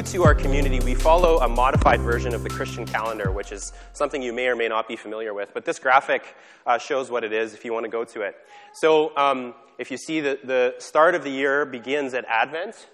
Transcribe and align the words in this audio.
To 0.00 0.24
our 0.24 0.34
community, 0.34 0.80
we 0.80 0.94
follow 0.94 1.38
a 1.38 1.48
modified 1.48 2.00
version 2.00 2.34
of 2.34 2.42
the 2.42 2.48
Christian 2.48 2.86
calendar, 2.86 3.30
which 3.30 3.52
is 3.52 3.72
something 3.92 4.22
you 4.22 4.32
may 4.32 4.48
or 4.48 4.56
may 4.56 4.66
not 4.66 4.88
be 4.88 4.96
familiar 4.96 5.34
with. 5.34 5.50
But 5.52 5.66
this 5.66 5.78
graphic 5.78 6.24
uh, 6.66 6.78
shows 6.78 7.10
what 7.10 7.22
it 7.22 7.32
is 7.32 7.54
if 7.54 7.64
you 7.64 7.72
want 7.72 7.84
to 7.84 7.90
go 7.90 8.04
to 8.04 8.22
it. 8.22 8.34
So 8.74 9.16
um, 9.16 9.54
if 9.78 9.90
you 9.90 9.98
see 9.98 10.20
the, 10.20 10.38
the 10.42 10.74
start 10.78 11.14
of 11.14 11.22
the 11.22 11.30
year 11.30 11.64
begins 11.66 12.14
at 12.14 12.24
Advent, 12.24 12.88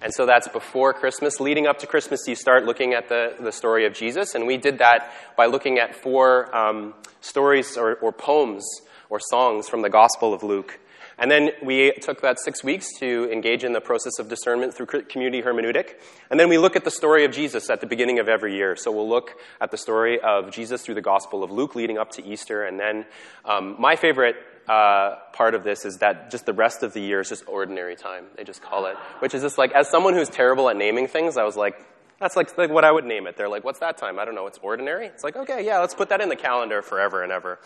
and 0.00 0.14
so 0.14 0.24
that's 0.24 0.48
before 0.48 0.94
Christmas. 0.94 1.40
Leading 1.40 1.66
up 1.66 1.80
to 1.80 1.86
Christmas, 1.86 2.20
you 2.26 2.36
start 2.36 2.64
looking 2.64 2.94
at 2.94 3.08
the, 3.08 3.34
the 3.40 3.52
story 3.52 3.84
of 3.84 3.92
Jesus. 3.92 4.34
And 4.34 4.46
we 4.46 4.56
did 4.56 4.78
that 4.78 5.12
by 5.36 5.46
looking 5.46 5.78
at 5.78 5.94
four 5.94 6.54
um, 6.56 6.94
stories 7.20 7.76
or, 7.76 7.96
or 7.96 8.12
poems 8.12 8.64
or 9.10 9.18
songs 9.20 9.68
from 9.68 9.82
the 9.82 9.90
Gospel 9.90 10.32
of 10.32 10.42
Luke. 10.42 10.78
And 11.22 11.30
then 11.30 11.52
we 11.62 11.92
took 11.92 12.20
that 12.22 12.40
six 12.40 12.64
weeks 12.64 12.98
to 12.98 13.30
engage 13.30 13.62
in 13.62 13.72
the 13.72 13.80
process 13.80 14.18
of 14.18 14.28
discernment 14.28 14.74
through 14.74 14.86
community 15.04 15.40
hermeneutic. 15.40 15.90
And 16.32 16.40
then 16.40 16.48
we 16.48 16.58
look 16.58 16.74
at 16.74 16.82
the 16.82 16.90
story 16.90 17.24
of 17.24 17.30
Jesus 17.30 17.70
at 17.70 17.80
the 17.80 17.86
beginning 17.86 18.18
of 18.18 18.28
every 18.28 18.56
year. 18.56 18.74
So 18.74 18.90
we'll 18.90 19.08
look 19.08 19.40
at 19.60 19.70
the 19.70 19.76
story 19.76 20.20
of 20.20 20.50
Jesus 20.50 20.82
through 20.82 20.96
the 20.96 21.00
Gospel 21.00 21.44
of 21.44 21.52
Luke 21.52 21.76
leading 21.76 21.96
up 21.96 22.10
to 22.14 22.26
Easter. 22.26 22.64
And 22.64 22.80
then 22.80 23.06
um, 23.44 23.76
my 23.78 23.94
favorite 23.94 24.34
uh, 24.68 25.14
part 25.32 25.54
of 25.54 25.62
this 25.62 25.84
is 25.84 25.98
that 25.98 26.32
just 26.32 26.44
the 26.44 26.52
rest 26.52 26.82
of 26.82 26.92
the 26.92 27.00
year 27.00 27.20
is 27.20 27.28
just 27.28 27.46
ordinary 27.46 27.94
time. 27.94 28.24
They 28.36 28.42
just 28.42 28.60
call 28.60 28.86
it, 28.86 28.96
which 29.20 29.32
is 29.32 29.42
just 29.42 29.58
like, 29.58 29.70
as 29.70 29.88
someone 29.88 30.14
who's 30.14 30.28
terrible 30.28 30.68
at 30.70 30.76
naming 30.76 31.06
things, 31.06 31.36
I 31.36 31.44
was 31.44 31.56
like, 31.56 31.76
that's 32.18 32.34
like, 32.34 32.58
like 32.58 32.70
what 32.70 32.84
I 32.84 32.90
would 32.90 33.04
name 33.04 33.28
it. 33.28 33.36
They're 33.36 33.48
like, 33.48 33.62
what's 33.62 33.78
that 33.78 33.96
time? 33.96 34.18
I 34.18 34.24
don't 34.24 34.34
know. 34.34 34.48
It's 34.48 34.58
ordinary. 34.58 35.06
It's 35.06 35.22
like, 35.22 35.36
okay, 35.36 35.64
yeah, 35.64 35.78
let's 35.78 35.94
put 35.94 36.08
that 36.08 36.20
in 36.20 36.30
the 36.30 36.36
calendar 36.36 36.82
forever 36.82 37.22
and 37.22 37.30
ever. 37.30 37.60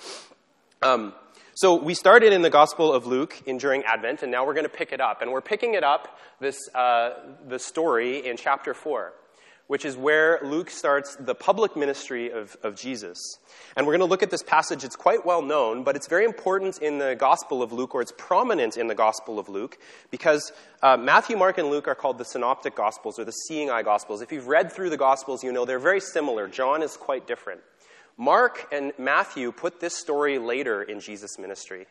Um, 0.83 1.15
so 1.57 1.75
we 1.75 1.95
started 1.95 2.35
in 2.35 2.43
the 2.43 2.51
Gospel 2.51 2.93
of 2.93 3.07
Luke 3.07 3.43
in, 3.47 3.57
during 3.57 3.83
Advent, 3.85 4.23
and 4.23 4.31
now 4.31 4.45
we're 4.45 4.53
going 4.53 4.67
to 4.67 4.69
pick 4.69 4.93
it 4.93 5.01
up. 5.01 5.23
And 5.23 5.33
we're 5.33 5.41
picking 5.41 5.73
it 5.73 5.83
up, 5.83 6.19
this, 6.39 6.59
uh, 6.75 7.13
the 7.49 7.59
story 7.59 8.27
in 8.27 8.37
chapter 8.37 8.75
4, 8.75 9.15
which 9.67 9.87
is 9.87 9.97
where 9.97 10.39
Luke 10.45 10.69
starts 10.69 11.17
the 11.19 11.35
public 11.35 11.75
ministry 11.75 12.31
of, 12.31 12.59
of 12.63 12.77
Jesus. 12.77 13.39
And 13.75 13.87
we're 13.87 13.95
going 13.95 14.07
to 14.07 14.11
look 14.11 14.23
at 14.23 14.31
this 14.31 14.43
passage. 14.43 14.85
It's 14.85 14.97
quite 14.97 15.25
well 15.25 15.41
known, 15.41 15.83
but 15.83 15.97
it's 15.97 16.09
very 16.09 16.27
important 16.27 16.77
in 16.83 16.99
the 16.99 17.17
Gospel 17.19 17.63
of 17.63 17.73
Luke, 17.73 17.95
or 17.95 18.03
it's 18.03 18.13
prominent 18.19 18.77
in 18.77 18.87
the 18.87 18.95
Gospel 18.95 19.39
of 19.39 19.49
Luke, 19.49 19.79
because 20.11 20.53
uh, 20.83 20.99
Matthew, 20.99 21.39
Mark, 21.39 21.57
and 21.57 21.71
Luke 21.71 21.89
are 21.89 21.95
called 21.95 22.19
the 22.19 22.27
Synoptic 22.27 22.77
Gospels, 22.77 23.19
or 23.19 23.25
the 23.25 23.33
Seeing 23.33 23.71
Eye 23.71 23.83
Gospels. 23.83 24.21
If 24.21 24.31
you've 24.31 24.49
read 24.49 24.73
through 24.73 24.91
the 24.91 24.99
Gospels, 24.99 25.43
you 25.43 25.53
know 25.53 25.65
they're 25.65 25.79
very 25.79 26.01
similar. 26.01 26.49
John 26.49 26.83
is 26.83 26.99
quite 26.99 27.27
different. 27.27 27.63
Mark 28.17 28.69
and 28.73 28.93
Matthew 28.99 29.53
put 29.53 29.81
this 29.81 29.97
story 29.97 30.39
later 30.39 30.83
in 30.83 31.01
Jesus' 31.01 31.39
ministry, 31.39 31.87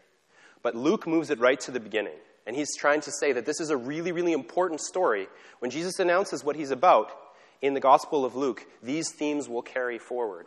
but 0.64 0.76
Luke 0.76 1.06
moves 1.06 1.30
it 1.30 1.40
right 1.40 1.60
to 1.62 1.72
the 1.72 1.80
beginning. 1.80 2.18
And 2.48 2.56
he's 2.56 2.76
trying 2.76 3.02
to 3.02 3.12
say 3.12 3.32
that 3.32 3.46
this 3.46 3.60
is 3.60 3.70
a 3.70 3.78
really, 3.78 4.12
really 4.12 4.34
important 4.34 4.80
story. 4.82 5.28
When 5.60 5.72
Jesus 5.72 6.00
announces 6.00 6.44
what 6.44 6.56
he's 6.56 6.72
about 6.72 7.12
in 7.62 7.74
the 7.74 7.80
Gospel 7.80 8.24
of 8.24 8.36
Luke, 8.36 8.66
these 8.84 9.12
themes 9.12 9.50
will 9.50 9.64
carry 9.64 9.98
forward. 9.98 10.46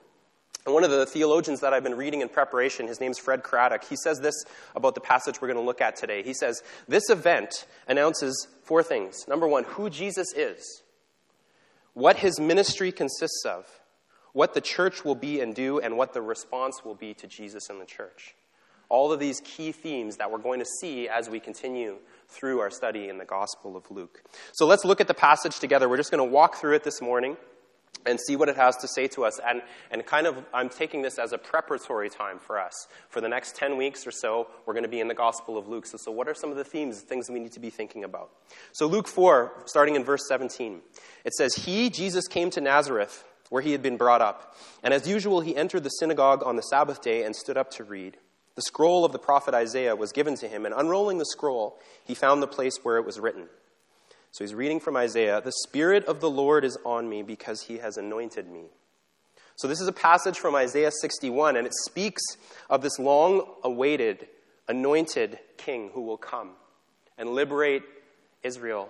And 0.64 0.74
one 0.74 0.84
of 0.84 0.90
the 0.90 1.06
theologians 1.06 1.60
that 1.60 1.72
I've 1.72 1.82
been 1.82 1.96
reading 1.96 2.20
in 2.20 2.28
preparation, 2.28 2.86
his 2.86 3.00
name's 3.00 3.18
Fred 3.18 3.42
Craddock, 3.42 3.84
he 3.84 3.96
says 3.96 4.20
this 4.20 4.34
about 4.76 4.94
the 4.94 5.00
passage 5.00 5.40
we're 5.40 5.48
going 5.48 5.58
to 5.58 5.64
look 5.64 5.80
at 5.80 5.96
today. 5.96 6.22
He 6.22 6.34
says, 6.34 6.62
This 6.86 7.08
event 7.10 7.66
announces 7.88 8.46
four 8.64 8.82
things. 8.82 9.26
Number 9.26 9.48
one, 9.48 9.64
who 9.64 9.88
Jesus 9.88 10.28
is, 10.36 10.82
what 11.94 12.18
his 12.18 12.38
ministry 12.38 12.92
consists 12.92 13.44
of, 13.46 13.66
what 14.32 14.54
the 14.54 14.60
church 14.60 15.04
will 15.04 15.14
be 15.14 15.40
and 15.40 15.54
do, 15.54 15.80
and 15.80 15.96
what 15.96 16.12
the 16.12 16.22
response 16.22 16.84
will 16.84 16.94
be 16.94 17.14
to 17.14 17.26
Jesus 17.26 17.68
and 17.70 17.80
the 17.80 17.86
church. 17.86 18.34
All 18.88 19.12
of 19.12 19.20
these 19.20 19.40
key 19.44 19.72
themes 19.72 20.16
that 20.16 20.30
we're 20.30 20.38
going 20.38 20.60
to 20.60 20.66
see 20.80 21.08
as 21.08 21.28
we 21.28 21.40
continue 21.40 21.96
through 22.28 22.60
our 22.60 22.70
study 22.70 23.08
in 23.08 23.18
the 23.18 23.24
Gospel 23.24 23.76
of 23.76 23.90
Luke. 23.90 24.22
So 24.52 24.66
let's 24.66 24.84
look 24.84 25.00
at 25.00 25.08
the 25.08 25.14
passage 25.14 25.58
together. 25.58 25.88
We're 25.88 25.98
just 25.98 26.10
going 26.10 26.26
to 26.26 26.32
walk 26.32 26.56
through 26.56 26.74
it 26.76 26.84
this 26.84 27.02
morning 27.02 27.36
and 28.06 28.18
see 28.18 28.36
what 28.36 28.48
it 28.48 28.56
has 28.56 28.76
to 28.78 28.88
say 28.88 29.06
to 29.08 29.24
us. 29.24 29.38
And, 29.46 29.62
and 29.90 30.04
kind 30.04 30.26
of, 30.26 30.44
I'm 30.52 30.68
taking 30.68 31.02
this 31.02 31.18
as 31.18 31.32
a 31.32 31.38
preparatory 31.38 32.08
time 32.08 32.38
for 32.38 32.58
us. 32.58 32.72
For 33.08 33.20
the 33.20 33.28
next 33.28 33.56
10 33.56 33.76
weeks 33.76 34.06
or 34.06 34.10
so, 34.10 34.48
we're 34.66 34.74
going 34.74 34.84
to 34.84 34.88
be 34.88 35.00
in 35.00 35.08
the 35.08 35.14
Gospel 35.14 35.58
of 35.58 35.68
Luke. 35.68 35.86
So, 35.86 35.98
so 35.98 36.10
what 36.10 36.28
are 36.28 36.34
some 36.34 36.50
of 36.50 36.56
the 36.56 36.64
themes, 36.64 37.00
things 37.02 37.28
we 37.30 37.40
need 37.40 37.52
to 37.52 37.60
be 37.60 37.70
thinking 37.70 38.04
about? 38.04 38.30
So, 38.72 38.86
Luke 38.86 39.08
4, 39.08 39.64
starting 39.66 39.94
in 39.94 40.04
verse 40.04 40.22
17, 40.28 40.80
it 41.24 41.34
says, 41.34 41.54
He, 41.54 41.90
Jesus, 41.90 42.26
came 42.26 42.50
to 42.50 42.60
Nazareth 42.60 43.24
where 43.50 43.62
he 43.62 43.72
had 43.72 43.82
been 43.82 43.96
brought 43.96 44.20
up. 44.20 44.56
And 44.82 44.92
as 44.92 45.08
usual, 45.08 45.40
he 45.40 45.56
entered 45.56 45.84
the 45.84 45.90
synagogue 45.90 46.42
on 46.44 46.56
the 46.56 46.62
Sabbath 46.62 47.02
day 47.02 47.24
and 47.24 47.34
stood 47.34 47.56
up 47.56 47.70
to 47.72 47.84
read. 47.84 48.16
The 48.54 48.62
scroll 48.62 49.04
of 49.04 49.12
the 49.12 49.18
prophet 49.18 49.54
Isaiah 49.54 49.94
was 49.94 50.12
given 50.12 50.34
to 50.36 50.48
him, 50.48 50.66
and 50.66 50.74
unrolling 50.74 51.18
the 51.18 51.26
scroll, 51.26 51.78
he 52.04 52.14
found 52.14 52.42
the 52.42 52.48
place 52.48 52.78
where 52.82 52.96
it 52.96 53.06
was 53.06 53.20
written. 53.20 53.48
So 54.32 54.44
he's 54.44 54.54
reading 54.54 54.80
from 54.80 54.96
Isaiah 54.96 55.40
The 55.40 55.52
Spirit 55.64 56.04
of 56.06 56.20
the 56.20 56.30
Lord 56.30 56.64
is 56.64 56.76
on 56.84 57.08
me 57.08 57.22
because 57.22 57.62
he 57.62 57.78
has 57.78 57.96
anointed 57.96 58.50
me. 58.50 58.64
So 59.56 59.66
this 59.66 59.80
is 59.80 59.88
a 59.88 59.92
passage 59.92 60.38
from 60.38 60.54
Isaiah 60.54 60.92
61, 61.00 61.56
and 61.56 61.66
it 61.66 61.74
speaks 61.86 62.22
of 62.70 62.82
this 62.82 62.98
long 62.98 63.44
awaited, 63.64 64.28
anointed 64.68 65.38
king 65.56 65.90
who 65.94 66.02
will 66.02 66.16
come 66.16 66.50
and 67.16 67.30
liberate 67.30 67.82
Israel 68.42 68.88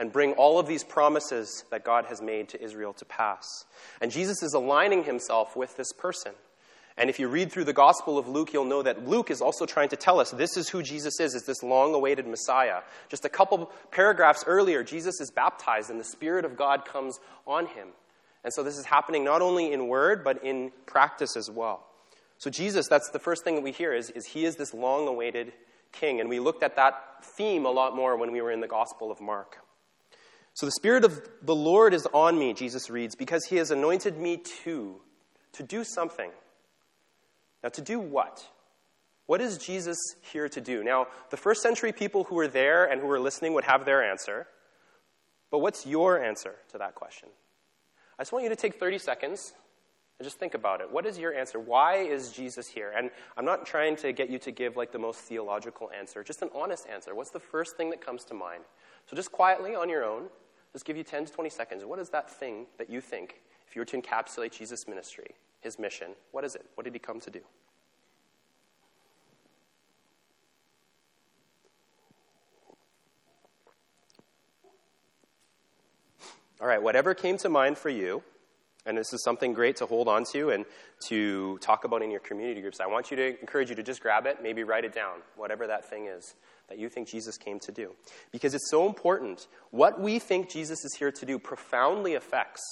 and 0.00 0.10
bring 0.10 0.32
all 0.32 0.58
of 0.58 0.66
these 0.66 0.82
promises 0.82 1.64
that 1.70 1.84
God 1.84 2.06
has 2.06 2.22
made 2.22 2.48
to 2.48 2.60
Israel 2.60 2.94
to 2.94 3.04
pass. 3.04 3.66
And 4.00 4.10
Jesus 4.10 4.42
is 4.42 4.54
aligning 4.54 5.04
himself 5.04 5.54
with 5.54 5.76
this 5.76 5.92
person. 5.92 6.32
And 6.96 7.10
if 7.10 7.18
you 7.18 7.28
read 7.28 7.52
through 7.52 7.64
the 7.64 7.74
Gospel 7.74 8.16
of 8.16 8.26
Luke, 8.26 8.54
you'll 8.54 8.64
know 8.64 8.82
that 8.82 9.06
Luke 9.06 9.30
is 9.30 9.42
also 9.42 9.66
trying 9.66 9.90
to 9.90 9.96
tell 9.96 10.18
us 10.18 10.30
this 10.30 10.56
is 10.56 10.70
who 10.70 10.82
Jesus 10.82 11.20
is, 11.20 11.34
is 11.34 11.44
this 11.44 11.62
long 11.62 11.92
awaited 11.94 12.26
Messiah. 12.26 12.80
Just 13.10 13.26
a 13.26 13.28
couple 13.28 13.70
paragraphs 13.90 14.42
earlier, 14.46 14.82
Jesus 14.82 15.20
is 15.20 15.30
baptized 15.30 15.90
and 15.90 16.00
the 16.00 16.04
Spirit 16.04 16.46
of 16.46 16.56
God 16.56 16.86
comes 16.86 17.20
on 17.46 17.66
him. 17.66 17.88
And 18.42 18.54
so 18.54 18.62
this 18.62 18.78
is 18.78 18.86
happening 18.86 19.22
not 19.22 19.42
only 19.42 19.70
in 19.70 19.86
word, 19.86 20.24
but 20.24 20.42
in 20.42 20.72
practice 20.86 21.36
as 21.36 21.50
well. 21.50 21.86
So 22.38 22.48
Jesus, 22.48 22.88
that's 22.88 23.10
the 23.10 23.18
first 23.18 23.44
thing 23.44 23.54
that 23.56 23.62
we 23.62 23.72
hear, 23.72 23.92
is, 23.92 24.08
is 24.08 24.24
he 24.24 24.46
is 24.46 24.56
this 24.56 24.72
long 24.72 25.06
awaited 25.06 25.52
king. 25.92 26.20
And 26.20 26.30
we 26.30 26.40
looked 26.40 26.62
at 26.62 26.76
that 26.76 27.22
theme 27.22 27.66
a 27.66 27.70
lot 27.70 27.94
more 27.94 28.16
when 28.16 28.32
we 28.32 28.40
were 28.40 28.50
in 28.50 28.60
the 28.60 28.66
Gospel 28.66 29.10
of 29.10 29.20
Mark. 29.20 29.58
So 30.54 30.66
the 30.66 30.72
Spirit 30.72 31.04
of 31.04 31.22
the 31.42 31.54
Lord 31.54 31.94
is 31.94 32.06
on 32.12 32.38
me, 32.38 32.52
Jesus 32.52 32.90
reads, 32.90 33.14
because 33.14 33.44
he 33.46 33.56
has 33.56 33.70
anointed 33.70 34.18
me 34.18 34.38
to, 34.64 34.96
to 35.52 35.62
do 35.62 35.84
something. 35.84 36.30
Now, 37.62 37.70
to 37.70 37.80
do 37.80 38.00
what? 38.00 38.46
What 39.26 39.40
is 39.40 39.58
Jesus 39.58 39.96
here 40.22 40.48
to 40.48 40.60
do? 40.60 40.82
Now, 40.82 41.06
the 41.30 41.36
first 41.36 41.62
century 41.62 41.92
people 41.92 42.24
who 42.24 42.34
were 42.34 42.48
there 42.48 42.84
and 42.84 43.00
who 43.00 43.06
were 43.06 43.20
listening 43.20 43.54
would 43.54 43.64
have 43.64 43.84
their 43.84 44.02
answer. 44.02 44.48
But 45.50 45.58
what's 45.58 45.86
your 45.86 46.22
answer 46.22 46.54
to 46.72 46.78
that 46.78 46.94
question? 46.94 47.28
I 48.18 48.22
just 48.22 48.32
want 48.32 48.44
you 48.44 48.50
to 48.50 48.56
take 48.56 48.78
30 48.78 48.98
seconds 48.98 49.52
and 50.18 50.26
just 50.26 50.38
think 50.38 50.54
about 50.54 50.80
it. 50.80 50.90
What 50.90 51.06
is 51.06 51.18
your 51.18 51.32
answer? 51.32 51.58
Why 51.58 51.98
is 51.98 52.30
Jesus 52.32 52.68
here? 52.68 52.92
And 52.94 53.10
I'm 53.36 53.44
not 53.44 53.66
trying 53.66 53.96
to 53.96 54.12
get 54.12 54.30
you 54.30 54.38
to 54.40 54.50
give 54.50 54.76
like 54.76 54.92
the 54.92 54.98
most 54.98 55.20
theological 55.20 55.90
answer, 55.98 56.22
just 56.22 56.42
an 56.42 56.50
honest 56.54 56.86
answer. 56.92 57.14
What's 57.14 57.30
the 57.30 57.40
first 57.40 57.76
thing 57.76 57.90
that 57.90 58.04
comes 58.04 58.24
to 58.24 58.34
mind? 58.34 58.64
So 59.10 59.16
just 59.16 59.32
quietly 59.32 59.74
on 59.74 59.88
your 59.88 60.04
own, 60.04 60.28
just 60.72 60.84
give 60.84 60.96
you 60.96 61.02
10 61.02 61.24
to 61.24 61.32
20 61.32 61.50
seconds. 61.50 61.84
What 61.84 61.98
is 61.98 62.10
that 62.10 62.30
thing 62.30 62.66
that 62.78 62.88
you 62.88 63.00
think, 63.00 63.40
if 63.66 63.74
you 63.74 63.80
were 63.80 63.86
to 63.86 64.00
encapsulate 64.00 64.56
Jesus' 64.56 64.86
ministry, 64.86 65.34
his 65.60 65.80
mission, 65.80 66.12
what 66.30 66.44
is 66.44 66.54
it? 66.54 66.64
What 66.76 66.84
did 66.84 66.92
he 66.92 67.00
come 67.00 67.18
to 67.18 67.28
do? 67.28 67.40
All 76.60 76.68
right, 76.68 76.80
whatever 76.80 77.12
came 77.12 77.36
to 77.38 77.48
mind 77.48 77.78
for 77.78 77.88
you, 77.88 78.22
and 78.86 78.96
this 78.96 79.12
is 79.12 79.24
something 79.24 79.54
great 79.54 79.74
to 79.76 79.86
hold 79.86 80.06
on 80.06 80.22
to 80.32 80.50
and 80.50 80.64
to 81.08 81.58
talk 81.58 81.82
about 81.82 82.02
in 82.02 82.12
your 82.12 82.20
community 82.20 82.60
groups, 82.60 82.78
I 82.78 82.86
want 82.86 83.10
you 83.10 83.16
to 83.16 83.40
encourage 83.40 83.70
you 83.70 83.74
to 83.74 83.82
just 83.82 84.02
grab 84.02 84.26
it, 84.26 84.40
maybe 84.40 84.62
write 84.62 84.84
it 84.84 84.94
down, 84.94 85.22
whatever 85.36 85.66
that 85.66 85.90
thing 85.90 86.06
is 86.06 86.36
that 86.70 86.78
you 86.78 86.88
think 86.88 87.08
Jesus 87.08 87.36
came 87.36 87.58
to 87.60 87.72
do. 87.72 87.90
Because 88.30 88.54
it's 88.54 88.70
so 88.70 88.86
important. 88.86 89.48
What 89.72 90.00
we 90.00 90.18
think 90.18 90.48
Jesus 90.48 90.84
is 90.84 90.94
here 90.94 91.10
to 91.10 91.26
do 91.26 91.38
profoundly 91.38 92.14
affects 92.14 92.62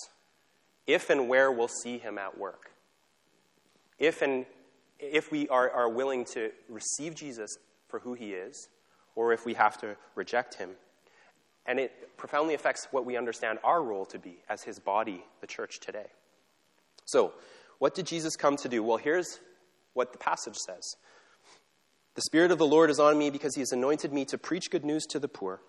if 0.87 1.11
and 1.11 1.29
where 1.29 1.53
we'll 1.53 1.69
see 1.69 1.99
him 1.99 2.17
at 2.17 2.39
work. 2.39 2.71
If 3.99 4.23
and 4.23 4.47
if 5.00 5.31
we 5.31 5.49
are, 5.49 5.71
are 5.71 5.89
willing 5.89 6.25
to 6.27 6.50
receive 6.69 7.15
Jesus 7.15 7.59
for 7.89 7.99
who 7.99 8.15
he 8.15 8.33
is, 8.33 8.69
or 9.17 9.33
if 9.33 9.45
we 9.45 9.55
have 9.55 9.79
to 9.79 9.97
reject 10.15 10.55
him. 10.55 10.71
And 11.67 11.81
it 11.81 12.17
profoundly 12.17 12.55
affects 12.55 12.89
what 12.93 13.05
we 13.05 13.17
understand 13.17 13.59
our 13.65 13.83
role 13.83 14.06
to 14.06 14.19
be 14.19 14.39
as 14.49 14.62
his 14.62 14.79
body, 14.79 15.25
the 15.41 15.47
church 15.47 15.81
today. 15.81 16.06
So, 17.05 17.33
what 17.79 17.94
did 17.94 18.06
Jesus 18.06 18.37
come 18.37 18.56
to 18.56 18.69
do? 18.69 18.83
Well, 18.83 18.97
here's 18.97 19.41
what 19.94 20.12
the 20.12 20.19
passage 20.19 20.56
says 20.56 20.97
the 22.19 22.23
Spirit 22.23 22.50
of 22.50 22.59
the 22.59 22.67
Lord 22.67 22.91
is 22.91 22.99
on 22.99 23.17
me 23.17 23.31
because 23.31 23.55
he 23.55 23.61
has 23.61 23.70
anointed 23.70 24.12
me 24.12 24.25
to 24.25 24.37
preach 24.37 24.73
good 24.73 24.85
news 24.85 25.06
to 25.06 25.20
the 25.20 25.29
poor. 25.29 25.61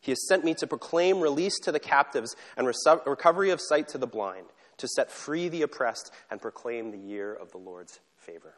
He 0.00 0.10
has 0.10 0.26
sent 0.26 0.44
me 0.44 0.52
to 0.54 0.66
proclaim 0.66 1.20
release 1.20 1.56
to 1.60 1.70
the 1.70 1.78
captives 1.78 2.34
and 2.56 2.66
recovery 2.66 3.50
of 3.50 3.60
sight 3.60 3.86
to 3.90 3.98
the 3.98 4.08
blind, 4.08 4.46
to 4.78 4.88
set 4.88 5.08
free 5.08 5.48
the 5.48 5.62
oppressed 5.62 6.10
and 6.32 6.42
proclaim 6.42 6.90
the 6.90 6.98
year 6.98 7.32
of 7.32 7.52
the 7.52 7.58
Lord's 7.58 8.00
favor. 8.16 8.54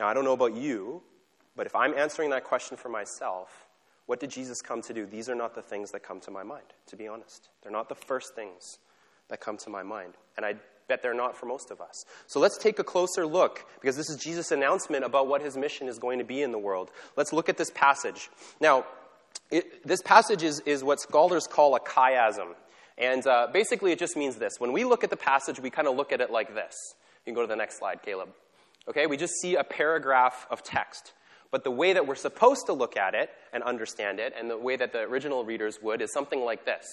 Now, 0.00 0.08
I 0.08 0.14
don't 0.14 0.24
know 0.24 0.32
about 0.32 0.56
you, 0.56 1.00
but 1.54 1.64
if 1.64 1.76
I'm 1.76 1.94
answering 1.94 2.30
that 2.30 2.42
question 2.42 2.76
for 2.76 2.88
myself, 2.88 3.68
What 4.06 4.20
did 4.20 4.30
Jesus 4.30 4.60
come 4.60 4.82
to 4.82 4.92
do? 4.92 5.06
These 5.06 5.28
are 5.28 5.34
not 5.34 5.54
the 5.54 5.62
things 5.62 5.90
that 5.92 6.02
come 6.02 6.20
to 6.20 6.30
my 6.30 6.42
mind, 6.42 6.66
to 6.88 6.96
be 6.96 7.08
honest. 7.08 7.48
They're 7.62 7.72
not 7.72 7.88
the 7.88 7.94
first 7.94 8.34
things 8.34 8.78
that 9.28 9.40
come 9.40 9.56
to 9.58 9.70
my 9.70 9.82
mind. 9.82 10.14
And 10.36 10.44
I 10.44 10.56
bet 10.88 11.02
they're 11.02 11.14
not 11.14 11.36
for 11.36 11.46
most 11.46 11.70
of 11.70 11.80
us. 11.80 12.04
So 12.26 12.40
let's 12.40 12.58
take 12.58 12.78
a 12.78 12.84
closer 12.84 13.26
look, 13.26 13.64
because 13.80 13.96
this 13.96 14.10
is 14.10 14.16
Jesus' 14.16 14.50
announcement 14.50 15.04
about 15.04 15.26
what 15.28 15.42
his 15.42 15.56
mission 15.56 15.88
is 15.88 15.98
going 15.98 16.18
to 16.18 16.24
be 16.24 16.42
in 16.42 16.52
the 16.52 16.58
world. 16.58 16.90
Let's 17.16 17.32
look 17.32 17.48
at 17.48 17.56
this 17.56 17.70
passage. 17.70 18.30
Now, 18.60 18.84
it, 19.50 19.86
this 19.86 20.02
passage 20.02 20.42
is, 20.42 20.60
is 20.60 20.84
what 20.84 21.00
scholars 21.00 21.46
call 21.46 21.74
a 21.74 21.80
chiasm. 21.80 22.54
And 22.96 23.26
uh, 23.26 23.48
basically, 23.52 23.92
it 23.92 23.98
just 23.98 24.16
means 24.16 24.36
this. 24.36 24.54
When 24.58 24.72
we 24.72 24.84
look 24.84 25.02
at 25.02 25.10
the 25.10 25.16
passage, 25.16 25.58
we 25.58 25.70
kind 25.70 25.88
of 25.88 25.96
look 25.96 26.12
at 26.12 26.20
it 26.20 26.30
like 26.30 26.54
this. 26.54 26.74
You 27.26 27.32
can 27.32 27.34
go 27.34 27.40
to 27.42 27.48
the 27.48 27.56
next 27.56 27.78
slide, 27.78 28.02
Caleb. 28.02 28.28
Okay, 28.88 29.06
we 29.06 29.16
just 29.16 29.34
see 29.40 29.56
a 29.56 29.64
paragraph 29.64 30.46
of 30.50 30.62
text. 30.62 31.12
But 31.50 31.64
the 31.64 31.70
way 31.70 31.92
that 31.92 32.06
we're 32.06 32.14
supposed 32.14 32.66
to 32.66 32.72
look 32.72 32.96
at 32.96 33.14
it 33.14 33.30
and 33.52 33.62
understand 33.62 34.20
it, 34.20 34.34
and 34.38 34.50
the 34.50 34.58
way 34.58 34.76
that 34.76 34.92
the 34.92 35.00
original 35.00 35.44
readers 35.44 35.78
would, 35.82 36.02
is 36.02 36.12
something 36.12 36.40
like 36.40 36.64
this. 36.64 36.84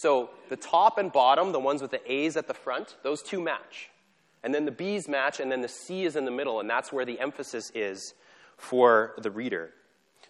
So 0.00 0.30
the 0.48 0.56
top 0.56 0.96
and 0.96 1.12
bottom, 1.12 1.52
the 1.52 1.60
ones 1.60 1.82
with 1.82 1.90
the 1.90 2.00
A's 2.10 2.38
at 2.38 2.48
the 2.48 2.54
front, 2.54 2.96
those 3.02 3.20
two 3.20 3.38
match. 3.38 3.90
And 4.42 4.54
then 4.54 4.64
the 4.64 4.70
B's 4.70 5.06
match, 5.08 5.40
and 5.40 5.52
then 5.52 5.60
the 5.60 5.68
C 5.68 6.04
is 6.04 6.16
in 6.16 6.24
the 6.24 6.30
middle, 6.30 6.58
and 6.58 6.70
that's 6.70 6.90
where 6.90 7.04
the 7.04 7.20
emphasis 7.20 7.70
is 7.74 8.14
for 8.56 9.12
the 9.18 9.30
reader. 9.30 9.74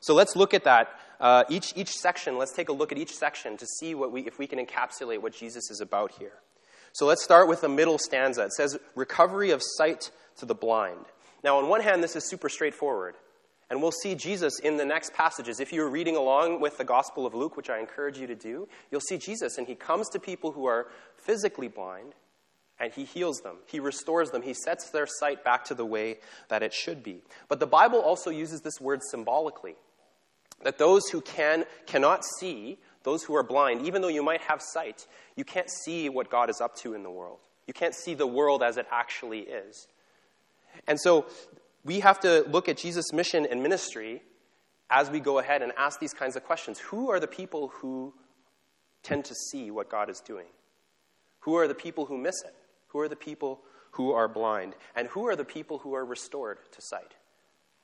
So 0.00 0.12
let's 0.12 0.34
look 0.34 0.54
at 0.54 0.64
that. 0.64 0.88
Uh, 1.20 1.44
each, 1.48 1.72
each 1.76 1.90
section, 1.90 2.36
let's 2.36 2.52
take 2.52 2.68
a 2.68 2.72
look 2.72 2.90
at 2.90 2.98
each 2.98 3.14
section 3.14 3.56
to 3.58 3.66
see 3.78 3.94
what 3.94 4.10
we, 4.10 4.22
if 4.22 4.40
we 4.40 4.48
can 4.48 4.58
encapsulate 4.58 5.22
what 5.22 5.34
Jesus 5.34 5.70
is 5.70 5.80
about 5.80 6.10
here. 6.18 6.32
So 6.90 7.06
let's 7.06 7.22
start 7.22 7.46
with 7.46 7.60
the 7.60 7.68
middle 7.68 7.98
stanza. 7.98 8.42
It 8.42 8.52
says, 8.54 8.76
Recovery 8.96 9.52
of 9.52 9.62
sight 9.62 10.10
to 10.38 10.46
the 10.46 10.54
blind. 10.54 11.06
Now, 11.44 11.58
on 11.58 11.68
one 11.68 11.80
hand, 11.80 12.02
this 12.02 12.16
is 12.16 12.28
super 12.28 12.48
straightforward. 12.48 13.14
And 13.70 13.80
we'll 13.80 13.92
see 13.92 14.16
Jesus 14.16 14.58
in 14.58 14.76
the 14.76 14.84
next 14.84 15.14
passages. 15.14 15.60
If 15.60 15.72
you're 15.72 15.88
reading 15.88 16.16
along 16.16 16.60
with 16.60 16.76
the 16.76 16.84
Gospel 16.84 17.24
of 17.24 17.34
Luke, 17.34 17.56
which 17.56 17.70
I 17.70 17.78
encourage 17.78 18.18
you 18.18 18.26
to 18.26 18.34
do, 18.34 18.68
you'll 18.90 19.00
see 19.00 19.16
Jesus, 19.16 19.58
and 19.58 19.66
he 19.66 19.76
comes 19.76 20.08
to 20.08 20.18
people 20.18 20.50
who 20.50 20.66
are 20.66 20.88
physically 21.16 21.68
blind, 21.68 22.14
and 22.80 22.92
he 22.92 23.04
heals 23.04 23.38
them. 23.42 23.56
He 23.66 23.78
restores 23.78 24.30
them. 24.30 24.42
He 24.42 24.54
sets 24.54 24.90
their 24.90 25.06
sight 25.06 25.44
back 25.44 25.64
to 25.66 25.74
the 25.74 25.84
way 25.86 26.18
that 26.48 26.64
it 26.64 26.74
should 26.74 27.04
be. 27.04 27.22
But 27.48 27.60
the 27.60 27.66
Bible 27.66 28.00
also 28.00 28.30
uses 28.30 28.62
this 28.62 28.80
word 28.80 29.02
symbolically 29.08 29.76
that 30.62 30.78
those 30.78 31.08
who 31.08 31.20
can 31.20 31.64
cannot 31.86 32.24
see, 32.38 32.78
those 33.04 33.22
who 33.22 33.34
are 33.36 33.42
blind, 33.42 33.86
even 33.86 34.02
though 34.02 34.08
you 34.08 34.22
might 34.22 34.40
have 34.42 34.60
sight, 34.60 35.06
you 35.36 35.44
can't 35.44 35.70
see 35.70 36.08
what 36.08 36.28
God 36.28 36.50
is 36.50 36.60
up 36.60 36.74
to 36.78 36.94
in 36.94 37.02
the 37.02 37.10
world. 37.10 37.38
You 37.66 37.72
can't 37.72 37.94
see 37.94 38.14
the 38.14 38.26
world 38.26 38.62
as 38.62 38.76
it 38.76 38.86
actually 38.90 39.40
is. 39.40 39.86
And 40.86 41.00
so 41.00 41.26
we 41.84 42.00
have 42.00 42.20
to 42.20 42.44
look 42.48 42.68
at 42.68 42.76
Jesus' 42.76 43.12
mission 43.12 43.46
and 43.46 43.62
ministry 43.62 44.22
as 44.90 45.10
we 45.10 45.20
go 45.20 45.38
ahead 45.38 45.62
and 45.62 45.72
ask 45.76 46.00
these 46.00 46.12
kinds 46.12 46.36
of 46.36 46.44
questions. 46.44 46.78
Who 46.78 47.10
are 47.10 47.20
the 47.20 47.26
people 47.26 47.68
who 47.68 48.12
tend 49.02 49.24
to 49.26 49.34
see 49.34 49.70
what 49.70 49.88
God 49.88 50.10
is 50.10 50.20
doing? 50.20 50.46
Who 51.40 51.56
are 51.56 51.68
the 51.68 51.74
people 51.74 52.06
who 52.06 52.18
miss 52.18 52.42
it? 52.44 52.54
Who 52.88 53.00
are 53.00 53.08
the 53.08 53.16
people 53.16 53.60
who 53.92 54.12
are 54.12 54.28
blind? 54.28 54.74
And 54.94 55.08
who 55.08 55.26
are 55.28 55.36
the 55.36 55.44
people 55.44 55.78
who 55.78 55.94
are 55.94 56.04
restored 56.04 56.58
to 56.72 56.82
sight? 56.82 57.14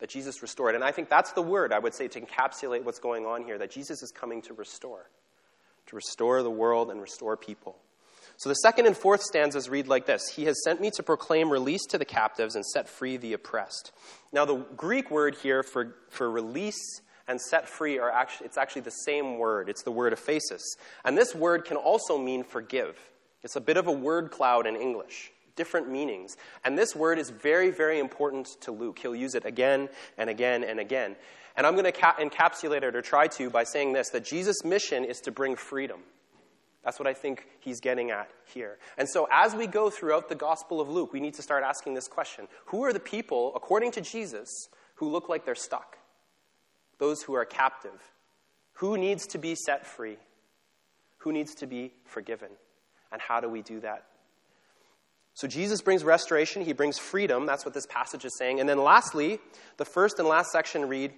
That 0.00 0.10
Jesus 0.10 0.42
restored. 0.42 0.74
And 0.74 0.84
I 0.84 0.92
think 0.92 1.08
that's 1.08 1.32
the 1.32 1.42
word 1.42 1.72
I 1.72 1.78
would 1.78 1.94
say 1.94 2.08
to 2.08 2.20
encapsulate 2.20 2.84
what's 2.84 2.98
going 2.98 3.24
on 3.24 3.44
here 3.44 3.56
that 3.58 3.70
Jesus 3.70 4.02
is 4.02 4.10
coming 4.10 4.42
to 4.42 4.52
restore, 4.52 5.08
to 5.86 5.96
restore 5.96 6.42
the 6.42 6.50
world 6.50 6.90
and 6.90 7.00
restore 7.00 7.36
people. 7.36 7.76
So 8.38 8.50
the 8.50 8.54
second 8.56 8.86
and 8.86 8.96
fourth 8.96 9.22
stanzas 9.22 9.68
read 9.68 9.88
like 9.88 10.06
this 10.06 10.28
He 10.28 10.44
has 10.44 10.62
sent 10.62 10.80
me 10.80 10.90
to 10.92 11.02
proclaim 11.02 11.50
release 11.50 11.84
to 11.86 11.98
the 11.98 12.04
captives 12.04 12.54
and 12.54 12.64
set 12.64 12.88
free 12.88 13.16
the 13.16 13.32
oppressed. 13.32 13.92
Now, 14.32 14.44
the 14.44 14.56
Greek 14.76 15.10
word 15.10 15.36
here 15.36 15.62
for, 15.62 15.96
for 16.10 16.30
release 16.30 17.00
and 17.28 17.40
set 17.40 17.68
free 17.68 17.98
are 17.98 18.10
actually, 18.10 18.46
it's 18.46 18.58
actually 18.58 18.82
the 18.82 18.90
same 18.90 19.38
word. 19.38 19.68
It's 19.68 19.82
the 19.82 19.90
word 19.90 20.12
aphesis. 20.12 20.62
And 21.04 21.16
this 21.16 21.34
word 21.34 21.64
can 21.64 21.76
also 21.76 22.18
mean 22.18 22.44
forgive. 22.44 22.98
It's 23.42 23.56
a 23.56 23.60
bit 23.60 23.76
of 23.76 23.86
a 23.86 23.92
word 23.92 24.30
cloud 24.30 24.66
in 24.66 24.76
English, 24.76 25.32
different 25.56 25.88
meanings. 25.88 26.36
And 26.64 26.78
this 26.78 26.94
word 26.94 27.18
is 27.18 27.30
very, 27.30 27.70
very 27.70 27.98
important 27.98 28.48
to 28.62 28.72
Luke. 28.72 28.98
He'll 28.98 29.16
use 29.16 29.34
it 29.34 29.44
again 29.44 29.88
and 30.18 30.30
again 30.30 30.62
and 30.62 30.78
again. 30.78 31.16
And 31.56 31.66
I'm 31.66 31.72
going 31.72 31.84
to 31.84 31.92
ca- 31.92 32.16
encapsulate 32.20 32.82
it 32.82 32.94
or 32.94 33.02
try 33.02 33.28
to 33.28 33.50
by 33.50 33.64
saying 33.64 33.92
this 33.92 34.10
that 34.10 34.24
Jesus' 34.24 34.64
mission 34.64 35.04
is 35.04 35.20
to 35.20 35.32
bring 35.32 35.56
freedom. 35.56 36.00
That's 36.86 37.00
what 37.00 37.08
I 37.08 37.14
think 37.14 37.48
he's 37.58 37.80
getting 37.80 38.12
at 38.12 38.30
here. 38.44 38.78
And 38.96 39.08
so, 39.08 39.26
as 39.32 39.56
we 39.56 39.66
go 39.66 39.90
throughout 39.90 40.28
the 40.28 40.36
Gospel 40.36 40.80
of 40.80 40.88
Luke, 40.88 41.12
we 41.12 41.18
need 41.18 41.34
to 41.34 41.42
start 41.42 41.64
asking 41.64 41.94
this 41.94 42.06
question 42.06 42.46
Who 42.66 42.84
are 42.84 42.92
the 42.92 43.00
people, 43.00 43.52
according 43.56 43.90
to 43.92 44.00
Jesus, 44.00 44.48
who 44.94 45.10
look 45.10 45.28
like 45.28 45.44
they're 45.44 45.56
stuck? 45.56 45.98
Those 46.98 47.22
who 47.22 47.34
are 47.34 47.44
captive. 47.44 48.12
Who 48.74 48.96
needs 48.96 49.26
to 49.28 49.38
be 49.38 49.56
set 49.56 49.84
free? 49.84 50.16
Who 51.18 51.32
needs 51.32 51.56
to 51.56 51.66
be 51.66 51.92
forgiven? 52.04 52.50
And 53.10 53.20
how 53.20 53.40
do 53.40 53.48
we 53.48 53.62
do 53.62 53.80
that? 53.80 54.04
So, 55.34 55.48
Jesus 55.48 55.82
brings 55.82 56.04
restoration, 56.04 56.64
he 56.64 56.72
brings 56.72 56.98
freedom. 56.98 57.46
That's 57.46 57.64
what 57.64 57.74
this 57.74 57.86
passage 57.86 58.24
is 58.24 58.38
saying. 58.38 58.60
And 58.60 58.68
then, 58.68 58.78
lastly, 58.78 59.40
the 59.76 59.84
first 59.84 60.20
and 60.20 60.28
last 60.28 60.52
section 60.52 60.86
read 60.86 61.12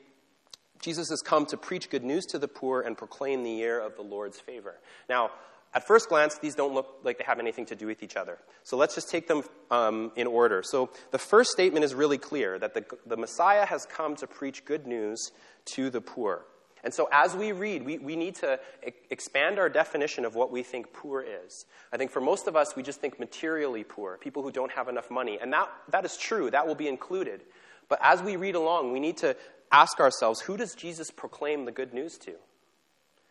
Jesus 0.80 1.10
has 1.10 1.20
come 1.20 1.44
to 1.46 1.56
preach 1.56 1.90
good 1.90 2.04
news 2.04 2.24
to 2.26 2.38
the 2.38 2.48
poor 2.48 2.80
and 2.80 2.96
proclaim 2.96 3.42
the 3.42 3.50
year 3.50 3.80
of 3.80 3.96
the 3.96 4.02
Lord's 4.02 4.38
favor. 4.38 4.76
Now, 5.08 5.30
at 5.74 5.86
first 5.86 6.08
glance, 6.08 6.38
these 6.38 6.54
don't 6.54 6.72
look 6.72 7.00
like 7.02 7.18
they 7.18 7.24
have 7.24 7.38
anything 7.38 7.66
to 7.66 7.76
do 7.76 7.86
with 7.86 8.02
each 8.02 8.16
other. 8.16 8.38
So 8.64 8.76
let's 8.76 8.94
just 8.94 9.10
take 9.10 9.28
them 9.28 9.42
um, 9.70 10.12
in 10.16 10.26
order. 10.26 10.62
So 10.64 10.90
the 11.10 11.18
first 11.18 11.50
statement 11.50 11.84
is 11.84 11.94
really 11.94 12.18
clear 12.18 12.58
that 12.58 12.74
the, 12.74 12.84
the 13.06 13.16
Messiah 13.16 13.66
has 13.66 13.84
come 13.84 14.16
to 14.16 14.26
preach 14.26 14.64
good 14.64 14.86
news 14.86 15.30
to 15.66 15.90
the 15.90 16.00
poor. 16.00 16.46
And 16.84 16.94
so 16.94 17.08
as 17.12 17.34
we 17.36 17.52
read, 17.52 17.84
we, 17.84 17.98
we 17.98 18.16
need 18.16 18.36
to 18.36 18.58
e- 18.86 18.92
expand 19.10 19.58
our 19.58 19.68
definition 19.68 20.24
of 20.24 20.34
what 20.34 20.50
we 20.50 20.62
think 20.62 20.92
poor 20.92 21.20
is. 21.20 21.66
I 21.92 21.96
think 21.96 22.12
for 22.12 22.20
most 22.20 22.46
of 22.46 22.56
us, 22.56 22.74
we 22.76 22.82
just 22.82 23.00
think 23.00 23.18
materially 23.18 23.84
poor, 23.84 24.16
people 24.16 24.42
who 24.42 24.52
don't 24.52 24.72
have 24.72 24.88
enough 24.88 25.10
money. 25.10 25.38
And 25.40 25.52
that, 25.52 25.68
that 25.90 26.04
is 26.04 26.16
true, 26.16 26.50
that 26.50 26.66
will 26.66 26.76
be 26.76 26.88
included. 26.88 27.42
But 27.88 27.98
as 28.02 28.22
we 28.22 28.36
read 28.36 28.54
along, 28.54 28.92
we 28.92 29.00
need 29.00 29.18
to 29.18 29.36
ask 29.70 30.00
ourselves 30.00 30.40
who 30.40 30.56
does 30.56 30.74
Jesus 30.74 31.10
proclaim 31.10 31.64
the 31.64 31.72
good 31.72 31.92
news 31.92 32.16
to? 32.18 32.34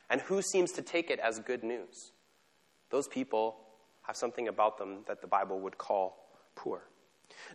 And 0.10 0.22
who 0.22 0.42
seems 0.42 0.72
to 0.74 0.82
take 0.82 1.10
it 1.10 1.20
as 1.20 1.40
good 1.40 1.64
news? 1.64 2.12
Those 2.90 3.08
people 3.08 3.58
have 4.04 4.16
something 4.16 4.48
about 4.48 4.78
them 4.78 5.00
that 5.08 5.22
the 5.22 5.28
Bible 5.28 5.60
would 5.60 5.78
call 5.78 6.18
poor. 6.56 6.84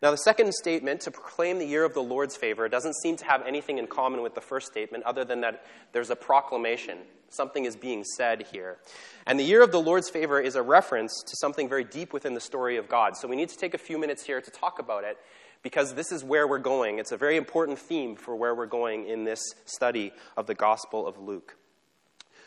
Now, 0.03 0.11
the 0.11 0.19
second 0.19 0.53
statement, 0.53 1.01
to 1.03 1.11
proclaim 1.11 1.59
the 1.59 1.67
year 1.67 1.85
of 1.85 1.95
the 1.95 2.03
Lord's 2.03 2.37
favor, 2.37 2.69
doesn't 2.69 2.95
seem 3.03 3.17
to 3.17 3.25
have 3.25 3.43
anything 3.47 3.79
in 3.79 3.87
common 3.87 4.23
with 4.23 4.35
the 4.35 4.41
first 4.41 4.67
statement 4.67 5.05
other 5.05 5.25
than 5.25 5.41
that 5.41 5.65
there's 5.93 6.11
a 6.11 6.17
proclamation. 6.17 6.99
Something 7.29 7.65
is 7.65 7.77
being 7.77 8.05
said 8.05 8.47
here. 8.53 8.79
And 9.27 9.41
the 9.41 9.45
year 9.45 9.63
of 9.63 9.73
the 9.73 9.81
Lord's 9.81 10.11
favor 10.11 10.41
is 10.41 10.57
a 10.57 10.63
reference 10.63 11.23
to 11.27 11.37
something 11.37 11.69
very 11.69 11.85
deep 11.85 12.13
within 12.13 12.35
the 12.35 12.41
story 12.41 12.77
of 12.77 12.89
God. 12.89 13.17
So 13.17 13.27
we 13.27 13.37
need 13.37 13.49
to 13.49 13.57
take 13.57 13.75
a 13.75 13.79
few 13.79 13.99
minutes 13.99 14.25
here 14.25 14.41
to 14.41 14.51
talk 14.51 14.79
about 14.79 15.05
it 15.05 15.17
because 15.63 15.95
this 15.95 16.13
is 16.13 16.23
where 16.23 16.47
we're 16.47 16.59
going. 16.59 16.99
It's 16.99 17.13
a 17.13 17.17
very 17.17 17.37
important 17.37 17.79
theme 17.79 18.17
for 18.17 18.37
where 18.37 18.55
we're 18.55 18.67
going 18.67 19.07
in 19.07 19.25
this 19.25 19.41
study 19.65 20.13
of 20.37 20.47
the 20.47 20.55
Gospel 20.55 21.07
of 21.07 21.19
Luke. 21.19 21.57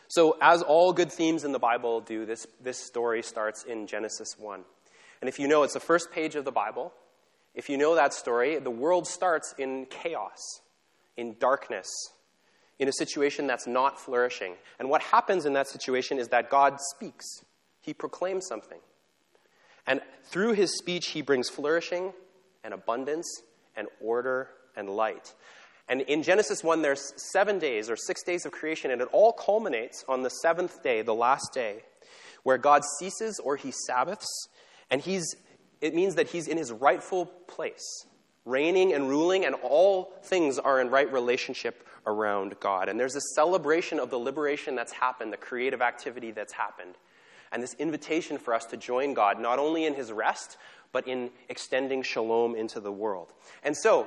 So, 0.08 0.36
as 0.40 0.62
all 0.62 0.92
good 0.92 1.10
themes 1.10 1.44
in 1.44 1.52
the 1.52 1.58
Bible 1.58 2.00
do, 2.00 2.24
this, 2.24 2.46
this 2.62 2.78
story 2.78 3.22
starts 3.22 3.64
in 3.64 3.86
Genesis 3.86 4.36
1. 4.38 4.62
And 5.20 5.28
if 5.28 5.38
you 5.38 5.48
know, 5.48 5.62
it's 5.62 5.74
the 5.74 5.80
first 5.80 6.12
page 6.12 6.36
of 6.36 6.44
the 6.44 6.52
Bible. 6.52 6.92
If 7.54 7.68
you 7.68 7.78
know 7.78 7.94
that 7.94 8.12
story, 8.12 8.58
the 8.58 8.70
world 8.70 9.06
starts 9.06 9.54
in 9.58 9.86
chaos, 9.86 10.60
in 11.16 11.36
darkness, 11.40 11.88
in 12.78 12.88
a 12.88 12.92
situation 12.92 13.46
that's 13.46 13.66
not 13.66 13.98
flourishing. 13.98 14.54
And 14.78 14.90
what 14.90 15.02
happens 15.02 15.46
in 15.46 15.54
that 15.54 15.68
situation 15.68 16.18
is 16.18 16.28
that 16.28 16.50
God 16.50 16.78
speaks, 16.94 17.26
He 17.80 17.94
proclaims 17.94 18.46
something. 18.46 18.78
And 19.86 20.00
through 20.24 20.52
His 20.52 20.76
speech, 20.76 21.08
He 21.08 21.22
brings 21.22 21.48
flourishing 21.48 22.12
and 22.62 22.74
abundance 22.74 23.42
and 23.74 23.88
order 24.00 24.50
and 24.76 24.90
light. 24.90 25.32
And 25.88 26.00
in 26.02 26.22
Genesis 26.22 26.64
1, 26.64 26.82
there's 26.82 27.12
seven 27.32 27.58
days 27.58 27.88
or 27.88 27.96
six 27.96 28.22
days 28.22 28.44
of 28.44 28.52
creation, 28.52 28.90
and 28.90 29.00
it 29.00 29.08
all 29.12 29.32
culminates 29.32 30.04
on 30.08 30.22
the 30.22 30.30
seventh 30.30 30.82
day, 30.82 31.02
the 31.02 31.14
last 31.14 31.52
day, 31.54 31.82
where 32.42 32.58
God 32.58 32.82
ceases 32.98 33.40
or 33.42 33.56
he 33.56 33.70
Sabbaths, 33.70 34.48
and 34.90 35.00
he's, 35.00 35.36
it 35.80 35.94
means 35.94 36.16
that 36.16 36.28
he's 36.28 36.48
in 36.48 36.58
his 36.58 36.72
rightful 36.72 37.26
place, 37.26 38.06
reigning 38.44 38.92
and 38.92 39.08
ruling, 39.08 39.44
and 39.44 39.54
all 39.62 40.12
things 40.24 40.58
are 40.58 40.80
in 40.80 40.90
right 40.90 41.12
relationship 41.12 41.86
around 42.04 42.58
God. 42.58 42.88
And 42.88 42.98
there's 42.98 43.16
a 43.16 43.20
celebration 43.34 44.00
of 44.00 44.10
the 44.10 44.18
liberation 44.18 44.74
that's 44.74 44.92
happened, 44.92 45.32
the 45.32 45.36
creative 45.36 45.82
activity 45.82 46.32
that's 46.32 46.52
happened, 46.52 46.94
and 47.52 47.62
this 47.62 47.74
invitation 47.74 48.38
for 48.38 48.54
us 48.54 48.64
to 48.66 48.76
join 48.76 49.14
God, 49.14 49.40
not 49.40 49.60
only 49.60 49.84
in 49.84 49.94
his 49.94 50.10
rest, 50.10 50.56
but 50.92 51.06
in 51.06 51.30
extending 51.48 52.02
shalom 52.02 52.56
into 52.56 52.80
the 52.80 52.92
world. 52.92 53.32
And 53.62 53.76
so, 53.76 54.06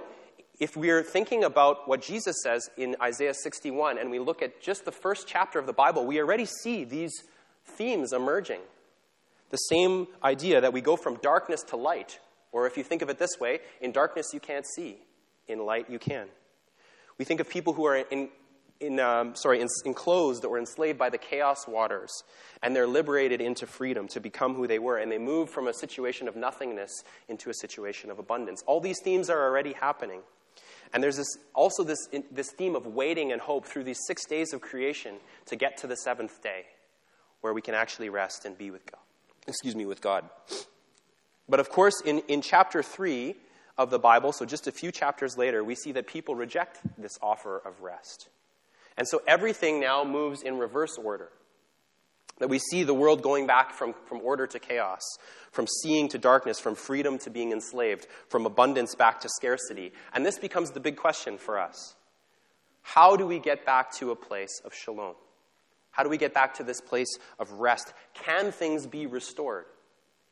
if 0.60 0.76
we're 0.76 1.04
thinking 1.04 1.44
about 1.44 1.88
what 1.88 2.02
Jesus 2.02 2.36
says 2.44 2.70
in 2.78 2.96
Isaiah 3.02 3.34
61 3.34 3.98
and 3.98 4.12
we 4.12 4.20
look 4.20 4.42
at 4.42 4.62
just 4.62 4.86
the 4.86 4.92
first 4.92 5.28
chapter 5.28 5.58
of 5.58 5.66
the 5.66 5.74
Bible, 5.74 6.06
we 6.06 6.20
already 6.20 6.46
see 6.46 6.84
these 6.84 7.24
themes 7.66 8.12
emerging. 8.12 8.60
The 9.52 9.58
same 9.58 10.08
idea 10.24 10.62
that 10.62 10.74
we 10.74 10.82
go 10.82 10.96
from 10.96 11.16
darkness 11.16 11.64
to 11.70 11.78
light, 11.78 12.20
or 12.52 12.68
if 12.68 12.78
you 12.78 12.84
think 12.84 13.02
of 13.02 13.10
it 13.10 13.18
this 13.18 13.40
way, 13.40 13.60
in 13.82 13.92
darkness 13.92 14.28
you 14.34 14.40
can't 14.40 14.66
see, 14.76 14.98
in 15.48 15.60
light 15.66 15.90
you 15.90 15.98
can. 15.98 16.28
We 17.18 17.26
think 17.26 17.40
of 17.40 17.50
people 17.50 17.74
who 17.74 17.86
are 17.86 17.96
in 17.98 18.30
in, 18.80 18.98
um, 19.00 19.36
sorry, 19.36 19.62
enclosed 19.86 20.46
or 20.46 20.58
enslaved 20.58 20.98
by 20.98 21.10
the 21.10 21.18
chaos 21.18 21.68
waters, 21.68 22.24
and 22.64 22.74
they're 22.74 22.88
liberated 22.88 23.42
into 23.42 23.68
freedom 23.68 24.08
to 24.08 24.22
become 24.22 24.56
who 24.56 24.68
they 24.68 24.80
were, 24.80 24.98
and 24.98 25.12
they 25.12 25.18
move 25.18 25.50
from 25.50 25.68
a 25.68 25.74
situation 25.74 26.30
of 26.30 26.38
nothingness 26.38 27.04
into 27.28 27.50
a 27.50 27.54
situation 27.54 28.10
of 28.10 28.20
abundance. 28.20 28.64
All 28.66 28.80
these 28.80 29.00
themes 29.04 29.30
are 29.30 29.44
already 29.44 29.74
happening. 29.74 30.22
And 30.94 31.04
there's 31.04 31.18
this, 31.18 31.38
also 31.54 31.84
this, 31.84 32.08
this 32.32 32.52
theme 32.52 32.76
of 32.76 32.88
waiting 32.88 33.32
and 33.32 33.42
hope 33.42 33.66
through 33.66 33.84
these 33.84 34.00
six 34.08 34.26
days 34.26 34.54
of 34.54 34.62
creation 34.62 35.16
to 35.46 35.56
get 35.56 35.78
to 35.78 35.88
the 35.88 35.96
seventh 35.96 36.42
day, 36.42 36.66
where 37.42 37.54
we 37.54 37.62
can 37.62 37.76
actually 37.76 38.10
rest 38.10 38.46
and 38.46 38.58
be 38.58 38.72
with 38.72 38.86
God. 38.92 39.02
Excuse 39.48 39.76
me, 39.76 39.86
with 39.86 40.02
God. 40.02 40.28
But 41.48 41.60
of 41.60 41.70
course, 41.70 42.02
in, 42.02 42.20
in 42.28 42.42
chapter 42.42 42.82
3 42.82 43.36
of 43.78 43.90
the 43.90 44.00
Bible, 44.00 44.32
so 44.32 44.46
just 44.46 44.68
a 44.68 44.72
few 44.72 44.92
chapters 44.92 45.38
later, 45.38 45.64
we 45.64 45.76
see 45.76 45.92
that 45.94 46.08
people 46.08 46.36
reject 46.36 46.80
this 46.98 47.18
offer 47.22 47.58
of 47.60 47.82
rest. 47.82 48.30
And 48.98 49.08
so 49.08 49.22
everything 49.28 49.80
now 49.80 50.04
moves 50.04 50.42
in 50.42 50.58
reverse 50.58 50.98
order. 50.98 51.30
That 52.40 52.50
we 52.50 52.60
see 52.60 52.84
the 52.84 52.94
world 52.94 53.22
going 53.22 53.48
back 53.48 53.74
from, 53.74 53.94
from 54.08 54.22
order 54.22 54.48
to 54.48 54.60
chaos, 54.60 55.04
from 55.52 55.68
seeing 55.68 56.08
to 56.10 56.18
darkness, 56.18 56.60
from 56.60 56.76
freedom 56.76 57.18
to 57.20 57.30
being 57.30 57.52
enslaved, 57.52 58.08
from 58.30 58.46
abundance 58.46 58.96
back 58.96 59.20
to 59.22 59.30
scarcity. 59.30 59.92
And 60.14 60.26
this 60.26 60.40
becomes 60.40 60.72
the 60.72 60.80
big 60.80 60.96
question 60.96 61.38
for 61.38 61.60
us. 61.60 61.96
How 62.82 63.16
do 63.16 63.28
we 63.28 63.40
get 63.40 63.66
back 63.66 63.92
to 63.96 64.12
a 64.12 64.16
place 64.16 64.62
of 64.64 64.74
shalom? 64.74 65.16
How 65.92 66.04
do 66.04 66.10
we 66.10 66.18
get 66.18 66.34
back 66.34 66.54
to 66.56 66.64
this 66.64 66.82
place 66.82 67.18
of 67.40 67.52
rest? 67.52 67.94
Can 68.14 68.52
things 68.52 68.88
be 68.88 69.06
restored? 69.06 69.66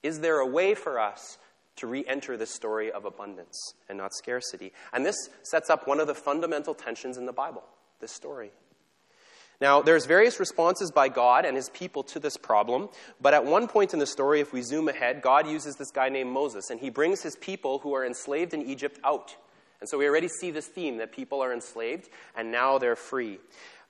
Is 0.02 0.22
there 0.22 0.40
a 0.40 0.48
way 0.48 0.74
for 0.76 1.00
us 1.00 1.38
to 1.78 1.88
re 1.88 2.06
enter 2.08 2.38
this 2.38 2.54
story 2.54 2.92
of 2.92 3.06
abundance 3.06 3.74
and 3.90 3.98
not 3.98 4.14
scarcity? 4.14 4.72
And 4.94 5.06
this 5.06 5.30
sets 5.44 5.70
up 5.70 5.88
one 5.88 6.00
of 6.00 6.08
the 6.08 6.16
fundamental 6.16 6.74
tensions 6.74 7.18
in 7.18 7.26
the 7.26 7.34
Bible 7.34 7.64
this 8.00 8.12
story. 8.12 8.52
Now, 9.60 9.82
there's 9.82 10.06
various 10.06 10.40
responses 10.40 10.92
by 10.92 11.10
God 11.10 11.44
and 11.44 11.58
his 11.58 11.70
people 11.70 12.04
to 12.04 12.20
this 12.20 12.38
problem, 12.38 12.90
but 13.20 13.34
at 13.34 13.44
one 13.44 13.68
point 13.68 13.92
in 13.92 14.00
the 14.00 14.06
story, 14.06 14.40
if 14.40 14.54
we 14.54 14.62
zoom 14.62 14.88
ahead, 14.88 15.24
God 15.24 15.48
uses 15.48 15.76
this 15.76 15.90
guy 15.90 16.10
named 16.10 16.32
Moses, 16.32 16.70
and 16.70 16.80
he 16.80 16.92
brings 16.92 17.24
his 17.24 17.36
people 17.36 17.80
who 17.80 17.96
are 17.96 18.06
enslaved 18.06 18.54
in 18.54 18.62
Egypt 18.62 19.00
out. 19.04 19.36
And 19.80 19.90
so 19.90 19.98
we 19.98 20.08
already 20.08 20.28
see 20.28 20.52
this 20.52 20.68
theme 20.68 20.98
that 20.98 21.12
people 21.12 21.42
are 21.42 21.54
enslaved, 21.54 22.10
and 22.36 22.52
now 22.52 22.78
they're 22.78 22.96
free. 22.96 23.40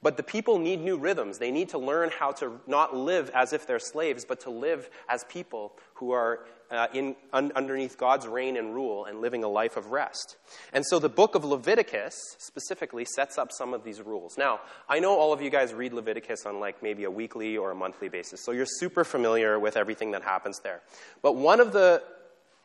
But 0.01 0.15
the 0.15 0.23
people 0.23 0.59
need 0.59 0.79
new 0.79 0.97
rhythms. 0.97 1.39
They 1.39 1.51
need 1.51 1.69
to 1.69 1.79
learn 1.79 2.11
how 2.17 2.31
to 2.33 2.61
not 2.67 2.95
live 2.95 3.31
as 3.33 3.51
if 3.51 3.65
they're 3.65 3.79
slaves, 3.79 4.25
but 4.25 4.41
to 4.41 4.49
live 4.49 4.89
as 5.09 5.23
people 5.25 5.73
who 5.97 6.11
are 6.11 6.39
uh, 6.69 6.87
in, 6.93 7.15
un, 7.33 7.51
underneath 7.55 7.97
God's 7.97 8.27
reign 8.27 8.57
and 8.57 8.73
rule 8.73 9.05
and 9.05 9.21
living 9.21 9.43
a 9.43 9.47
life 9.47 9.77
of 9.77 9.91
rest. 9.91 10.37
And 10.73 10.85
so 10.85 10.99
the 10.99 11.09
book 11.09 11.35
of 11.35 11.45
Leviticus 11.45 12.13
specifically 12.39 13.05
sets 13.05 13.37
up 13.37 13.51
some 13.51 13.73
of 13.73 13.83
these 13.83 14.01
rules. 14.01 14.37
Now, 14.37 14.59
I 14.89 14.99
know 14.99 15.17
all 15.17 15.33
of 15.33 15.41
you 15.41 15.49
guys 15.49 15.73
read 15.73 15.93
Leviticus 15.93 16.45
on 16.45 16.59
like 16.59 16.83
maybe 16.83 17.05
a 17.05 17.11
weekly 17.11 17.57
or 17.57 17.71
a 17.71 17.75
monthly 17.75 18.09
basis, 18.09 18.43
so 18.43 18.51
you're 18.51 18.65
super 18.65 19.03
familiar 19.03 19.59
with 19.59 19.77
everything 19.77 20.11
that 20.11 20.23
happens 20.23 20.59
there. 20.63 20.81
But 21.21 21.35
one 21.35 21.59
of 21.59 21.71
the 21.71 22.03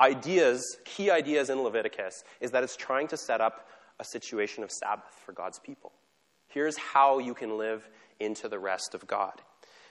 ideas, 0.01 0.63
key 0.85 1.11
ideas 1.11 1.49
in 1.49 1.63
Leviticus, 1.63 2.25
is 2.41 2.51
that 2.51 2.65
it's 2.65 2.77
trying 2.77 3.09
to 3.09 3.17
set 3.17 3.41
up 3.41 3.69
a 4.01 4.05
situation 4.05 4.65
of 4.65 4.71
Sabbath 4.71 5.13
for 5.25 5.33
God's 5.33 5.61
people. 5.61 5.93
Here's 6.49 6.77
how 6.77 7.19
you 7.19 7.35
can 7.35 7.57
live 7.57 7.89
into 8.19 8.49
the 8.49 8.59
rest 8.59 8.95
of 8.95 9.07
God. 9.07 9.41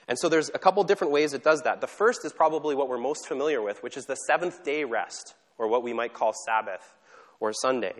And 0.08 0.18
so 0.18 0.28
there's 0.28 0.50
a 0.54 0.58
couple 0.58 0.82
different 0.84 1.12
ways 1.12 1.32
it 1.32 1.44
does 1.44 1.62
that. 1.62 1.80
The 1.80 1.86
first 1.86 2.24
is 2.24 2.32
probably 2.32 2.74
what 2.74 2.88
we're 2.88 2.98
most 2.98 3.26
familiar 3.26 3.62
with, 3.62 3.82
which 3.82 3.96
is 3.96 4.06
the 4.06 4.16
seventh 4.16 4.64
day 4.64 4.84
rest, 4.84 5.34
or 5.58 5.68
what 5.68 5.82
we 5.82 5.92
might 5.92 6.12
call 6.12 6.32
Sabbath 6.46 6.94
or 7.40 7.52
Sunday. 7.52 7.94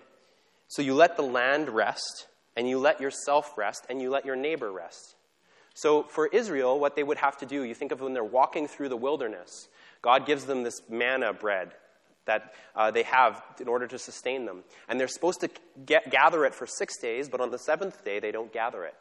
So 0.69 0.83
you 0.83 0.95
let 0.95 1.17
the 1.17 1.23
land 1.23 1.69
rest, 1.69 2.27
and 2.57 2.69
you 2.69 2.79
let 2.79 3.01
yourself 3.01 3.57
rest, 3.57 3.87
and 3.89 4.01
you 4.01 4.11
let 4.11 4.25
your 4.25 4.37
neighbor 4.37 4.73
rest. 4.73 5.17
So 5.75 6.03
for 6.03 6.27
Israel, 6.27 6.79
what 6.79 6.97
they 6.97 7.03
would 7.03 7.19
have 7.19 7.39
to 7.39 7.47
do, 7.47 7.63
you 7.63 7.75
think 7.75 7.93
of 7.93 8.01
when 8.01 8.15
they're 8.15 8.25
walking 8.25 8.69
through 8.69 8.89
the 8.89 8.97
wilderness, 8.97 9.69
God 10.03 10.27
gives 10.27 10.45
them 10.45 10.63
this 10.63 10.83
manna 10.89 11.33
bread 11.33 11.73
that 12.25 12.55
uh, 12.77 12.91
they 12.91 13.03
have 13.03 13.43
in 13.61 13.69
order 13.69 13.87
to 13.87 13.99
sustain 13.99 14.45
them. 14.47 14.65
And 14.89 14.99
they're 14.99 15.09
supposed 15.09 15.41
to 15.41 15.51
get, 15.85 16.11
gather 16.11 16.45
it 16.45 16.55
for 16.55 16.67
six 16.67 16.99
days, 16.99 17.29
but 17.29 17.41
on 17.41 17.51
the 17.51 17.59
seventh 17.59 18.05
day, 18.05 18.21
they 18.21 18.33
don't 18.33 18.53
gather 18.53 18.85
it. 18.85 18.95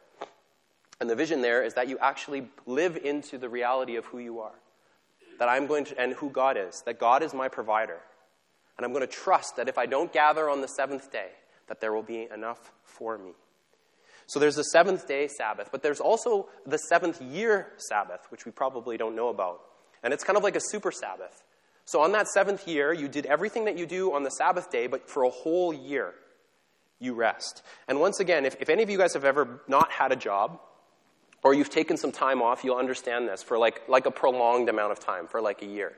And 1.02 1.10
the 1.10 1.16
vision 1.16 1.42
there 1.42 1.64
is 1.64 1.74
that 1.74 1.88
you 1.88 1.98
actually 1.98 2.46
live 2.64 2.96
into 2.96 3.36
the 3.36 3.48
reality 3.48 3.96
of 3.96 4.04
who 4.04 4.20
you 4.20 4.38
are. 4.38 4.54
That 5.40 5.48
I'm 5.48 5.66
going 5.66 5.84
to, 5.86 6.00
and 6.00 6.12
who 6.12 6.30
God 6.30 6.56
is. 6.56 6.80
That 6.86 7.00
God 7.00 7.24
is 7.24 7.34
my 7.34 7.48
provider. 7.48 7.98
And 8.78 8.86
I'm 8.86 8.92
going 8.92 9.04
to 9.04 9.12
trust 9.12 9.56
that 9.56 9.68
if 9.68 9.78
I 9.78 9.86
don't 9.86 10.12
gather 10.12 10.48
on 10.48 10.60
the 10.60 10.68
seventh 10.68 11.10
day, 11.10 11.30
that 11.66 11.80
there 11.80 11.92
will 11.92 12.04
be 12.04 12.28
enough 12.32 12.70
for 12.84 13.18
me. 13.18 13.32
So 14.28 14.38
there's 14.38 14.54
the 14.54 14.62
seventh 14.62 15.08
day 15.08 15.26
Sabbath, 15.26 15.70
but 15.72 15.82
there's 15.82 15.98
also 15.98 16.48
the 16.64 16.78
seventh 16.78 17.20
year 17.20 17.72
Sabbath, 17.78 18.20
which 18.28 18.46
we 18.46 18.52
probably 18.52 18.96
don't 18.96 19.16
know 19.16 19.28
about. 19.28 19.60
And 20.04 20.14
it's 20.14 20.22
kind 20.22 20.36
of 20.36 20.44
like 20.44 20.54
a 20.54 20.62
super 20.62 20.92
Sabbath. 20.92 21.42
So 21.84 22.00
on 22.00 22.12
that 22.12 22.28
seventh 22.28 22.68
year, 22.68 22.92
you 22.92 23.08
did 23.08 23.26
everything 23.26 23.64
that 23.64 23.76
you 23.76 23.86
do 23.86 24.14
on 24.14 24.22
the 24.22 24.30
Sabbath 24.30 24.70
day, 24.70 24.86
but 24.86 25.10
for 25.10 25.24
a 25.24 25.30
whole 25.30 25.74
year, 25.74 26.14
you 27.00 27.14
rest. 27.14 27.64
And 27.88 27.98
once 27.98 28.20
again, 28.20 28.44
if, 28.44 28.54
if 28.60 28.68
any 28.68 28.84
of 28.84 28.88
you 28.88 28.98
guys 28.98 29.14
have 29.14 29.24
ever 29.24 29.62
not 29.66 29.90
had 29.90 30.12
a 30.12 30.16
job, 30.16 30.60
or 31.42 31.54
you've 31.54 31.70
taken 31.70 31.96
some 31.96 32.12
time 32.12 32.40
off, 32.40 32.64
you'll 32.64 32.76
understand 32.76 33.28
this 33.28 33.42
for 33.42 33.58
like, 33.58 33.88
like 33.88 34.06
a 34.06 34.10
prolonged 34.10 34.68
amount 34.68 34.92
of 34.92 35.00
time, 35.00 35.26
for 35.26 35.40
like 35.40 35.62
a 35.62 35.66
year. 35.66 35.92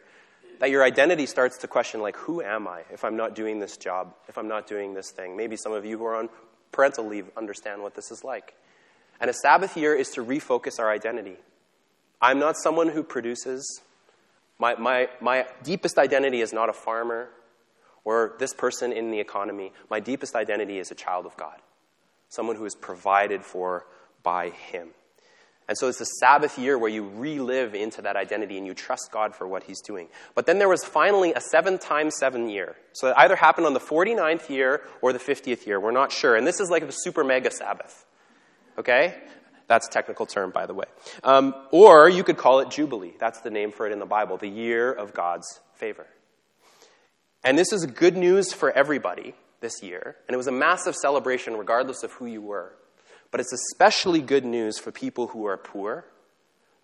That 0.60 0.70
your 0.70 0.84
identity 0.84 1.26
starts 1.26 1.58
to 1.58 1.68
question, 1.68 2.00
like, 2.00 2.16
who 2.16 2.40
am 2.40 2.68
I 2.68 2.82
if 2.90 3.04
I'm 3.04 3.16
not 3.16 3.34
doing 3.34 3.58
this 3.58 3.76
job, 3.76 4.14
if 4.28 4.38
I'm 4.38 4.48
not 4.48 4.66
doing 4.66 4.94
this 4.94 5.10
thing? 5.10 5.36
Maybe 5.36 5.56
some 5.56 5.72
of 5.72 5.84
you 5.84 5.98
who 5.98 6.04
are 6.04 6.14
on 6.14 6.28
parental 6.72 7.06
leave 7.06 7.28
understand 7.36 7.82
what 7.82 7.94
this 7.94 8.10
is 8.10 8.24
like. 8.24 8.54
And 9.20 9.28
a 9.28 9.34
Sabbath 9.34 9.76
year 9.76 9.94
is 9.94 10.10
to 10.10 10.24
refocus 10.24 10.78
our 10.78 10.90
identity. 10.90 11.36
I'm 12.20 12.38
not 12.38 12.56
someone 12.56 12.88
who 12.88 13.02
produces 13.02 13.82
my, 14.58 14.76
my, 14.76 15.08
my 15.20 15.46
deepest 15.62 15.98
identity 15.98 16.40
is 16.40 16.52
not 16.52 16.68
a 16.68 16.72
farmer 16.72 17.28
or 18.04 18.34
this 18.38 18.54
person 18.54 18.92
in 18.92 19.10
the 19.10 19.20
economy. 19.20 19.72
My 19.90 20.00
deepest 20.00 20.34
identity 20.34 20.78
is 20.78 20.90
a 20.90 20.94
child 20.94 21.26
of 21.26 21.36
God, 21.36 21.58
someone 22.28 22.56
who 22.56 22.64
is 22.64 22.74
provided 22.74 23.42
for 23.42 23.86
by 24.22 24.50
Him. 24.50 24.90
And 25.66 25.78
so 25.78 25.88
it's 25.88 25.98
the 25.98 26.04
Sabbath 26.04 26.58
year 26.58 26.76
where 26.76 26.90
you 26.90 27.08
relive 27.14 27.74
into 27.74 28.02
that 28.02 28.16
identity 28.16 28.58
and 28.58 28.66
you 28.66 28.74
trust 28.74 29.10
God 29.10 29.34
for 29.34 29.48
what 29.48 29.62
He's 29.64 29.80
doing. 29.80 30.08
But 30.34 30.44
then 30.44 30.58
there 30.58 30.68
was 30.68 30.84
finally 30.84 31.32
a 31.32 31.40
seven 31.40 31.78
times 31.78 32.16
seven 32.18 32.50
year. 32.50 32.76
So 32.92 33.08
it 33.08 33.14
either 33.16 33.36
happened 33.36 33.66
on 33.66 33.72
the 33.72 33.80
49th 33.80 34.50
year 34.50 34.82
or 35.00 35.12
the 35.12 35.18
50th 35.18 35.66
year. 35.66 35.80
We're 35.80 35.90
not 35.90 36.12
sure. 36.12 36.36
And 36.36 36.46
this 36.46 36.60
is 36.60 36.68
like 36.68 36.86
the 36.86 36.92
super 36.92 37.24
mega 37.24 37.50
Sabbath. 37.50 38.04
Okay? 38.76 39.14
That's 39.66 39.88
a 39.88 39.90
technical 39.90 40.26
term, 40.26 40.50
by 40.50 40.66
the 40.66 40.74
way. 40.74 40.84
Um, 41.22 41.54
or 41.70 42.10
you 42.10 42.24
could 42.24 42.36
call 42.36 42.60
it 42.60 42.70
Jubilee. 42.70 43.14
That's 43.18 43.40
the 43.40 43.50
name 43.50 43.72
for 43.72 43.86
it 43.86 43.92
in 43.92 43.98
the 43.98 44.06
Bible, 44.06 44.36
the 44.36 44.48
year 44.48 44.92
of 44.92 45.14
God's 45.14 45.60
favor. 45.74 46.06
And 47.42 47.58
this 47.58 47.72
is 47.72 47.86
good 47.86 48.16
news 48.16 48.52
for 48.52 48.70
everybody 48.70 49.34
this 49.60 49.82
year. 49.82 50.16
And 50.28 50.34
it 50.34 50.36
was 50.36 50.46
a 50.46 50.52
massive 50.52 50.94
celebration, 50.94 51.56
regardless 51.56 52.02
of 52.02 52.12
who 52.12 52.26
you 52.26 52.42
were. 52.42 52.74
But 53.34 53.40
it's 53.40 53.52
especially 53.52 54.20
good 54.20 54.44
news 54.44 54.78
for 54.78 54.92
people 54.92 55.26
who 55.26 55.44
are 55.46 55.56
poor, 55.56 56.04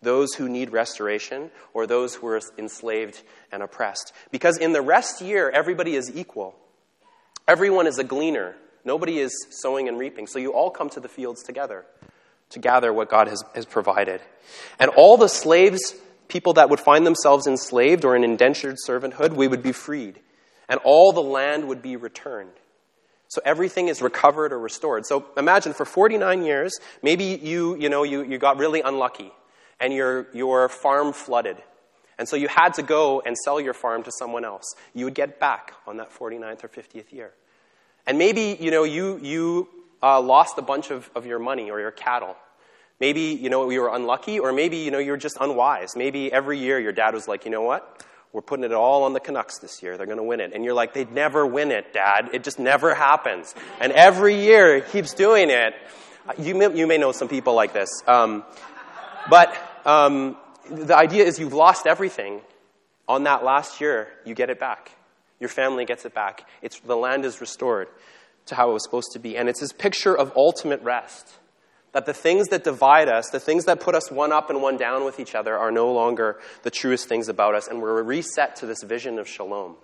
those 0.03 0.35
who 0.35 0.49
need 0.49 0.73
restoration, 0.73 1.53
or 1.73 1.87
those 1.87 2.17
who 2.17 2.27
are 2.27 2.41
enslaved 2.59 3.23
and 3.53 3.63
oppressed. 3.63 4.13
Because 4.33 4.59
in 4.59 4.73
the 4.73 4.83
rest 4.83 5.21
year, 5.21 5.49
everybody 5.49 5.95
is 5.95 6.11
equal. 6.13 6.57
Everyone 7.47 7.87
is 7.87 8.01
a 8.01 8.03
gleaner. 8.03 8.57
Nobody 8.85 9.21
is 9.21 9.31
sowing 9.63 9.87
and 9.87 9.97
reaping. 9.97 10.27
So 10.27 10.41
you 10.41 10.53
all 10.53 10.71
come 10.71 10.91
to 10.91 10.99
the 10.99 11.09
fields 11.09 11.45
together 11.45 11.87
to 12.49 12.59
gather 12.59 12.93
what 12.93 13.09
God 13.09 13.29
has, 13.29 13.45
has 13.55 13.65
provided. 13.65 14.21
And 14.81 14.91
all 14.97 15.17
the 15.17 15.29
slaves, 15.29 15.95
people 16.27 16.55
that 16.55 16.69
would 16.69 16.81
find 16.81 17.07
themselves 17.07 17.47
enslaved 17.47 18.05
or 18.05 18.17
in 18.17 18.25
indentured 18.25 18.79
servanthood, 18.85 19.35
we 19.35 19.47
would 19.47 19.63
be 19.63 19.71
freed. 19.71 20.19
And 20.69 20.81
all 20.83 21.13
the 21.13 21.23
land 21.23 21.69
would 21.69 21.81
be 21.81 21.95
returned. 21.95 22.51
So 23.31 23.41
everything 23.45 23.87
is 23.87 24.03
recovered 24.03 24.53
or 24.53 24.59
restored. 24.59 25.07
So 25.07 25.25
imagine 25.37 25.73
for 25.73 25.85
49 25.85 26.43
years, 26.43 26.81
maybe 27.01 27.25
you, 27.25 27.77
you 27.77 27.89
know, 27.89 28.03
you, 28.03 28.25
you 28.25 28.39
got 28.39 28.59
really 28.59 28.81
unlucky 28.81 29.31
and 29.79 29.95
your, 29.95 30.27
your 30.35 30.69
farm 30.69 31.13
flooded. 31.13 31.57
And 32.19 32.29
so 32.29 32.35
you 32.35 32.49
had 32.49 32.75
to 32.75 32.83
go 32.83 33.23
and 33.25 33.37
sell 33.39 33.61
your 33.61 33.73
farm 33.73 34.03
to 34.03 34.11
someone 34.19 34.45
else. 34.45 34.75
You 34.95 35.05
would 35.05 35.15
get 35.15 35.39
back 35.39 35.75
on 35.87 35.97
that 35.99 36.13
49th 36.13 36.65
or 36.65 36.69
50th 36.69 37.13
year. 37.13 37.31
And 38.05 38.19
maybe, 38.19 38.59
you 38.59 38.73
know, 38.73 38.83
you, 38.83 39.21
you 39.23 39.69
uh, 40.03 40.21
lost 40.21 40.59
a 40.59 40.63
bunch 40.63 40.91
of, 40.91 41.09
of 41.15 41.25
your 41.25 41.39
money 41.39 41.71
or 41.71 41.79
your 41.79 41.93
cattle. 41.93 42.37
Maybe, 42.99 43.39
you 43.41 43.49
know, 43.49 43.71
you 43.71 43.81
were 43.81 43.95
unlucky, 43.95 44.41
or 44.41 44.53
maybe, 44.53 44.79
you 44.79 44.91
know, 44.91 44.99
you 44.99 45.13
were 45.13 45.17
just 45.17 45.39
unwise. 45.41 45.95
Maybe 45.97 46.31
every 46.33 46.59
year 46.59 46.81
your 46.81 46.93
dad 46.93 47.15
was 47.15 47.29
like, 47.29 47.45
you 47.45 47.51
know 47.51 47.63
what? 47.63 48.05
We're 48.33 48.43
putting 48.43 48.65
it 48.65 48.73
all 48.73 49.05
on 49.05 49.13
the 49.13 49.21
Canucks 49.21 49.59
this 49.59 49.83
year. 49.83 49.97
They're 49.97 50.07
going 50.07 50.19
to 50.19 50.25
win 50.25 50.41
it. 50.41 50.53
And 50.55 50.65
you're 50.65 50.75
like, 50.75 50.95
they'd 50.95 51.11
never 51.11 51.45
win 51.45 51.73
it, 51.73 51.93
Dad. 51.93 52.31
It 52.33 52.45
just 52.45 52.61
never 52.61 52.95
happens. 52.95 53.55
And 53.81 53.93
every 53.93 54.41
year 54.41 54.77
he 54.77 54.83
keeps 54.83 55.15
doing 55.15 55.51
it. 55.51 55.75
You 56.39 56.55
may, 56.55 56.77
you 56.77 56.87
may 56.87 56.97
know 56.97 57.11
some 57.11 57.27
people 57.27 57.55
like 57.55 57.73
this. 57.73 57.89
Um, 58.07 58.45
but 59.29 59.57
um, 59.85 60.37
the 60.71 60.97
idea 60.97 61.25
is 61.25 61.41
you've 61.41 61.53
lost 61.53 61.87
everything. 61.87 62.41
On 63.09 63.25
that 63.25 63.43
last 63.43 63.81
year, 63.81 64.09
you 64.25 64.37
get 64.37 64.51
it 64.51 64.61
back. 64.61 64.93
Your 65.41 65.49
family 65.49 65.85
gets 65.85 66.05
it 66.05 66.15
back. 66.15 66.49
It's, 66.63 66.79
the 66.81 66.97
land 66.97 67.25
is 67.25 67.41
restored 67.41 67.89
to 68.47 68.55
how 68.55 68.71
it 68.71 68.75
was 68.75 68.85
supposed 68.85 69.11
to 69.15 69.19
be. 69.19 69.37
And 69.37 69.49
it's 69.49 69.61
this 69.61 69.73
picture 69.73 70.17
of 70.17 70.33
ultimate 70.37 70.83
rest 70.83 71.40
That 71.93 72.07
the 72.07 72.15
things 72.15 72.49
that 72.49 72.63
divide 72.63 73.09
us, 73.09 73.31
the 73.31 73.41
things 73.41 73.65
that 73.65 73.81
put 73.81 73.95
us 73.95 74.11
one 74.11 74.33
up 74.33 74.49
and 74.49 74.63
one 74.63 74.77
down 74.77 75.05
with 75.05 75.19
each 75.19 75.35
other, 75.35 75.59
are 75.59 75.73
no 75.73 75.93
longer 75.93 76.39
the 76.63 76.71
truest 76.71 77.09
things 77.09 77.29
about 77.29 77.55
us, 77.55 77.67
and 77.67 77.83
we're 77.83 78.03
reset 78.03 78.57
to 78.57 78.67
this 78.67 78.83
vision 78.83 79.19
of 79.19 79.27
shalom. 79.27 79.77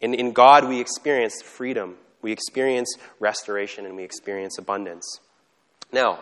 In, 0.00 0.14
in 0.14 0.32
God, 0.32 0.68
we 0.68 0.80
experience 0.80 1.42
freedom, 1.42 1.96
we 2.20 2.30
experience 2.30 2.94
restoration, 3.20 3.86
and 3.86 3.96
we 3.96 4.04
experience 4.04 4.58
abundance. 4.58 5.20
Now, 5.92 6.20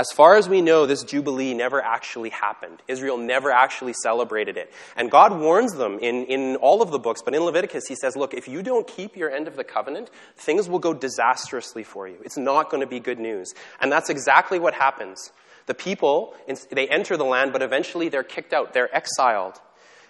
as 0.00 0.10
far 0.12 0.36
as 0.36 0.48
we 0.48 0.62
know, 0.62 0.86
this 0.86 1.04
Jubilee 1.04 1.52
never 1.52 1.82
actually 1.82 2.30
happened. 2.30 2.80
Israel 2.88 3.18
never 3.18 3.50
actually 3.50 3.92
celebrated 4.02 4.56
it. 4.56 4.72
And 4.96 5.10
God 5.10 5.38
warns 5.38 5.74
them 5.74 5.98
in, 5.98 6.24
in 6.24 6.56
all 6.56 6.80
of 6.80 6.90
the 6.90 6.98
books, 6.98 7.20
but 7.22 7.34
in 7.34 7.42
Leviticus, 7.42 7.84
He 7.86 7.94
says, 7.94 8.16
Look, 8.16 8.32
if 8.32 8.48
you 8.48 8.62
don't 8.62 8.86
keep 8.86 9.14
your 9.14 9.30
end 9.30 9.46
of 9.46 9.56
the 9.56 9.64
covenant, 9.64 10.08
things 10.36 10.70
will 10.70 10.78
go 10.78 10.94
disastrously 10.94 11.84
for 11.84 12.08
you. 12.08 12.16
It's 12.24 12.38
not 12.38 12.70
going 12.70 12.80
to 12.80 12.86
be 12.86 12.98
good 12.98 13.18
news. 13.18 13.52
And 13.78 13.92
that's 13.92 14.08
exactly 14.08 14.58
what 14.58 14.72
happens. 14.72 15.32
The 15.66 15.74
people, 15.74 16.34
they 16.70 16.88
enter 16.88 17.18
the 17.18 17.26
land, 17.26 17.52
but 17.52 17.60
eventually 17.60 18.08
they're 18.08 18.22
kicked 18.22 18.54
out, 18.54 18.72
they're 18.72 18.94
exiled. 18.96 19.60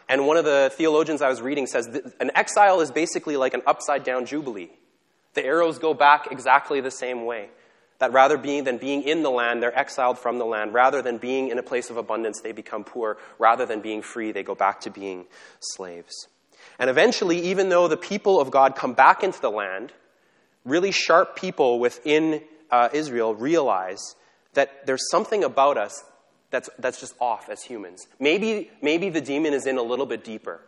And 0.08 0.24
one 0.24 0.36
of 0.36 0.44
the 0.44 0.72
theologians 0.72 1.20
I 1.20 1.28
was 1.28 1.42
reading 1.42 1.66
says 1.66 1.88
an 2.20 2.30
exile 2.36 2.80
is 2.80 2.92
basically 2.92 3.36
like 3.36 3.54
an 3.54 3.62
upside 3.66 4.04
down 4.04 4.24
Jubilee. 4.24 4.70
The 5.34 5.44
arrows 5.44 5.80
go 5.80 5.94
back 5.94 6.28
exactly 6.30 6.80
the 6.80 6.92
same 6.92 7.24
way. 7.24 7.50
That 8.00 8.12
rather 8.12 8.36
being 8.36 8.64
than 8.64 8.78
being 8.78 9.02
in 9.02 9.22
the 9.22 9.30
land, 9.30 9.62
they're 9.62 9.78
exiled 9.78 10.18
from 10.18 10.38
the 10.38 10.46
land. 10.46 10.74
Rather 10.74 11.02
than 11.02 11.18
being 11.18 11.48
in 11.48 11.58
a 11.58 11.62
place 11.62 11.90
of 11.90 11.96
abundance, 11.96 12.40
they 12.40 12.52
become 12.52 12.82
poor. 12.82 13.18
Rather 13.38 13.66
than 13.66 13.80
being 13.80 14.02
free, 14.02 14.32
they 14.32 14.42
go 14.42 14.54
back 14.54 14.80
to 14.80 14.90
being 14.90 15.26
slaves. 15.60 16.26
And 16.78 16.88
eventually, 16.88 17.38
even 17.40 17.68
though 17.68 17.88
the 17.88 17.98
people 17.98 18.40
of 18.40 18.50
God 18.50 18.74
come 18.74 18.94
back 18.94 19.22
into 19.22 19.40
the 19.40 19.50
land, 19.50 19.92
really 20.64 20.92
sharp 20.92 21.36
people 21.36 21.78
within 21.78 22.42
uh, 22.70 22.88
Israel 22.92 23.34
realize 23.34 24.16
that 24.54 24.86
there's 24.86 25.10
something 25.10 25.44
about 25.44 25.76
us 25.76 26.02
that's, 26.50 26.70
that's 26.78 27.00
just 27.00 27.14
off 27.20 27.48
as 27.48 27.62
humans. 27.62 28.06
Maybe, 28.18 28.70
maybe 28.80 29.10
the 29.10 29.20
demon 29.20 29.52
is 29.52 29.66
in 29.66 29.76
a 29.78 29.82
little 29.82 30.06
bit 30.06 30.24
deeper 30.24 30.60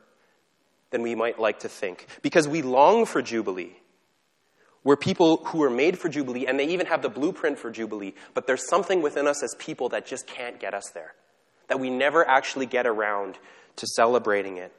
than 0.91 1.03
we 1.03 1.15
might 1.15 1.39
like 1.39 1.61
to 1.61 1.69
think. 1.69 2.07
Because 2.21 2.47
we 2.47 2.63
long 2.63 3.07
for 3.07 3.23
Jubilee. 3.23 3.73
We're 4.85 4.97
people 4.97 5.45
who 5.47 5.63
are 5.63 5.71
made 5.71 5.99
for 5.99 6.09
Jubilee, 6.09 6.47
and 6.47 6.59
they 6.59 6.67
even 6.67 6.87
have 6.87 7.03
the 7.03 7.09
blueprint 7.09 7.59
for 7.59 7.71
Jubilee, 7.71 8.15
but 8.35 8.47
there's 8.47 8.69
something 8.69 9.01
within 9.01 9.29
us 9.29 9.43
as 9.43 9.55
people 9.59 9.91
that 9.91 10.07
just 10.07 10.27
can't 10.27 10.59
get 10.59 10.75
us 10.75 10.91
there, 10.93 11.15
that 11.69 11.79
we 11.79 11.89
never 11.89 12.29
actually 12.29 12.67
get 12.67 12.87
around 12.87 13.39
to 13.77 13.87
celebrating 13.87 14.57
it. 14.57 14.73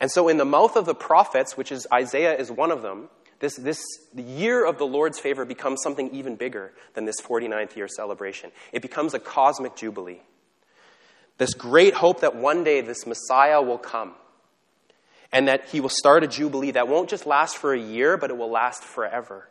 And 0.00 0.10
so, 0.10 0.28
in 0.28 0.36
the 0.36 0.44
mouth 0.44 0.74
of 0.74 0.84
the 0.84 0.94
prophets, 0.94 1.56
which 1.56 1.70
is 1.70 1.86
Isaiah 1.92 2.36
is 2.36 2.50
one 2.50 2.72
of 2.72 2.82
them, 2.82 3.08
this, 3.38 3.56
this 3.56 3.82
year 4.16 4.66
of 4.66 4.78
the 4.78 4.86
Lord's 4.86 5.18
favor 5.18 5.44
becomes 5.44 5.80
something 5.82 6.12
even 6.14 6.34
bigger 6.34 6.72
than 6.94 7.04
this 7.04 7.20
49th 7.20 7.76
year 7.76 7.88
celebration. 7.88 8.50
It 8.72 8.82
becomes 8.82 9.14
a 9.14 9.18
cosmic 9.18 9.76
jubilee. 9.76 10.22
This 11.38 11.54
great 11.54 11.94
hope 11.94 12.20
that 12.20 12.36
one 12.36 12.64
day 12.64 12.80
this 12.80 13.06
Messiah 13.06 13.60
will 13.60 13.78
come 13.78 14.14
and 15.34 15.48
that 15.48 15.68
he 15.70 15.80
will 15.80 15.90
start 15.90 16.22
a 16.22 16.28
jubilee 16.28 16.70
that 16.70 16.86
won't 16.86 17.10
just 17.10 17.26
last 17.26 17.56
for 17.56 17.74
a 17.74 17.78
year, 17.78 18.16
but 18.16 18.30
it 18.30 18.36
will 18.36 18.50
last 18.50 18.84
forever. 18.84 19.48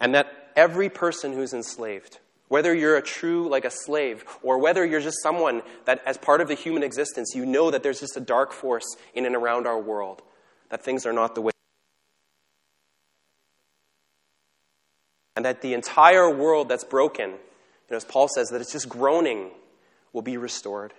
And 0.00 0.14
that 0.14 0.50
every 0.56 0.88
person 0.88 1.34
who's 1.34 1.52
enslaved, 1.52 2.18
whether 2.48 2.74
you're 2.74 2.96
a 2.96 3.02
true, 3.02 3.50
like 3.50 3.66
a 3.66 3.70
slave, 3.70 4.24
or 4.42 4.56
whether 4.56 4.86
you're 4.86 5.02
just 5.02 5.22
someone 5.22 5.60
that, 5.84 6.00
as 6.06 6.16
part 6.16 6.40
of 6.40 6.48
the 6.48 6.54
human 6.54 6.82
existence, 6.82 7.34
you 7.34 7.44
know 7.44 7.70
that 7.70 7.82
there's 7.82 8.00
just 8.00 8.16
a 8.16 8.20
dark 8.20 8.50
force 8.50 8.96
in 9.14 9.26
and 9.26 9.36
around 9.36 9.66
our 9.66 9.78
world, 9.78 10.22
that 10.70 10.82
things 10.82 11.04
are 11.04 11.12
not 11.12 11.34
the 11.34 11.42
way. 11.42 11.52
And 15.36 15.44
that 15.44 15.60
the 15.60 15.74
entire 15.74 16.30
world 16.30 16.70
that's 16.70 16.84
broken, 16.84 17.32
you 17.32 17.36
know, 17.90 17.98
as 17.98 18.06
Paul 18.06 18.26
says, 18.34 18.48
that 18.48 18.62
it's 18.62 18.72
just 18.72 18.88
groaning, 18.88 19.50
will 20.14 20.22
be 20.22 20.38
restored 20.38 20.94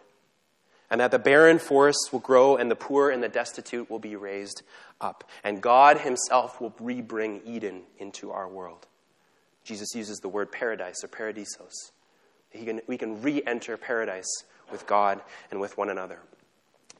and 0.89 1.01
that 1.01 1.11
the 1.11 1.19
barren 1.19 1.59
forests 1.59 2.11
will 2.11 2.19
grow 2.19 2.55
and 2.55 2.69
the 2.69 2.75
poor 2.75 3.09
and 3.09 3.21
the 3.21 3.29
destitute 3.29 3.89
will 3.89 3.99
be 3.99 4.15
raised 4.15 4.63
up. 4.99 5.23
And 5.43 5.61
God 5.61 5.99
Himself 5.99 6.59
will 6.59 6.71
rebring 6.71 7.41
Eden 7.45 7.83
into 7.97 8.31
our 8.31 8.47
world. 8.47 8.87
Jesus 9.63 9.93
uses 9.93 10.17
the 10.19 10.29
word 10.29 10.51
paradise 10.51 11.03
or 11.03 11.07
paradisos. 11.07 11.91
Can, 12.53 12.81
we 12.87 12.97
can 12.97 13.21
re 13.21 13.43
enter 13.45 13.77
paradise 13.77 14.43
with 14.71 14.87
God 14.87 15.21
and 15.51 15.59
with 15.59 15.77
one 15.77 15.89
another. 15.89 16.19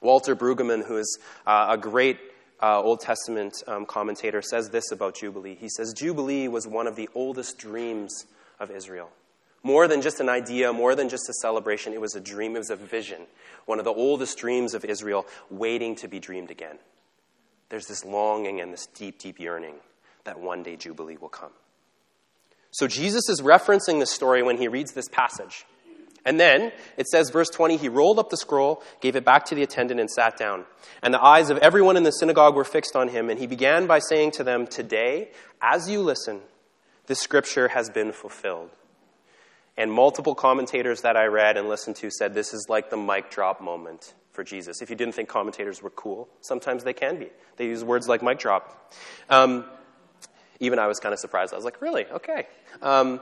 Walter 0.01 0.35
Brueggemann, 0.35 0.85
who 0.85 0.97
is 0.97 1.19
uh, 1.45 1.67
a 1.69 1.77
great 1.77 2.19
uh, 2.61 2.81
Old 2.81 3.01
Testament 3.01 3.53
um, 3.67 3.85
commentator, 3.85 4.41
says 4.41 4.69
this 4.69 4.91
about 4.91 5.15
Jubilee. 5.15 5.55
He 5.55 5.69
says, 5.69 5.93
Jubilee 5.93 6.47
was 6.47 6.67
one 6.67 6.87
of 6.87 6.95
the 6.95 7.09
oldest 7.15 7.57
dreams 7.57 8.25
of 8.59 8.71
Israel. 8.71 9.09
More 9.61 9.87
than 9.87 10.01
just 10.01 10.19
an 10.19 10.29
idea, 10.29 10.71
more 10.71 10.95
than 10.95 11.09
just 11.09 11.29
a 11.29 11.33
celebration, 11.41 11.93
it 11.93 12.01
was 12.01 12.15
a 12.15 12.21
dream, 12.21 12.55
it 12.55 12.59
was 12.59 12.69
a 12.69 12.75
vision. 12.75 13.21
One 13.65 13.79
of 13.79 13.85
the 13.85 13.93
oldest 13.93 14.37
dreams 14.37 14.73
of 14.73 14.85
Israel 14.85 15.25
waiting 15.49 15.95
to 15.97 16.07
be 16.07 16.19
dreamed 16.19 16.49
again. 16.49 16.77
There's 17.69 17.85
this 17.85 18.05
longing 18.05 18.61
and 18.61 18.73
this 18.73 18.87
deep, 18.87 19.19
deep 19.19 19.39
yearning 19.39 19.75
that 20.23 20.39
one 20.39 20.63
day 20.63 20.75
Jubilee 20.75 21.17
will 21.17 21.29
come. 21.29 21.51
So 22.71 22.87
Jesus 22.87 23.29
is 23.29 23.41
referencing 23.41 23.99
this 23.99 24.11
story 24.11 24.43
when 24.43 24.57
he 24.57 24.67
reads 24.67 24.93
this 24.93 25.09
passage. 25.09 25.65
And 26.25 26.39
then 26.39 26.71
it 26.97 27.07
says, 27.07 27.29
verse 27.29 27.49
20, 27.49 27.77
he 27.77 27.89
rolled 27.89 28.19
up 28.19 28.29
the 28.29 28.37
scroll, 28.37 28.83
gave 29.01 29.15
it 29.15 29.25
back 29.25 29.45
to 29.45 29.55
the 29.55 29.63
attendant, 29.63 29.99
and 29.99 30.09
sat 30.09 30.37
down. 30.37 30.65
And 31.01 31.13
the 31.13 31.23
eyes 31.23 31.49
of 31.49 31.57
everyone 31.59 31.97
in 31.97 32.03
the 32.03 32.11
synagogue 32.11 32.55
were 32.55 32.65
fixed 32.65 32.95
on 32.95 33.07
him. 33.07 33.29
And 33.29 33.39
he 33.39 33.47
began 33.47 33.87
by 33.87 33.99
saying 33.99 34.31
to 34.31 34.43
them, 34.43 34.67
Today, 34.67 35.31
as 35.61 35.89
you 35.89 36.01
listen, 36.01 36.41
this 37.07 37.19
scripture 37.19 37.69
has 37.69 37.89
been 37.89 38.11
fulfilled. 38.11 38.69
And 39.79 39.93
multiple 39.93 40.35
commentators 40.35 41.03
that 41.03 41.15
I 41.15 41.27
read 41.27 41.55
and 41.55 41.69
listened 41.69 41.95
to 41.97 42.11
said 42.11 42.33
this 42.33 42.53
is 42.53 42.67
like 42.67 42.89
the 42.89 42.97
mic 42.97 43.31
drop 43.31 43.61
moment 43.61 44.13
for 44.33 44.43
Jesus. 44.43 44.81
If 44.81 44.89
you 44.89 44.95
didn't 44.97 45.15
think 45.15 45.29
commentators 45.29 45.81
were 45.81 45.89
cool, 45.89 46.27
sometimes 46.41 46.83
they 46.83 46.91
can 46.91 47.17
be. 47.17 47.29
They 47.55 47.67
use 47.67 47.81
words 47.81 48.09
like 48.09 48.21
mic 48.21 48.39
drop. 48.39 48.93
Um, 49.29 49.63
even 50.59 50.79
I 50.79 50.87
was 50.87 50.99
kind 50.99 51.13
of 51.13 51.19
surprised. 51.19 51.53
I 51.53 51.55
was 51.55 51.63
like, 51.63 51.81
really? 51.81 52.05
Okay. 52.07 52.47
Um, 52.81 53.21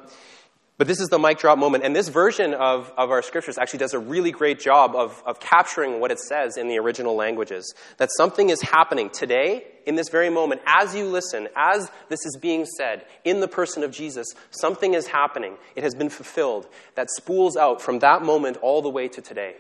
but 0.78 0.86
this 0.86 1.00
is 1.00 1.10
the 1.10 1.18
mic 1.18 1.40
drop 1.40 1.58
moment. 1.58 1.84
And 1.84 1.96
this 1.96 2.08
version 2.08 2.54
of, 2.54 2.94
of 2.98 3.10
our 3.10 3.24
scriptures 3.24 3.58
actually 3.58 3.80
does 3.80 3.96
a 3.96 4.00
really 4.00 4.30
great 4.30 4.60
job 4.60 4.96
of, 4.96 5.24
of 5.26 5.40
capturing 5.40 6.00
what 6.00 6.12
it 6.12 6.20
says 6.20 6.56
in 6.56 6.68
the 6.68 6.78
original 6.78 7.16
languages. 7.16 7.74
That 7.98 8.10
something 8.16 8.52
is 8.52 8.62
happening 8.62 9.10
today, 9.10 9.66
in 9.88 9.96
this 9.96 10.10
very 10.10 10.30
moment, 10.30 10.62
as 10.68 10.94
you 10.94 11.08
listen, 11.08 11.48
as 11.56 11.90
this 12.10 12.24
is 12.28 12.38
being 12.40 12.66
said, 12.66 13.06
in 13.24 13.40
the 13.40 13.48
person 13.48 13.84
of 13.84 13.92
Jesus, 13.92 14.28
something 14.52 14.94
is 14.94 15.08
happening. 15.08 15.58
It 15.76 15.84
has 15.84 15.96
been 15.96 16.10
fulfilled 16.10 16.68
that 16.94 17.10
spools 17.10 17.58
out 17.58 17.82
from 17.82 17.98
that 18.00 18.22
moment 18.22 18.58
all 18.58 18.84
the 18.84 18.90
way 18.90 19.08
to 19.08 19.22
today. 19.22 19.56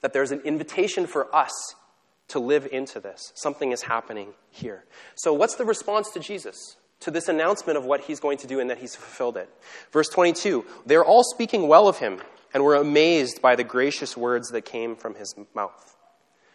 That 0.00 0.14
there's 0.14 0.32
an 0.32 0.40
invitation 0.40 1.06
for 1.06 1.34
us 1.36 1.52
to 2.28 2.38
live 2.38 2.66
into 2.70 2.98
this. 2.98 3.32
Something 3.34 3.72
is 3.72 3.82
happening 3.82 4.28
here. 4.50 4.84
So, 5.16 5.34
what's 5.34 5.56
the 5.56 5.64
response 5.66 6.10
to 6.12 6.20
Jesus? 6.20 6.77
To 7.00 7.10
this 7.10 7.28
announcement 7.28 7.78
of 7.78 7.84
what 7.84 8.02
he's 8.02 8.20
going 8.20 8.38
to 8.38 8.46
do 8.46 8.60
and 8.60 8.70
that 8.70 8.78
he's 8.78 8.94
fulfilled 8.94 9.36
it. 9.36 9.48
Verse 9.92 10.08
22 10.08 10.64
They're 10.86 11.04
all 11.04 11.24
speaking 11.24 11.68
well 11.68 11.88
of 11.88 11.98
him 11.98 12.20
and 12.52 12.64
were 12.64 12.74
amazed 12.74 13.42
by 13.42 13.56
the 13.56 13.64
gracious 13.64 14.16
words 14.16 14.48
that 14.50 14.64
came 14.64 14.96
from 14.96 15.14
his 15.14 15.34
mouth. 15.54 15.96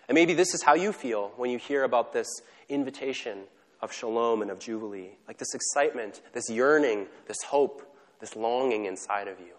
And 0.07 0.15
maybe 0.15 0.33
this 0.33 0.53
is 0.53 0.63
how 0.63 0.73
you 0.73 0.91
feel 0.91 1.31
when 1.37 1.49
you 1.49 1.57
hear 1.57 1.83
about 1.83 2.13
this 2.13 2.27
invitation 2.67 3.43
of 3.81 3.93
shalom 3.93 4.41
and 4.41 4.51
of 4.51 4.59
jubilee 4.59 5.11
like 5.27 5.37
this 5.37 5.53
excitement, 5.53 6.21
this 6.33 6.49
yearning, 6.49 7.07
this 7.27 7.43
hope, 7.43 7.83
this 8.19 8.35
longing 8.35 8.85
inside 8.85 9.27
of 9.27 9.39
you. 9.39 9.53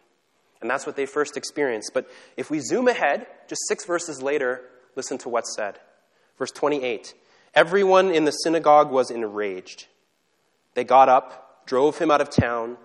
And 0.60 0.70
that's 0.70 0.86
what 0.86 0.96
they 0.96 1.06
first 1.06 1.36
experienced. 1.36 1.90
But 1.92 2.08
if 2.36 2.50
we 2.50 2.60
zoom 2.60 2.88
ahead, 2.88 3.26
just 3.48 3.60
six 3.68 3.84
verses 3.84 4.22
later, 4.22 4.62
listen 4.96 5.18
to 5.18 5.28
what's 5.28 5.54
said. 5.54 5.78
Verse 6.38 6.50
28 6.50 7.14
Everyone 7.54 8.10
in 8.10 8.24
the 8.24 8.30
synagogue 8.30 8.90
was 8.90 9.10
enraged. 9.10 9.86
They 10.74 10.84
got 10.84 11.08
up, 11.08 11.66
drove 11.66 11.98
him 11.98 12.10
out 12.10 12.20
of 12.20 12.30
town, 12.30 12.76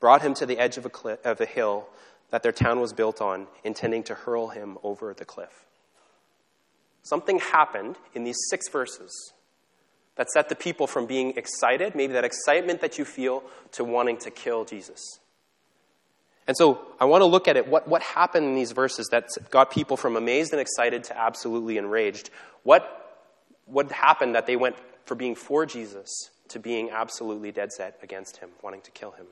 brought 0.00 0.22
him 0.22 0.34
to 0.34 0.46
the 0.46 0.58
edge 0.58 0.76
of 0.76 0.84
a, 0.84 0.90
cliff, 0.90 1.18
of 1.24 1.40
a 1.40 1.46
hill 1.46 1.88
that 2.30 2.42
their 2.42 2.52
town 2.52 2.80
was 2.80 2.92
built 2.92 3.20
on, 3.20 3.46
intending 3.64 4.02
to 4.04 4.14
hurl 4.14 4.48
him 4.48 4.76
over 4.82 5.14
the 5.14 5.24
cliff. 5.24 5.64
Something 7.02 7.38
happened 7.38 7.96
in 8.14 8.24
these 8.24 8.38
six 8.50 8.68
verses 8.68 9.32
that 10.16 10.28
set 10.30 10.48
the 10.48 10.54
people 10.54 10.86
from 10.86 11.06
being 11.06 11.36
excited, 11.36 11.94
maybe 11.94 12.12
that 12.12 12.24
excitement 12.24 12.80
that 12.80 12.98
you 12.98 13.04
feel, 13.04 13.42
to 13.72 13.84
wanting 13.84 14.18
to 14.18 14.30
kill 14.30 14.64
Jesus. 14.64 15.00
And 16.46 16.56
so 16.56 16.80
I 16.98 17.04
want 17.04 17.22
to 17.22 17.26
look 17.26 17.46
at 17.46 17.56
it. 17.56 17.68
What, 17.68 17.86
what 17.86 18.02
happened 18.02 18.46
in 18.46 18.54
these 18.54 18.72
verses 18.72 19.06
that 19.10 19.28
got 19.50 19.70
people 19.70 19.96
from 19.96 20.16
amazed 20.16 20.52
and 20.52 20.60
excited 20.60 21.04
to 21.04 21.18
absolutely 21.18 21.78
enraged? 21.78 22.30
What, 22.62 23.22
what 23.66 23.92
happened 23.92 24.34
that 24.34 24.46
they 24.46 24.56
went 24.56 24.76
from 25.04 25.18
being 25.18 25.34
for 25.34 25.66
Jesus 25.66 26.30
to 26.48 26.58
being 26.58 26.90
absolutely 26.90 27.52
dead 27.52 27.72
set 27.72 27.98
against 28.02 28.38
him, 28.38 28.50
wanting 28.62 28.80
to 28.82 28.90
kill 28.90 29.12
him. 29.12 29.26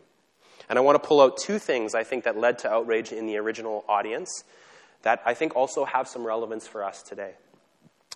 And 0.69 0.79
I 0.79 0.83
want 0.83 1.01
to 1.01 1.07
pull 1.07 1.21
out 1.21 1.37
two 1.37 1.59
things 1.59 1.95
I 1.95 2.05
think 2.05 2.25
that 2.25 2.37
led 2.37 2.59
to 2.61 2.71
outrage 2.71 3.13
in 3.13 3.27
the 3.27 3.37
original 3.37 3.85
audience 3.89 4.45
that 5.03 5.23
I 5.25 5.35
think 5.35 5.55
also 5.55 5.85
have 5.85 6.09
some 6.09 6.27
relevance 6.27 6.67
for 6.67 6.83
us 6.83 7.03
today. 7.03 7.33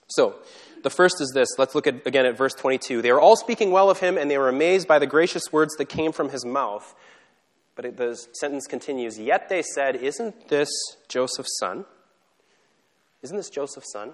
So, 0.09 0.35
the 0.83 0.91
first 0.91 1.21
is 1.21 1.31
this. 1.35 1.49
Let's 1.57 1.75
look 1.75 1.87
at, 1.87 2.05
again 2.07 2.27
at 2.27 2.37
verse 2.37 2.55
22. 2.55 3.01
They 3.01 3.13
were 3.13 3.21
all 3.21 3.37
speaking 3.37 3.71
well 3.71 3.91
of 3.91 4.01
him, 4.01 4.19
and 4.19 4.29
they 4.29 4.39
were 4.39 4.49
amazed 4.49 4.89
by 4.89 4.99
the 4.99 5.07
gracious 5.07 5.53
words 5.53 5.77
that 5.77 5.85
came 5.89 6.11
from 6.11 6.31
his 6.31 6.45
mouth. 6.45 6.95
But 7.77 7.85
it, 7.85 7.97
the 7.97 8.17
sentence 8.33 8.67
continues 8.67 9.19
Yet 9.19 9.49
they 9.49 9.63
said, 9.63 9.97
Isn't 9.97 10.49
this 10.49 10.69
Joseph's 11.09 11.57
son? 11.61 11.85
Isn't 13.23 13.37
this 13.37 13.51
Joseph's 13.51 13.93
son? 13.93 14.13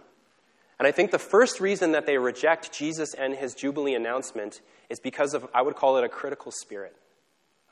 And 0.79 0.87
I 0.87 0.93
think 0.93 1.11
the 1.11 1.19
first 1.19 1.61
reason 1.61 1.93
that 1.93 2.07
they 2.07 2.19
reject 2.19 2.73
Jesus 2.73 3.15
and 3.15 3.35
his 3.35 3.55
Jubilee 3.55 3.95
announcement 3.95 4.61
is 4.91 5.01
because 5.01 5.33
of, 5.33 5.49
I 5.55 5.63
would 5.63 5.77
call 5.77 5.97
it 5.97 6.05
a 6.05 6.09
critical 6.09 6.53
spirit. 6.53 6.95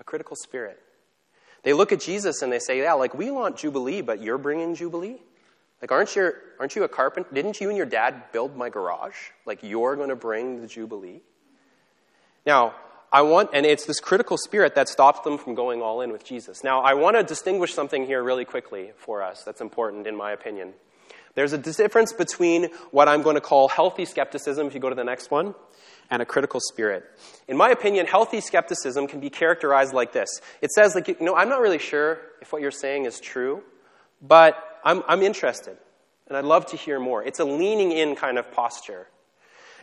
A 0.00 0.04
critical 0.04 0.36
spirit. 0.36 0.80
They 1.62 1.72
look 1.72 1.92
at 1.92 2.00
Jesus 2.00 2.42
and 2.42 2.52
they 2.52 2.58
say, 2.58 2.78
Yeah, 2.78 2.94
like 2.94 3.14
we 3.14 3.30
want 3.30 3.56
Jubilee, 3.56 4.00
but 4.00 4.22
you're 4.22 4.38
bringing 4.38 4.74
Jubilee? 4.74 5.18
Like, 5.82 5.92
aren't, 5.92 6.16
you 6.16 6.32
aren't 6.58 6.76
you 6.76 6.84
a 6.84 6.88
carpenter? 6.88 7.28
Didn't 7.34 7.60
you 7.60 7.68
and 7.68 7.76
your 7.76 7.86
dad 7.86 8.32
build 8.32 8.56
my 8.56 8.70
garage? 8.70 9.16
Like, 9.44 9.62
you're 9.62 9.96
going 9.96 10.08
to 10.08 10.16
bring 10.16 10.62
the 10.62 10.66
Jubilee? 10.66 11.20
Now, 12.46 12.74
I 13.12 13.22
want, 13.22 13.50
and 13.52 13.66
it's 13.66 13.84
this 13.84 14.00
critical 14.00 14.36
spirit 14.38 14.74
that 14.76 14.88
stops 14.88 15.20
them 15.20 15.36
from 15.36 15.54
going 15.54 15.82
all 15.82 16.00
in 16.00 16.10
with 16.10 16.24
Jesus. 16.24 16.64
Now, 16.64 16.80
I 16.80 16.94
want 16.94 17.16
to 17.16 17.22
distinguish 17.22 17.74
something 17.74 18.06
here 18.06 18.22
really 18.22 18.44
quickly 18.44 18.92
for 18.96 19.22
us 19.22 19.42
that's 19.44 19.60
important, 19.60 20.06
in 20.06 20.16
my 20.16 20.32
opinion. 20.32 20.72
There's 21.35 21.53
a 21.53 21.59
difference 21.59 22.12
between 22.12 22.68
what 22.90 23.09
I'm 23.09 23.23
going 23.23 23.35
to 23.35 23.40
call 23.40 23.68
healthy 23.68 24.05
skepticism, 24.05 24.66
if 24.66 24.75
you 24.75 24.81
go 24.81 24.88
to 24.88 24.94
the 24.94 25.05
next 25.05 25.31
one, 25.31 25.55
and 26.11 26.23
a 26.23 26.25
critical 26.25 26.61
spirit. 26.61 27.05
In 27.49 27.57
my 27.57 27.70
opinion, 27.70 28.07
healthy 28.07 28.40
skepticism 28.40 29.07
can 29.07 29.20
be 29.20 29.31
characterized 29.31 29.92
like 29.92 30.12
this. 30.12 30.29
It 30.61 30.70
says, 30.70 30.94
like, 30.94 31.09
you 31.09 31.16
know, 31.20 31.35
I'm 31.35 31.49
not 31.49 31.61
really 31.61 31.79
sure 31.79 32.20
if 32.40 32.53
what 32.53 32.62
you're 32.62 32.70
saying 32.70 33.07
is 33.07 33.18
true, 33.20 33.62
but 34.23 34.81
I'm, 34.85 35.03
I'm 35.09 35.23
interested, 35.23 35.77
and 36.29 36.37
I'd 36.37 36.44
love 36.44 36.66
to 36.66 36.77
hear 36.77 37.01
more. 37.01 37.23
It's 37.25 37.40
a 37.40 37.44
leaning 37.44 37.90
in 37.92 38.14
kind 38.14 38.38
of 38.38 38.53
posture. 38.53 39.09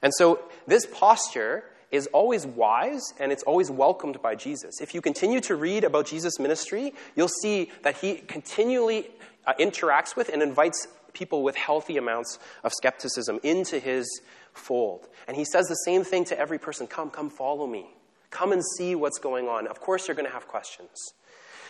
And 0.02 0.14
so 0.14 0.40
this 0.68 0.86
posture 0.86 1.64
is 1.92 2.08
always 2.08 2.46
wise 2.46 3.14
and 3.20 3.32
it's 3.32 3.44
always 3.44 3.70
welcomed 3.70 4.22
by 4.22 4.34
Jesus. 4.36 4.80
If 4.82 4.96
you 4.96 5.02
continue 5.02 5.42
to 5.42 5.56
read 5.56 5.84
about 5.84 6.08
Jesus' 6.08 6.40
ministry, 6.40 6.94
you'll 7.16 7.28
see 7.28 7.70
that 7.84 7.98
he 7.98 8.16
continually 8.16 9.08
uh, 9.46 9.54
interacts 9.60 10.16
with 10.16 10.30
and 10.30 10.42
invites 10.42 10.88
people 11.14 11.44
with 11.44 11.56
healthy 11.56 11.98
amounts 11.98 12.40
of 12.64 12.74
skepticism 12.74 13.40
into 13.44 13.80
his 13.80 14.22
fold. 14.54 15.08
And 15.28 15.38
he 15.38 15.46
says 15.46 15.68
the 15.68 15.76
same 15.76 16.04
thing 16.04 16.26
to 16.26 16.38
every 16.38 16.60
person 16.60 16.88
come, 16.88 17.10
come, 17.10 17.30
follow 17.30 17.68
me. 17.68 17.86
Come 18.30 18.52
and 18.52 18.64
see 18.78 18.96
what's 18.96 19.20
going 19.20 19.48
on. 19.48 19.68
Of 19.68 19.80
course, 19.82 20.08
you're 20.08 20.16
going 20.16 20.28
to 20.28 20.34
have 20.34 20.48
questions. 20.48 21.14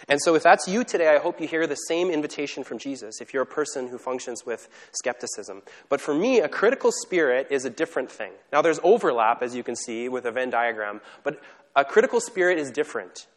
And 0.10 0.20
so, 0.22 0.36
if 0.36 0.44
that's 0.44 0.68
you 0.68 0.84
today, 0.84 1.16
I 1.16 1.20
hope 1.20 1.40
you 1.40 1.48
hear 1.48 1.68
the 1.68 1.76
same 1.76 2.10
invitation 2.10 2.64
from 2.64 2.80
Jesus 2.80 3.22
if 3.22 3.34
you're 3.34 3.44
a 3.44 3.48
person 3.48 3.88
who 3.88 3.98
functions 3.98 4.46
with 4.46 4.68
skepticism. 4.94 5.62
But 5.90 6.02
for 6.02 6.14
me, 6.14 6.40
a 6.40 6.50
critical 6.50 6.92
spirit 6.92 7.48
is 7.52 7.66
a 7.66 7.70
different 7.70 8.12
thing. 8.12 8.32
Now, 8.52 8.62
there's 8.62 8.80
overlap, 8.84 9.44
as 9.44 9.56
you 9.56 9.64
can 9.64 9.76
see, 9.76 10.10
with 10.10 10.26
a 10.26 10.32
Venn 10.32 10.50
diagram, 10.50 11.02
but 11.24 11.42
a 11.76 11.86
critical 11.86 12.20
spirit 12.20 12.58
is 12.58 12.72
different. 12.72 13.28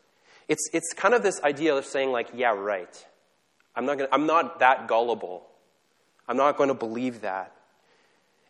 It's, 0.49 0.69
it's 0.73 0.93
kind 0.95 1.15
of 1.15 1.23
this 1.23 1.41
idea 1.43 1.75
of 1.75 1.85
saying, 1.85 2.13
like, 2.13 2.29
yeah, 2.35 2.55
right. 2.55 3.07
I'm 3.77 3.87
not, 3.87 3.99
gonna, 3.99 4.11
I'm 4.13 4.27
not 4.27 4.61
that 4.61 4.89
gullible. 4.89 5.47
I'm 6.29 6.37
not 6.37 6.57
going 6.57 6.69
to 6.69 6.75
believe 6.75 7.21
that. 7.23 7.53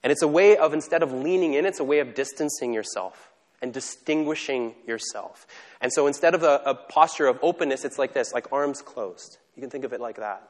And 0.03 0.11
it's 0.13 0.23
a 0.23 0.29
way 0.29 0.57
of, 0.57 0.75
instead 0.75 1.03
of 1.03 1.13
leaning 1.13 1.55
in, 1.55 1.65
it's 1.65 1.81
a 1.81 1.85
way 1.85 1.99
of 1.99 2.15
distancing 2.15 2.75
yourself 2.75 3.33
and 3.63 3.73
distinguishing 3.73 4.75
yourself. 4.87 5.47
And 5.81 5.91
so 5.93 6.07
instead 6.07 6.35
of 6.35 6.43
a, 6.43 6.61
a, 6.67 6.75
posture 6.75 7.27
of 7.27 7.39
openness, 7.43 7.85
it's 7.85 7.99
like 7.99 8.13
this, 8.13 8.35
like 8.35 8.53
arms 8.53 8.83
closed. 8.83 9.39
You 9.57 9.63
can 9.63 9.71
think 9.71 9.85
of 9.85 9.95
it 9.95 10.01
like 10.01 10.17
that. 10.17 10.47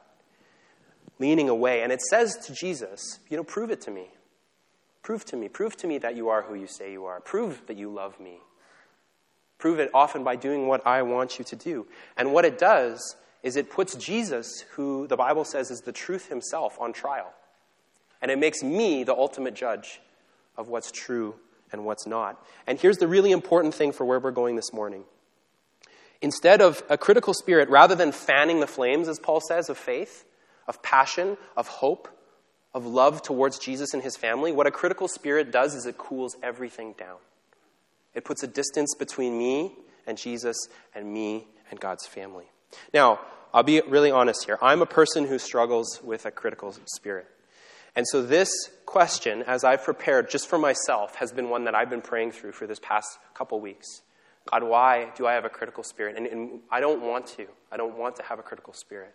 Leaning 1.21 1.49
away. 1.49 1.83
And 1.83 1.93
it 1.93 2.03
says 2.03 2.37
to 2.47 2.53
Jesus, 2.53 3.21
you 3.31 3.37
know, 3.37 3.45
prove 3.45 3.71
it 3.71 3.81
to 3.83 3.93
me. 3.93 4.09
Prove 5.05 5.25
to 5.27 5.37
me. 5.37 5.49
Prove 5.49 5.77
to 5.77 5.87
me 5.87 5.99
that 5.99 6.17
you 6.17 6.31
are 6.31 6.43
who 6.43 6.55
you 6.55 6.67
say 6.67 6.91
you 6.91 7.05
are. 7.05 7.21
Prove 7.21 7.63
that 7.69 7.77
you 7.77 7.89
love 7.89 8.19
me. 8.19 8.39
Prove 9.59 9.79
it 9.79 9.91
often 9.95 10.25
by 10.25 10.35
doing 10.35 10.67
what 10.67 10.85
I 10.85 11.03
want 11.03 11.39
you 11.39 11.45
to 11.45 11.57
do. 11.57 11.87
And 12.17 12.33
what 12.33 12.45
it 12.45 12.59
does 12.59 13.15
is 13.45 13.57
it 13.57 13.71
puts 13.71 13.95
Jesus, 13.95 14.65
who 14.73 15.07
the 15.07 15.19
Bible 15.19 15.45
says 15.45 15.71
is 15.71 15.83
the 15.83 15.93
truth 15.93 16.29
himself, 16.31 16.81
on 16.81 16.95
trial. 16.95 17.33
And 18.23 18.31
it 18.31 18.39
makes 18.39 18.63
me 18.63 19.05
the 19.05 19.15
ultimate 19.15 19.55
judge 19.55 20.01
of 20.57 20.69
what's 20.69 20.91
true 20.91 21.35
and 21.71 21.85
what's 21.85 22.07
not. 22.07 22.43
And 22.67 22.81
here's 22.81 22.97
the 22.97 23.07
really 23.07 23.33
important 23.33 23.75
thing 23.75 23.93
for 23.93 24.07
where 24.07 24.19
we're 24.19 24.31
going 24.31 24.57
this 24.57 24.73
morning. 24.73 25.05
Instead 26.23 26.63
of 26.63 26.83
a 26.89 26.97
critical 26.97 27.35
spirit, 27.35 27.69
rather 27.69 27.95
than 27.95 28.13
fanning 28.13 28.61
the 28.61 28.67
flames, 28.67 29.09
as 29.09 29.19
Paul 29.19 29.43
says, 29.47 29.69
of 29.69 29.77
faith, 29.77 30.25
of 30.67 30.83
passion, 30.83 31.37
of 31.55 31.69
hope, 31.69 32.09
of 32.73 32.87
love 32.87 33.21
towards 33.21 33.59
Jesus 33.59 33.93
and 33.93 34.03
his 34.03 34.17
family, 34.17 34.53
what 34.53 34.67
a 34.67 34.71
critical 34.71 35.07
spirit 35.07 35.53
does 35.53 35.75
is 35.75 35.85
it 35.85 35.99
cools 35.99 36.35
everything 36.43 36.95
down. 36.99 37.19
It 38.15 38.25
puts 38.25 38.43
a 38.43 38.47
distance 38.47 38.95
between 38.95 39.37
me 39.37 39.73
and 40.07 40.17
Jesus 40.17 40.57
and 40.95 41.13
me 41.13 41.47
and 41.71 41.79
God's 41.79 42.07
family. 42.07 42.47
Now, 42.93 43.21
I'll 43.53 43.63
be 43.63 43.81
really 43.83 44.11
honest 44.11 44.45
here. 44.45 44.59
I'm 44.61 44.83
a 44.83 44.87
person 44.87 45.27
who 45.27 45.39
struggles 45.39 46.01
with 46.03 46.27
a 46.27 46.31
critical 46.31 46.75
spirit. 46.87 47.27
And 47.97 48.07
so, 48.09 48.23
this 48.23 48.51
question, 48.87 49.43
as 49.43 49.63
I've 49.63 49.85
prepared 49.85 50.29
just 50.29 50.49
for 50.49 50.59
myself, 50.59 51.15
has 51.17 51.33
been 51.33 51.49
one 51.49 51.65
that 51.65 51.75
I've 51.75 51.91
been 51.91 52.03
praying 52.03 52.33
through 52.33 52.53
for 52.53 52.67
this 52.67 52.81
past 52.81 53.19
couple 53.35 53.61
weeks. 53.61 54.03
God, 54.51 54.65
why 54.65 55.13
do 55.17 55.27
I 55.27 55.35
have 55.35 55.45
a 55.45 55.49
critical 55.49 55.85
spirit? 55.85 56.17
And, 56.17 56.27
and 56.27 56.61
I 56.71 56.81
don't 56.81 57.01
want 57.01 57.27
to. 57.39 57.47
I 57.71 57.77
don't 57.77 57.97
want 57.97 58.17
to 58.17 58.23
have 58.25 58.39
a 58.39 58.43
critical 58.43 58.73
spirit. 58.73 59.15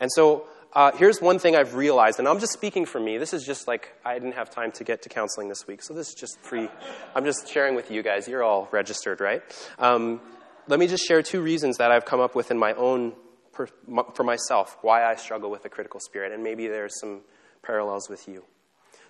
And 0.00 0.10
so, 0.12 0.44
uh, 0.74 0.92
here's 0.92 1.20
one 1.20 1.38
thing 1.38 1.56
I've 1.56 1.74
realized, 1.74 2.18
and 2.18 2.28
I'm 2.28 2.38
just 2.38 2.52
speaking 2.52 2.86
for 2.86 3.00
me. 3.00 3.18
This 3.18 3.34
is 3.34 3.44
just 3.44 3.66
like, 3.66 3.94
I 4.04 4.14
didn't 4.14 4.34
have 4.34 4.50
time 4.50 4.70
to 4.72 4.84
get 4.84 5.02
to 5.02 5.08
counseling 5.08 5.48
this 5.48 5.66
week, 5.66 5.82
so 5.82 5.94
this 5.94 6.10
is 6.10 6.14
just 6.14 6.38
free. 6.40 6.68
I'm 7.14 7.24
just 7.24 7.48
sharing 7.48 7.74
with 7.74 7.90
you 7.90 8.02
guys. 8.02 8.28
You're 8.28 8.44
all 8.44 8.68
registered, 8.70 9.20
right? 9.20 9.42
Um, 9.78 10.20
let 10.68 10.78
me 10.78 10.86
just 10.86 11.04
share 11.06 11.22
two 11.22 11.40
reasons 11.40 11.78
that 11.78 11.90
I've 11.90 12.04
come 12.04 12.20
up 12.20 12.34
with 12.34 12.50
in 12.50 12.58
my 12.58 12.74
own, 12.74 13.14
for 13.52 14.22
myself, 14.22 14.76
why 14.82 15.04
I 15.04 15.16
struggle 15.16 15.50
with 15.50 15.64
a 15.64 15.68
critical 15.68 15.98
spirit, 15.98 16.32
and 16.32 16.44
maybe 16.44 16.68
there's 16.68 16.98
some 17.00 17.22
parallels 17.62 18.08
with 18.08 18.28
you. 18.28 18.44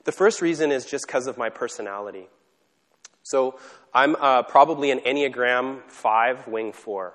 The 0.04 0.12
first 0.12 0.40
reason 0.40 0.72
is 0.72 0.86
just 0.86 1.06
because 1.06 1.26
of 1.26 1.36
my 1.36 1.50
personality. 1.50 2.28
So 3.24 3.58
I'm 3.92 4.16
uh, 4.16 4.44
probably 4.44 4.90
an 4.90 5.00
Enneagram 5.00 5.82
5, 5.88 6.48
wing 6.48 6.72
4, 6.72 7.12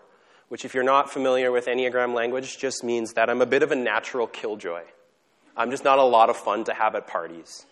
which, 0.49 0.63
if 0.65 0.75
you're 0.75 0.84
not 0.84 1.10
familiar 1.10 1.51
with 1.51 1.65
Enneagram 1.65 2.13
language, 2.13 2.60
just 2.60 2.84
means 2.84 3.13
that 3.13 3.29
I'm 3.29 3.41
a 3.41 3.47
bit 3.47 3.63
of 3.63 3.71
a 3.71 3.75
natural 3.75 4.27
killjoy. 4.27 4.84
I'm 5.58 5.71
just 5.71 5.84
not 5.84 5.97
a 5.97 6.03
lot 6.03 6.29
of 6.29 6.38
fun 6.38 6.65
to 6.65 6.73
have 6.73 6.93
at 6.95 7.08
parties. 7.08 7.65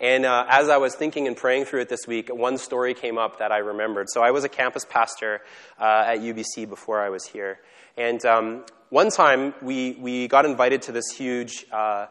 And 0.00 0.24
uh, 0.24 0.46
as 0.48 0.70
I 0.70 0.78
was 0.78 0.94
thinking 0.94 1.26
and 1.26 1.36
praying 1.36 1.66
through 1.66 1.82
it 1.82 1.90
this 1.90 2.06
week, 2.06 2.30
one 2.32 2.56
story 2.56 2.94
came 2.94 3.18
up 3.18 3.38
that 3.38 3.52
I 3.52 3.58
remembered. 3.58 4.08
So 4.08 4.22
I 4.22 4.30
was 4.30 4.44
a 4.44 4.48
campus 4.48 4.86
pastor 4.86 5.42
uh, 5.78 6.04
at 6.06 6.20
UBC 6.20 6.68
before 6.68 7.00
I 7.00 7.10
was 7.10 7.26
here. 7.26 7.60
And 7.98 8.24
um, 8.24 8.64
one 8.88 9.10
time 9.10 9.52
we, 9.60 9.92
we 10.00 10.26
got 10.26 10.46
invited 10.46 10.82
to 10.82 10.92
this 10.92 11.10
huge 11.10 11.66
uh, 11.70 12.06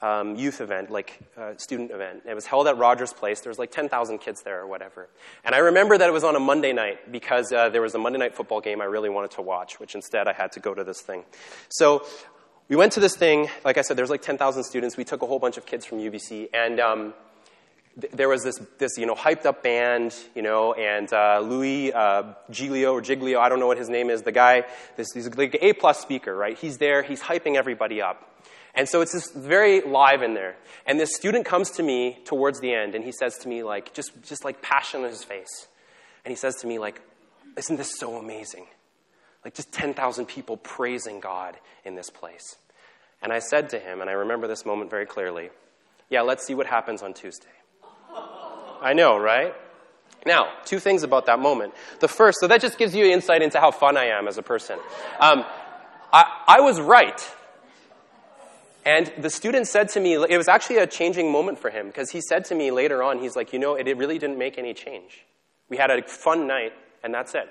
um, 0.00 0.34
youth 0.34 0.60
event, 0.60 0.90
like 0.90 1.18
uh, 1.36 1.56
student 1.56 1.92
event. 1.92 2.22
It 2.28 2.34
was 2.34 2.46
held 2.46 2.66
at 2.66 2.76
Rogers 2.76 3.12
Place. 3.12 3.40
There 3.40 3.50
was 3.50 3.58
like 3.58 3.70
10,000 3.70 4.18
kids 4.18 4.42
there 4.42 4.60
or 4.60 4.66
whatever. 4.66 5.08
And 5.44 5.54
I 5.54 5.58
remember 5.58 5.96
that 5.96 6.08
it 6.08 6.12
was 6.12 6.24
on 6.24 6.34
a 6.34 6.40
Monday 6.40 6.72
night 6.72 7.12
because 7.12 7.52
uh, 7.52 7.68
there 7.68 7.82
was 7.82 7.94
a 7.94 7.98
Monday 7.98 8.18
night 8.18 8.34
football 8.34 8.60
game 8.60 8.80
I 8.80 8.84
really 8.84 9.10
wanted 9.10 9.32
to 9.32 9.42
watch, 9.42 9.78
which 9.78 9.94
instead 9.94 10.26
I 10.26 10.32
had 10.32 10.52
to 10.52 10.60
go 10.60 10.74
to 10.74 10.84
this 10.84 11.00
thing. 11.00 11.24
So 11.68 12.04
we 12.68 12.76
went 12.76 12.92
to 12.92 13.00
this 13.00 13.16
thing. 13.16 13.48
Like 13.64 13.78
I 13.78 13.82
said, 13.82 13.96
there 13.96 14.02
was 14.02 14.10
like 14.10 14.22
10,000 14.22 14.62
students. 14.62 14.96
We 14.96 15.04
took 15.04 15.22
a 15.22 15.26
whole 15.26 15.38
bunch 15.38 15.56
of 15.56 15.66
kids 15.66 15.86
from 15.86 15.98
UBC. 15.98 16.48
And 16.52 16.78
um, 16.78 17.14
there 18.12 18.28
was 18.28 18.44
this, 18.44 18.58
this, 18.78 18.96
you 18.96 19.06
know, 19.06 19.14
hyped 19.14 19.44
up 19.44 19.62
band, 19.62 20.14
you 20.34 20.42
know, 20.42 20.72
and 20.74 21.12
uh, 21.12 21.40
Louie 21.40 21.92
uh, 21.92 22.34
Giglio 22.50 22.92
or 22.92 23.00
Giglio, 23.00 23.40
I 23.40 23.48
don't 23.48 23.58
know 23.58 23.66
what 23.66 23.78
his 23.78 23.88
name 23.88 24.08
is, 24.08 24.22
the 24.22 24.32
guy, 24.32 24.64
this, 24.96 25.08
he's 25.12 25.28
like 25.36 25.54
an 25.54 25.60
A-plus 25.62 26.00
speaker, 26.00 26.34
right? 26.34 26.56
He's 26.56 26.78
there. 26.78 27.02
He's 27.02 27.20
hyping 27.20 27.56
everybody 27.56 28.00
up. 28.00 28.24
And 28.74 28.88
so 28.88 29.00
it's 29.00 29.12
just 29.12 29.34
very 29.34 29.80
live 29.80 30.22
in 30.22 30.34
there. 30.34 30.54
And 30.86 31.00
this 31.00 31.16
student 31.16 31.44
comes 31.44 31.72
to 31.72 31.82
me 31.82 32.18
towards 32.24 32.60
the 32.60 32.72
end, 32.72 32.94
and 32.94 33.04
he 33.04 33.10
says 33.10 33.36
to 33.38 33.48
me, 33.48 33.64
like, 33.64 33.92
just, 33.94 34.12
just 34.22 34.44
like 34.44 34.62
passion 34.62 35.02
on 35.02 35.08
his 35.08 35.24
face. 35.24 35.66
And 36.24 36.30
he 36.30 36.36
says 36.36 36.54
to 36.56 36.66
me, 36.68 36.78
like, 36.78 37.00
isn't 37.56 37.76
this 37.76 37.98
so 37.98 38.16
amazing? 38.16 38.66
Like, 39.44 39.54
just 39.54 39.72
10,000 39.72 40.26
people 40.26 40.56
praising 40.56 41.18
God 41.18 41.56
in 41.84 41.96
this 41.96 42.10
place. 42.10 42.56
And 43.20 43.32
I 43.32 43.40
said 43.40 43.70
to 43.70 43.80
him, 43.80 44.00
and 44.00 44.08
I 44.08 44.12
remember 44.12 44.46
this 44.46 44.64
moment 44.64 44.90
very 44.90 45.06
clearly, 45.06 45.50
yeah, 46.10 46.20
let's 46.20 46.46
see 46.46 46.54
what 46.54 46.66
happens 46.66 47.02
on 47.02 47.14
Tuesday. 47.14 47.48
I 48.80 48.92
know, 48.92 49.18
right? 49.18 49.54
Now, 50.26 50.48
two 50.64 50.78
things 50.78 51.02
about 51.02 51.26
that 51.26 51.38
moment. 51.38 51.74
The 52.00 52.08
first, 52.08 52.38
so 52.40 52.48
that 52.48 52.60
just 52.60 52.78
gives 52.78 52.94
you 52.94 53.06
insight 53.06 53.42
into 53.42 53.60
how 53.60 53.70
fun 53.70 53.96
I 53.96 54.06
am 54.06 54.28
as 54.28 54.36
a 54.36 54.42
person. 54.42 54.78
Um, 55.20 55.44
I, 56.12 56.44
I 56.46 56.60
was 56.60 56.80
right. 56.80 57.20
And 58.84 59.12
the 59.18 59.30
student 59.30 59.66
said 59.66 59.90
to 59.90 60.00
me, 60.00 60.14
it 60.14 60.36
was 60.36 60.48
actually 60.48 60.78
a 60.78 60.86
changing 60.86 61.30
moment 61.30 61.58
for 61.58 61.70
him 61.70 61.86
because 61.86 62.10
he 62.10 62.20
said 62.20 62.44
to 62.46 62.54
me 62.54 62.70
later 62.70 63.02
on, 63.02 63.18
he's 63.18 63.36
like, 63.36 63.52
you 63.52 63.58
know, 63.58 63.74
it, 63.74 63.86
it 63.86 63.96
really 63.96 64.18
didn't 64.18 64.38
make 64.38 64.58
any 64.58 64.74
change. 64.74 65.24
We 65.68 65.76
had 65.76 65.90
a 65.90 66.02
fun 66.06 66.46
night, 66.46 66.72
and 67.04 67.12
that's 67.12 67.34
it. 67.34 67.48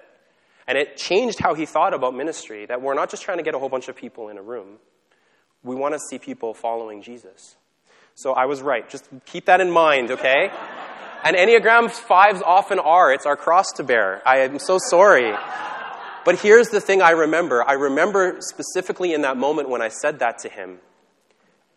And 0.67 0.77
it 0.77 0.97
changed 0.97 1.39
how 1.39 1.53
he 1.53 1.65
thought 1.65 1.93
about 1.93 2.15
ministry 2.15 2.65
that 2.65 2.81
we're 2.81 2.95
not 2.95 3.09
just 3.09 3.23
trying 3.23 3.37
to 3.37 3.43
get 3.43 3.53
a 3.53 3.59
whole 3.59 3.69
bunch 3.69 3.87
of 3.87 3.95
people 3.95 4.29
in 4.29 4.37
a 4.37 4.41
room, 4.41 4.77
we 5.63 5.75
want 5.75 5.93
to 5.93 5.99
see 6.09 6.17
people 6.17 6.53
following 6.53 7.01
Jesus. 7.01 7.55
So 8.15 8.33
I 8.33 8.45
was 8.45 8.61
right. 8.61 8.89
Just 8.89 9.07
keep 9.25 9.45
that 9.45 9.61
in 9.61 9.69
mind, 9.69 10.11
okay? 10.11 10.49
And 11.23 11.36
Enneagram 11.36 11.89
5s 11.89 12.41
often 12.41 12.80
are. 12.80 13.12
It's 13.12 13.25
our 13.25 13.36
cross 13.36 13.71
to 13.77 13.84
bear. 13.84 14.21
I 14.25 14.39
am 14.39 14.60
so 14.60 14.77
sorry. 14.89 15.34
But 16.25 16.39
here's 16.39 16.69
the 16.69 16.82
thing 16.82 17.01
I 17.01 17.12
remember 17.12 17.63
I 17.67 17.73
remember 17.73 18.38
specifically 18.39 19.13
in 19.13 19.21
that 19.21 19.38
moment 19.38 19.69
when 19.69 19.82
I 19.82 19.89
said 19.89 20.19
that 20.19 20.39
to 20.39 20.49
him, 20.49 20.80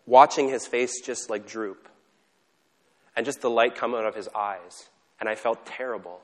watching 0.06 0.48
his 0.48 0.66
face 0.66 1.00
just 1.00 1.30
like 1.30 1.46
droop 1.46 1.88
and 3.16 3.24
just 3.24 3.40
the 3.40 3.50
light 3.50 3.74
come 3.74 3.94
out 3.94 4.06
of 4.06 4.14
his 4.14 4.28
eyes. 4.34 4.88
And 5.20 5.28
I 5.28 5.34
felt 5.34 5.66
terrible. 5.66 6.20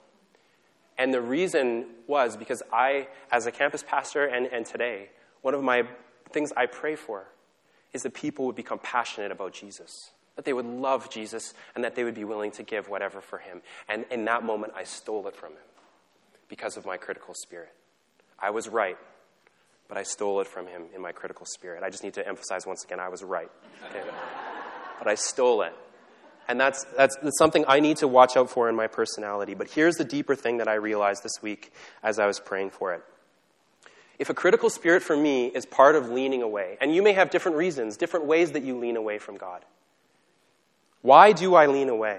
And 0.98 1.12
the 1.12 1.20
reason 1.20 1.86
was 2.06 2.36
because 2.36 2.62
I, 2.72 3.08
as 3.30 3.46
a 3.46 3.52
campus 3.52 3.82
pastor 3.82 4.24
and, 4.24 4.46
and 4.46 4.64
today, 4.64 5.10
one 5.42 5.54
of 5.54 5.62
my 5.62 5.84
things 6.30 6.52
I 6.56 6.66
pray 6.66 6.96
for 6.96 7.26
is 7.92 8.02
that 8.02 8.14
people 8.14 8.46
would 8.46 8.56
become 8.56 8.78
passionate 8.78 9.30
about 9.30 9.52
Jesus, 9.52 10.10
that 10.36 10.44
they 10.44 10.52
would 10.52 10.66
love 10.66 11.10
Jesus, 11.10 11.54
and 11.74 11.82
that 11.82 11.94
they 11.94 12.04
would 12.04 12.14
be 12.14 12.24
willing 12.24 12.50
to 12.52 12.62
give 12.62 12.88
whatever 12.88 13.20
for 13.20 13.38
him. 13.38 13.62
And 13.88 14.04
in 14.10 14.26
that 14.26 14.44
moment, 14.44 14.74
I 14.76 14.84
stole 14.84 15.26
it 15.28 15.34
from 15.34 15.52
him 15.52 15.58
because 16.48 16.76
of 16.76 16.86
my 16.86 16.96
critical 16.96 17.34
spirit. 17.34 17.72
I 18.38 18.50
was 18.50 18.68
right, 18.68 18.98
but 19.88 19.96
I 19.96 20.02
stole 20.02 20.40
it 20.40 20.46
from 20.46 20.66
him 20.66 20.82
in 20.94 21.00
my 21.00 21.12
critical 21.12 21.46
spirit. 21.46 21.82
I 21.82 21.90
just 21.90 22.04
need 22.04 22.14
to 22.14 22.26
emphasize 22.26 22.66
once 22.66 22.84
again 22.84 23.00
I 23.00 23.08
was 23.08 23.22
right. 23.22 23.50
But 24.98 25.08
I 25.08 25.14
stole 25.14 25.62
it. 25.62 25.74
And 26.48 26.60
that's, 26.60 26.84
that's, 26.96 27.16
that's, 27.22 27.38
something 27.38 27.64
I 27.66 27.80
need 27.80 27.96
to 27.98 28.08
watch 28.08 28.36
out 28.36 28.50
for 28.50 28.68
in 28.68 28.76
my 28.76 28.86
personality. 28.86 29.54
But 29.54 29.68
here's 29.68 29.96
the 29.96 30.04
deeper 30.04 30.36
thing 30.36 30.58
that 30.58 30.68
I 30.68 30.74
realized 30.74 31.22
this 31.24 31.42
week 31.42 31.72
as 32.02 32.18
I 32.18 32.26
was 32.26 32.38
praying 32.38 32.70
for 32.70 32.94
it. 32.94 33.02
If 34.18 34.30
a 34.30 34.34
critical 34.34 34.70
spirit 34.70 35.02
for 35.02 35.16
me 35.16 35.46
is 35.46 35.66
part 35.66 35.96
of 35.96 36.08
leaning 36.08 36.42
away, 36.42 36.78
and 36.80 36.94
you 36.94 37.02
may 37.02 37.12
have 37.12 37.30
different 37.30 37.58
reasons, 37.58 37.96
different 37.96 38.26
ways 38.26 38.52
that 38.52 38.62
you 38.62 38.78
lean 38.78 38.96
away 38.96 39.18
from 39.18 39.36
God. 39.36 39.64
Why 41.06 41.30
do 41.30 41.54
I 41.54 41.66
lean 41.66 41.88
away? 41.88 42.18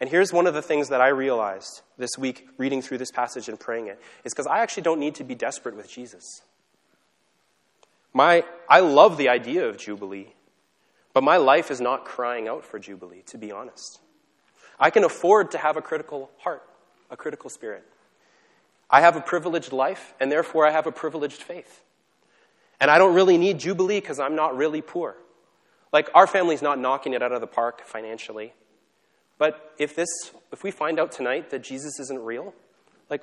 And 0.00 0.08
here's 0.08 0.32
one 0.32 0.46
of 0.46 0.54
the 0.54 0.62
things 0.62 0.88
that 0.88 1.02
I 1.02 1.08
realized 1.08 1.82
this 1.98 2.16
week 2.16 2.48
reading 2.56 2.80
through 2.80 2.96
this 2.96 3.10
passage 3.10 3.50
and 3.50 3.60
praying 3.60 3.88
it 3.88 4.00
is 4.24 4.32
because 4.32 4.46
I 4.46 4.60
actually 4.60 4.84
don't 4.84 4.98
need 4.98 5.16
to 5.16 5.24
be 5.24 5.34
desperate 5.34 5.76
with 5.76 5.86
Jesus. 5.86 6.40
My, 8.14 8.44
I 8.66 8.80
love 8.80 9.18
the 9.18 9.28
idea 9.28 9.68
of 9.68 9.76
Jubilee, 9.76 10.32
but 11.12 11.22
my 11.22 11.36
life 11.36 11.70
is 11.70 11.78
not 11.78 12.06
crying 12.06 12.48
out 12.48 12.64
for 12.64 12.78
Jubilee, 12.78 13.24
to 13.26 13.36
be 13.36 13.52
honest. 13.52 14.00
I 14.80 14.88
can 14.88 15.04
afford 15.04 15.50
to 15.50 15.58
have 15.58 15.76
a 15.76 15.82
critical 15.82 16.30
heart, 16.38 16.62
a 17.10 17.16
critical 17.18 17.50
spirit. 17.50 17.84
I 18.88 19.02
have 19.02 19.16
a 19.16 19.20
privileged 19.20 19.72
life, 19.72 20.14
and 20.18 20.32
therefore 20.32 20.66
I 20.66 20.70
have 20.70 20.86
a 20.86 20.92
privileged 20.92 21.42
faith. 21.42 21.82
And 22.80 22.90
I 22.90 22.96
don't 22.96 23.14
really 23.14 23.36
need 23.36 23.58
Jubilee 23.58 24.00
because 24.00 24.18
I'm 24.18 24.34
not 24.34 24.56
really 24.56 24.80
poor. 24.80 25.18
Like, 25.92 26.10
our 26.14 26.26
family's 26.26 26.62
not 26.62 26.78
knocking 26.78 27.12
it 27.14 27.22
out 27.22 27.32
of 27.32 27.40
the 27.40 27.46
park 27.46 27.86
financially. 27.86 28.52
But 29.38 29.74
if 29.78 29.94
this, 29.94 30.08
if 30.52 30.62
we 30.62 30.70
find 30.70 30.98
out 30.98 31.12
tonight 31.12 31.50
that 31.50 31.62
Jesus 31.62 32.00
isn't 32.00 32.22
real, 32.22 32.54
like, 33.10 33.22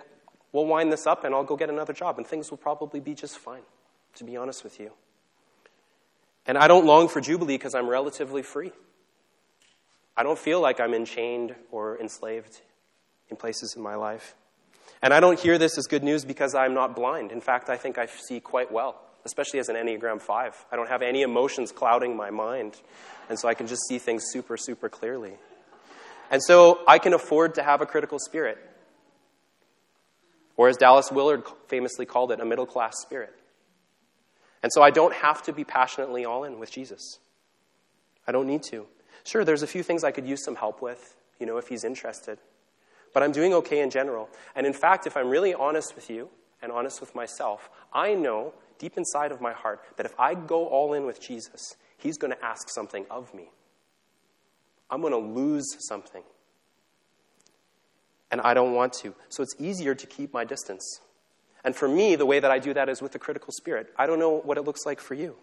we'll 0.51 0.65
wind 0.65 0.91
this 0.91 1.07
up 1.07 1.23
and 1.23 1.33
I'll 1.33 1.43
go 1.43 1.55
get 1.55 1.69
another 1.69 1.93
job 1.93 2.17
and 2.17 2.27
things 2.27 2.49
will 2.51 2.57
probably 2.57 2.99
be 2.99 3.13
just 3.13 3.37
fine, 3.37 3.63
to 4.15 4.23
be 4.23 4.37
honest 4.37 4.63
with 4.63 4.79
you. 4.79 4.91
And 6.45 6.57
I 6.57 6.67
don't 6.67 6.85
long 6.85 7.07
for 7.07 7.21
Jubilee 7.21 7.55
because 7.55 7.73
I'm 7.73 7.87
relatively 7.87 8.43
free. 8.43 8.71
I 10.15 10.23
don't 10.23 10.37
feel 10.37 10.61
like 10.61 10.79
I'm 10.79 10.93
enchained 10.93 11.55
or 11.71 11.99
enslaved 11.99 12.61
in 13.29 13.37
places 13.37 13.73
in 13.75 13.81
my 13.81 13.95
life. 13.95 14.35
And 15.01 15.13
I 15.13 15.19
don't 15.19 15.39
hear 15.39 15.57
this 15.57 15.77
as 15.77 15.87
good 15.87 16.03
news 16.03 16.23
because 16.23 16.53
I'm 16.53 16.73
not 16.73 16.95
blind. 16.95 17.31
In 17.31 17.41
fact, 17.41 17.69
I 17.69 17.77
think 17.77 17.97
I 17.97 18.05
see 18.05 18.39
quite 18.39 18.71
well, 18.71 19.01
especially 19.25 19.59
as 19.59 19.69
an 19.69 19.75
Enneagram 19.75 20.21
5. 20.21 20.65
I 20.71 20.75
don't 20.75 20.89
have 20.89 21.01
any 21.01 21.21
emotions 21.21 21.71
clouding 21.71 22.15
my 22.15 22.29
mind, 22.29 22.75
and 23.29 23.39
so 23.39 23.47
I 23.47 23.53
can 23.53 23.67
just 23.67 23.87
see 23.87 23.99
things 23.99 24.23
super, 24.27 24.57
super 24.57 24.89
clearly. 24.89 25.33
And 26.31 26.41
so 26.41 26.79
I 26.87 26.99
can 26.99 27.13
afford 27.13 27.55
to 27.55 27.63
have 27.63 27.81
a 27.81 27.85
critical 27.85 28.19
spirit. 28.19 28.57
Or 30.55 30.69
as 30.69 30.77
Dallas 30.77 31.11
Willard 31.11 31.43
famously 31.67 32.05
called 32.05 32.31
it, 32.31 32.39
a 32.39 32.45
middle 32.45 32.65
class 32.65 32.93
spirit. 33.01 33.33
And 34.61 34.71
so 34.71 34.81
I 34.81 34.91
don't 34.91 35.13
have 35.13 35.43
to 35.43 35.53
be 35.53 35.63
passionately 35.63 36.25
all 36.25 36.43
in 36.43 36.59
with 36.59 36.71
Jesus. 36.71 37.19
I 38.27 38.31
don't 38.31 38.47
need 38.47 38.63
to. 38.63 38.85
Sure, 39.25 39.43
there's 39.43 39.63
a 39.63 39.67
few 39.67 39.83
things 39.83 40.03
I 40.03 40.11
could 40.11 40.25
use 40.25 40.43
some 40.43 40.55
help 40.55 40.81
with, 40.81 41.17
you 41.39 41.45
know, 41.45 41.57
if 41.57 41.67
he's 41.67 41.83
interested. 41.83 42.39
But 43.13 43.23
I'm 43.23 43.31
doing 43.31 43.53
okay 43.53 43.81
in 43.81 43.89
general. 43.89 44.29
And 44.55 44.65
in 44.65 44.73
fact, 44.73 45.05
if 45.05 45.15
I'm 45.17 45.29
really 45.29 45.53
honest 45.53 45.95
with 45.95 46.09
you 46.09 46.29
and 46.61 46.71
honest 46.71 46.99
with 46.99 47.13
myself, 47.13 47.69
I 47.93 48.15
know 48.15 48.53
deep 48.79 48.97
inside 48.97 49.31
of 49.31 49.41
my 49.41 49.53
heart 49.53 49.81
that 49.97 50.05
if 50.05 50.13
I 50.19 50.35
go 50.35 50.67
all 50.67 50.93
in 50.93 51.05
with 51.05 51.21
Jesus, 51.21 51.75
he's 51.97 52.17
going 52.17 52.31
to 52.31 52.45
ask 52.45 52.69
something 52.69 53.05
of 53.09 53.33
me. 53.33 53.49
I'm 54.89 55.01
going 55.01 55.13
to 55.13 55.17
lose 55.17 55.65
something. 55.87 56.23
And 58.31 58.41
I 58.41 58.53
don't 58.53 58.73
want 58.73 58.93
to. 59.01 59.13
So 59.29 59.43
it's 59.43 59.55
easier 59.59 59.95
to 59.95 60.07
keep 60.07 60.33
my 60.33 60.43
distance. 60.43 60.99
And 61.63 61.75
for 61.75 61.87
me, 61.87 62.15
the 62.15 62.25
way 62.25 62.39
that 62.39 62.51
I 62.51 62.59
do 62.59 62.73
that 62.73 62.89
is 62.89 63.01
with 63.01 63.11
the 63.11 63.19
critical 63.19 63.51
spirit. 63.51 63.87
I 63.97 64.05
don't 64.05 64.19
know 64.19 64.39
what 64.39 64.57
it 64.57 64.63
looks 64.63 64.85
like 64.85 64.99
for 64.99 65.13
you. 65.13 65.35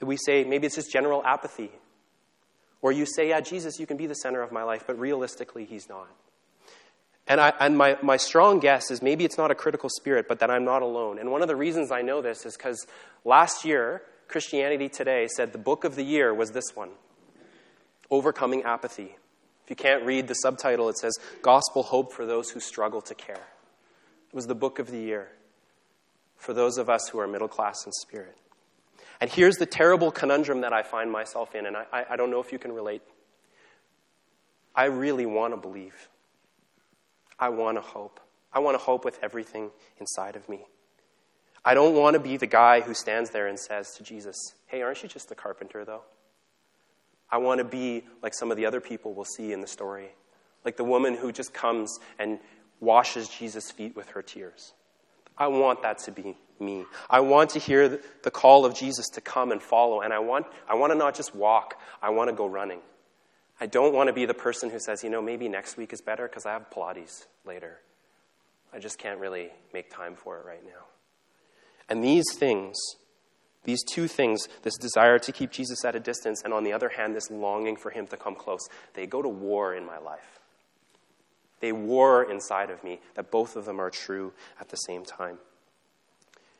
We 0.00 0.16
say 0.16 0.44
maybe 0.44 0.66
it's 0.66 0.74
just 0.74 0.92
general 0.92 1.24
apathy. 1.24 1.70
Or 2.82 2.92
you 2.92 3.06
say, 3.06 3.30
yeah, 3.30 3.40
Jesus, 3.40 3.78
you 3.80 3.86
can 3.86 3.96
be 3.96 4.06
the 4.06 4.14
center 4.14 4.42
of 4.42 4.52
my 4.52 4.62
life, 4.62 4.84
but 4.86 4.98
realistically, 4.98 5.64
he's 5.64 5.88
not. 5.88 6.08
And, 7.26 7.40
I, 7.40 7.52
and 7.58 7.76
my, 7.78 7.96
my 8.02 8.18
strong 8.18 8.60
guess 8.60 8.90
is 8.90 9.00
maybe 9.00 9.24
it's 9.24 9.38
not 9.38 9.50
a 9.50 9.54
critical 9.54 9.88
spirit, 9.88 10.28
but 10.28 10.40
that 10.40 10.50
I'm 10.50 10.64
not 10.64 10.82
alone. 10.82 11.18
And 11.18 11.30
one 11.30 11.40
of 11.40 11.48
the 11.48 11.56
reasons 11.56 11.90
I 11.90 12.02
know 12.02 12.20
this 12.20 12.44
is 12.44 12.56
because 12.56 12.86
last 13.24 13.64
year, 13.64 14.02
Christianity 14.28 14.88
Today 14.88 15.28
said 15.34 15.52
the 15.52 15.58
book 15.58 15.84
of 15.84 15.96
the 15.96 16.02
year 16.04 16.34
was 16.34 16.50
this 16.50 16.74
one 16.74 16.90
Overcoming 18.10 18.62
Apathy. 18.64 19.16
If 19.64 19.70
you 19.70 19.76
can't 19.76 20.04
read 20.04 20.28
the 20.28 20.34
subtitle, 20.34 20.90
it 20.90 20.98
says 20.98 21.16
Gospel 21.40 21.82
Hope 21.82 22.12
for 22.12 22.26
Those 22.26 22.50
Who 22.50 22.60
Struggle 22.60 23.00
to 23.02 23.14
Care. 23.14 23.36
It 23.36 24.34
was 24.34 24.46
the 24.46 24.54
book 24.54 24.78
of 24.78 24.90
the 24.90 24.98
year 24.98 25.28
for 26.36 26.52
those 26.52 26.76
of 26.76 26.90
us 26.90 27.08
who 27.08 27.18
are 27.18 27.26
middle 27.26 27.48
class 27.48 27.86
in 27.86 27.92
spirit. 27.92 28.36
And 29.20 29.30
here's 29.30 29.56
the 29.56 29.64
terrible 29.64 30.10
conundrum 30.10 30.60
that 30.60 30.74
I 30.74 30.82
find 30.82 31.10
myself 31.10 31.54
in, 31.54 31.64
and 31.64 31.76
I, 31.76 32.04
I 32.10 32.16
don't 32.16 32.30
know 32.30 32.40
if 32.40 32.52
you 32.52 32.58
can 32.58 32.72
relate. 32.72 33.00
I 34.74 34.86
really 34.86 35.24
want 35.24 35.54
to 35.54 35.56
believe. 35.56 36.08
I 37.44 37.50
want 37.50 37.76
to 37.76 37.82
hope. 37.82 38.20
I 38.54 38.60
want 38.60 38.78
to 38.78 38.82
hope 38.82 39.04
with 39.04 39.18
everything 39.22 39.70
inside 40.00 40.34
of 40.34 40.48
me. 40.48 40.60
I 41.62 41.74
don't 41.74 41.94
want 41.94 42.14
to 42.14 42.20
be 42.20 42.38
the 42.38 42.46
guy 42.46 42.80
who 42.80 42.94
stands 42.94 43.28
there 43.28 43.48
and 43.48 43.58
says 43.58 43.92
to 43.98 44.02
Jesus, 44.02 44.54
Hey, 44.66 44.80
aren't 44.80 45.02
you 45.02 45.10
just 45.10 45.30
a 45.30 45.34
carpenter, 45.34 45.84
though? 45.84 46.04
I 47.30 47.36
want 47.36 47.58
to 47.58 47.64
be 47.64 48.04
like 48.22 48.32
some 48.32 48.50
of 48.50 48.56
the 48.56 48.64
other 48.64 48.80
people 48.80 49.12
we'll 49.12 49.26
see 49.26 49.52
in 49.52 49.60
the 49.60 49.66
story, 49.66 50.08
like 50.64 50.78
the 50.78 50.84
woman 50.84 51.12
who 51.12 51.32
just 51.32 51.52
comes 51.52 51.98
and 52.18 52.38
washes 52.80 53.28
Jesus' 53.28 53.70
feet 53.70 53.94
with 53.94 54.08
her 54.08 54.22
tears. 54.22 54.72
I 55.36 55.48
want 55.48 55.82
that 55.82 55.98
to 56.04 56.12
be 56.12 56.38
me. 56.58 56.86
I 57.10 57.20
want 57.20 57.50
to 57.50 57.58
hear 57.58 58.00
the 58.22 58.30
call 58.30 58.64
of 58.64 58.74
Jesus 58.74 59.06
to 59.10 59.20
come 59.20 59.52
and 59.52 59.62
follow, 59.62 60.00
and 60.00 60.14
I 60.14 60.20
want, 60.20 60.46
I 60.66 60.76
want 60.76 60.92
to 60.92 60.98
not 60.98 61.14
just 61.14 61.34
walk, 61.34 61.78
I 62.00 62.08
want 62.08 62.30
to 62.30 62.34
go 62.34 62.46
running. 62.46 62.80
I 63.60 63.66
don't 63.66 63.94
want 63.94 64.08
to 64.08 64.12
be 64.12 64.26
the 64.26 64.34
person 64.34 64.70
who 64.70 64.80
says, 64.80 65.04
you 65.04 65.10
know, 65.10 65.22
maybe 65.22 65.48
next 65.48 65.76
week 65.76 65.92
is 65.92 66.00
better 66.00 66.26
because 66.28 66.44
I 66.44 66.52
have 66.52 66.70
Pilates 66.70 67.26
later. 67.44 67.78
I 68.72 68.78
just 68.78 68.98
can't 68.98 69.20
really 69.20 69.50
make 69.72 69.90
time 69.90 70.16
for 70.16 70.38
it 70.38 70.44
right 70.44 70.64
now. 70.64 70.86
And 71.88 72.02
these 72.02 72.24
things 72.34 72.76
these 73.64 73.82
two 73.82 74.08
things, 74.08 74.46
this 74.62 74.76
desire 74.76 75.18
to 75.18 75.32
keep 75.32 75.50
Jesus 75.50 75.84
at 75.84 75.96
a 75.96 76.00
distance, 76.00 76.42
and 76.42 76.52
on 76.52 76.64
the 76.64 76.72
other 76.72 76.90
hand, 76.90 77.14
this 77.14 77.30
longing 77.30 77.76
for 77.76 77.90
him 77.90 78.06
to 78.08 78.16
come 78.16 78.34
close, 78.34 78.68
they 78.92 79.06
go 79.06 79.22
to 79.22 79.28
war 79.28 79.74
in 79.74 79.84
my 79.84 79.98
life. 79.98 80.38
They 81.60 81.72
war 81.72 82.30
inside 82.30 82.70
of 82.70 82.84
me, 82.84 83.00
that 83.14 83.30
both 83.30 83.56
of 83.56 83.64
them 83.64 83.80
are 83.80 83.90
true 83.90 84.32
at 84.60 84.68
the 84.68 84.76
same 84.76 85.04
time. 85.04 85.38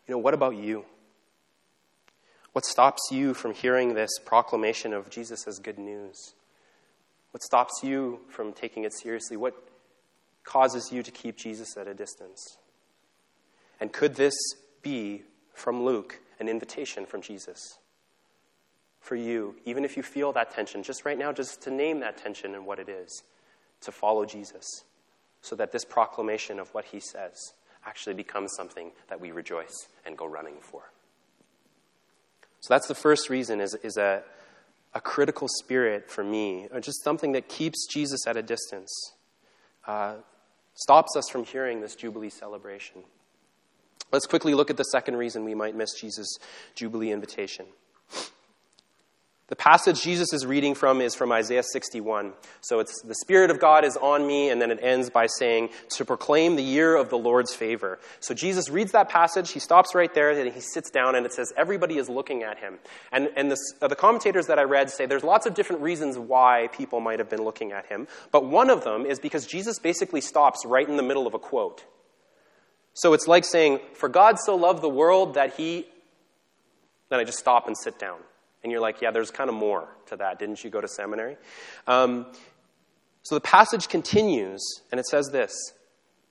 You 0.09 0.12
know, 0.12 0.18
what 0.18 0.35
about 0.35 0.57
you? 0.57 0.87
What 2.52 2.64
stops 2.64 3.02
you 3.11 3.35
from 3.35 3.52
hearing 3.52 3.94
this 3.94 4.18
proclamation 4.24 4.94
of 4.94 5.11
Jesus 5.11 5.44
good 5.59 5.78
news? 5.78 6.35
What 7.35 7.42
stops 7.42 7.83
you 7.83 8.20
from 8.29 8.53
taking 8.53 8.85
it 8.85 8.92
seriously? 8.94 9.37
What 9.37 9.57
causes 10.44 10.92
you 10.92 11.03
to 11.03 11.11
keep 11.11 11.37
Jesus 11.37 11.77
at 11.77 11.88
a 11.88 11.92
distance? 11.92 12.59
And 13.81 13.92
could 13.92 14.14
this 14.14 14.37
be 14.83 15.25
from 15.53 15.83
Luke 15.83 16.20
an 16.38 16.49
invitation 16.49 17.05
from 17.05 17.23
Jesus 17.23 17.59
for 19.01 19.16
you, 19.16 19.57
even 19.64 19.85
if 19.85 19.97
you 19.97 20.05
feel 20.05 20.33
that 20.35 20.53
tension, 20.53 20.85
just 20.85 21.05
right 21.05 21.18
now, 21.18 21.33
just 21.33 21.61
to 21.62 21.73
name 21.73 21.99
that 22.01 22.16
tension 22.16 22.55
and 22.55 22.66
what 22.66 22.79
it 22.79 22.88
is, 22.88 23.25
to 23.81 23.90
follow 23.90 24.25
Jesus, 24.25 24.85
so 25.42 25.57
that 25.57 25.73
this 25.73 25.85
proclamation 25.85 26.61
of 26.61 26.73
what 26.73 26.85
he 26.85 27.01
says 27.01 27.53
actually 27.85 28.14
becomes 28.14 28.53
something 28.57 28.92
that 29.09 29.20
we 29.20 29.33
rejoice 29.33 29.88
and 30.07 30.16
go 30.16 30.25
running 30.25 30.61
for. 30.61 30.92
So 32.61 32.73
that's 32.73 32.87
the 32.87 32.94
first 32.94 33.29
reason 33.29 33.61
is, 33.61 33.75
is 33.83 33.97
a, 33.97 34.23
a 34.94 35.00
critical 35.00 35.48
spirit 35.48 36.11
for 36.11 36.22
me, 36.22 36.68
or 36.72 36.80
just 36.80 37.02
something 37.02 37.33
that 37.33 37.48
keeps 37.48 37.87
Jesus 37.87 38.26
at 38.26 38.37
a 38.37 38.42
distance, 38.42 38.92
uh, 39.87 40.14
stops 40.74 41.16
us 41.16 41.28
from 41.28 41.44
hearing 41.44 41.80
this 41.80 41.94
Jubilee 41.94 42.30
celebration. 42.30 43.02
Let's 44.12 44.26
quickly 44.26 44.54
look 44.54 44.70
at 44.70 44.76
the 44.76 44.85
second 44.85 45.16
reason 45.16 45.44
we 45.44 45.54
might 45.54 45.74
miss 45.74 45.94
Jesus' 45.94 46.38
Jubilee 46.74 47.11
invitation. 47.11 47.66
The 49.48 49.57
passage 49.57 50.00
Jesus 50.00 50.33
is 50.33 50.46
reading 50.46 50.74
from 50.74 51.02
is 51.02 51.14
from 51.14 51.30
Isaiah 51.30 51.62
61. 51.62 52.33
So 52.62 52.80
it's 52.80 53.02
the 53.02 53.14
Spirit 53.14 53.50
of 53.50 53.61
God 53.61 53.85
is 53.85 53.94
on 53.98 54.26
me, 54.26 54.48
and 54.48 54.61
then 54.61 54.70
it 54.70 54.78
ends 54.80 55.11
by 55.11 55.26
saying, 55.26 55.68
to 55.90 56.04
proclaim 56.07 56.57
the 56.57 56.62
year 56.62 56.96
of 56.96 57.11
the 57.11 57.18
Lord's 57.18 57.54
favor. 57.54 57.98
So 58.20 58.33
Jesus 58.33 58.70
reads 58.70 58.92
that 58.92 59.11
passage, 59.11 59.50
he 59.50 59.61
stops 59.61 59.94
right 59.94 60.12
there, 60.14 60.30
and 60.30 60.50
he 60.50 60.61
sits 60.61 60.90
down, 60.90 61.14
and 61.14 61.26
it 61.26 61.35
says, 61.35 61.52
everybody 61.59 61.98
is 61.98 62.09
looking 62.09 62.42
at 62.42 62.59
him. 62.59 62.78
And, 63.12 63.28
and 63.37 63.50
this, 63.50 63.61
uh, 63.83 63.88
the 63.88 63.96
commentators 63.96 64.46
that 64.46 64.59
I 64.59 64.62
read 64.62 64.88
say 64.88 65.04
there's 65.04 65.24
lots 65.24 65.44
of 65.44 65.52
different 65.52 65.83
reasons 65.83 66.16
why 66.16 66.70
people 66.72 67.00
might 67.00 67.18
have 67.18 67.28
been 67.28 67.44
looking 67.44 67.72
at 67.72 67.85
him, 67.85 68.09
but 68.33 68.46
one 68.46 68.70
of 68.70 68.83
them 68.83 69.04
is 69.04 69.20
because 69.20 69.46
Jesus 69.46 69.78
basically 69.78 70.22
stops 70.22 70.64
right 70.64 70.88
in 70.88 70.96
the 70.96 71.02
middle 71.02 71.26
of 71.26 71.35
a 71.35 71.38
quote. 71.38 71.85
So 72.94 73.12
it's 73.12 73.26
like 73.26 73.44
saying, 73.44 73.80
For 73.92 74.09
God 74.09 74.38
so 74.38 74.57
loved 74.57 74.80
the 74.80 74.88
world 74.88 75.35
that 75.35 75.54
he. 75.54 75.87
Then 77.11 77.20
I 77.20 77.24
just 77.24 77.38
stop 77.38 77.66
and 77.66 77.76
sit 77.76 77.98
down. 77.98 78.18
And 78.64 78.72
you're 78.72 78.81
like, 78.81 79.03
yeah, 79.03 79.11
there's 79.11 79.31
kind 79.31 79.48
of 79.48 79.55
more 79.55 79.87
to 80.07 80.16
that. 80.16 80.38
Didn't 80.38 80.64
you 80.64 80.70
go 80.70 80.81
to 80.81 80.88
seminary? 80.88 81.37
Um, 81.87 82.27
so 83.22 83.35
the 83.35 83.40
passage 83.40 83.88
continues, 83.88 84.81
and 84.90 84.98
it 84.98 85.07
says 85.07 85.29
this 85.31 85.53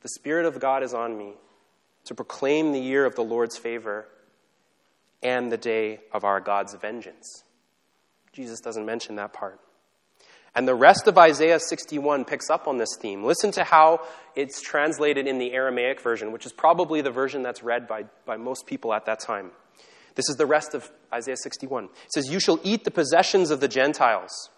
The 0.01 0.09
Spirit 0.09 0.45
of 0.45 0.59
God 0.59 0.83
is 0.83 0.93
on 0.93 1.17
me 1.17 1.35
to 2.05 2.15
proclaim 2.15 2.71
the 2.71 2.79
year 2.79 3.05
of 3.05 3.15
the 3.15 3.23
Lord's 3.23 3.57
favor 3.57 4.07
and 5.21 5.51
the 5.51 5.57
day 5.57 6.01
of 6.11 6.23
our 6.23 6.41
God's 6.41 6.73
vengeance. 6.73 7.43
Jesus 8.33 8.59
doesn't 8.59 8.85
mention 8.85 9.15
that 9.15 9.31
part. 9.31 9.59
And 10.55 10.67
the 10.67 10.75
rest 10.75 11.07
of 11.07 11.17
Isaiah 11.17 11.59
61 11.59 12.25
picks 12.25 12.49
up 12.49 12.67
on 12.67 12.77
this 12.77 12.95
theme. 12.99 13.23
Listen 13.23 13.51
to 13.51 13.63
how 13.63 14.01
it's 14.35 14.61
translated 14.61 15.27
in 15.27 15.39
the 15.39 15.53
Aramaic 15.53 16.01
version, 16.01 16.31
which 16.31 16.45
is 16.45 16.53
probably 16.53 17.01
the 17.01 17.11
version 17.11 17.41
that's 17.41 17.63
read 17.63 17.87
by, 17.87 18.05
by 18.25 18.37
most 18.37 18.67
people 18.67 18.93
at 18.93 19.05
that 19.05 19.19
time. 19.19 19.51
This 20.15 20.29
is 20.29 20.35
the 20.35 20.45
rest 20.45 20.73
of 20.73 20.89
Isaiah 21.11 21.37
61. 21.37 21.85
It 21.85 21.89
says, 22.13 22.31
You 22.31 22.39
shall 22.39 22.59
eat 22.63 22.83
the 22.83 22.91
possessions 22.91 23.51
of 23.51 23.59
the 23.59 23.67
Gentiles, 23.67 24.49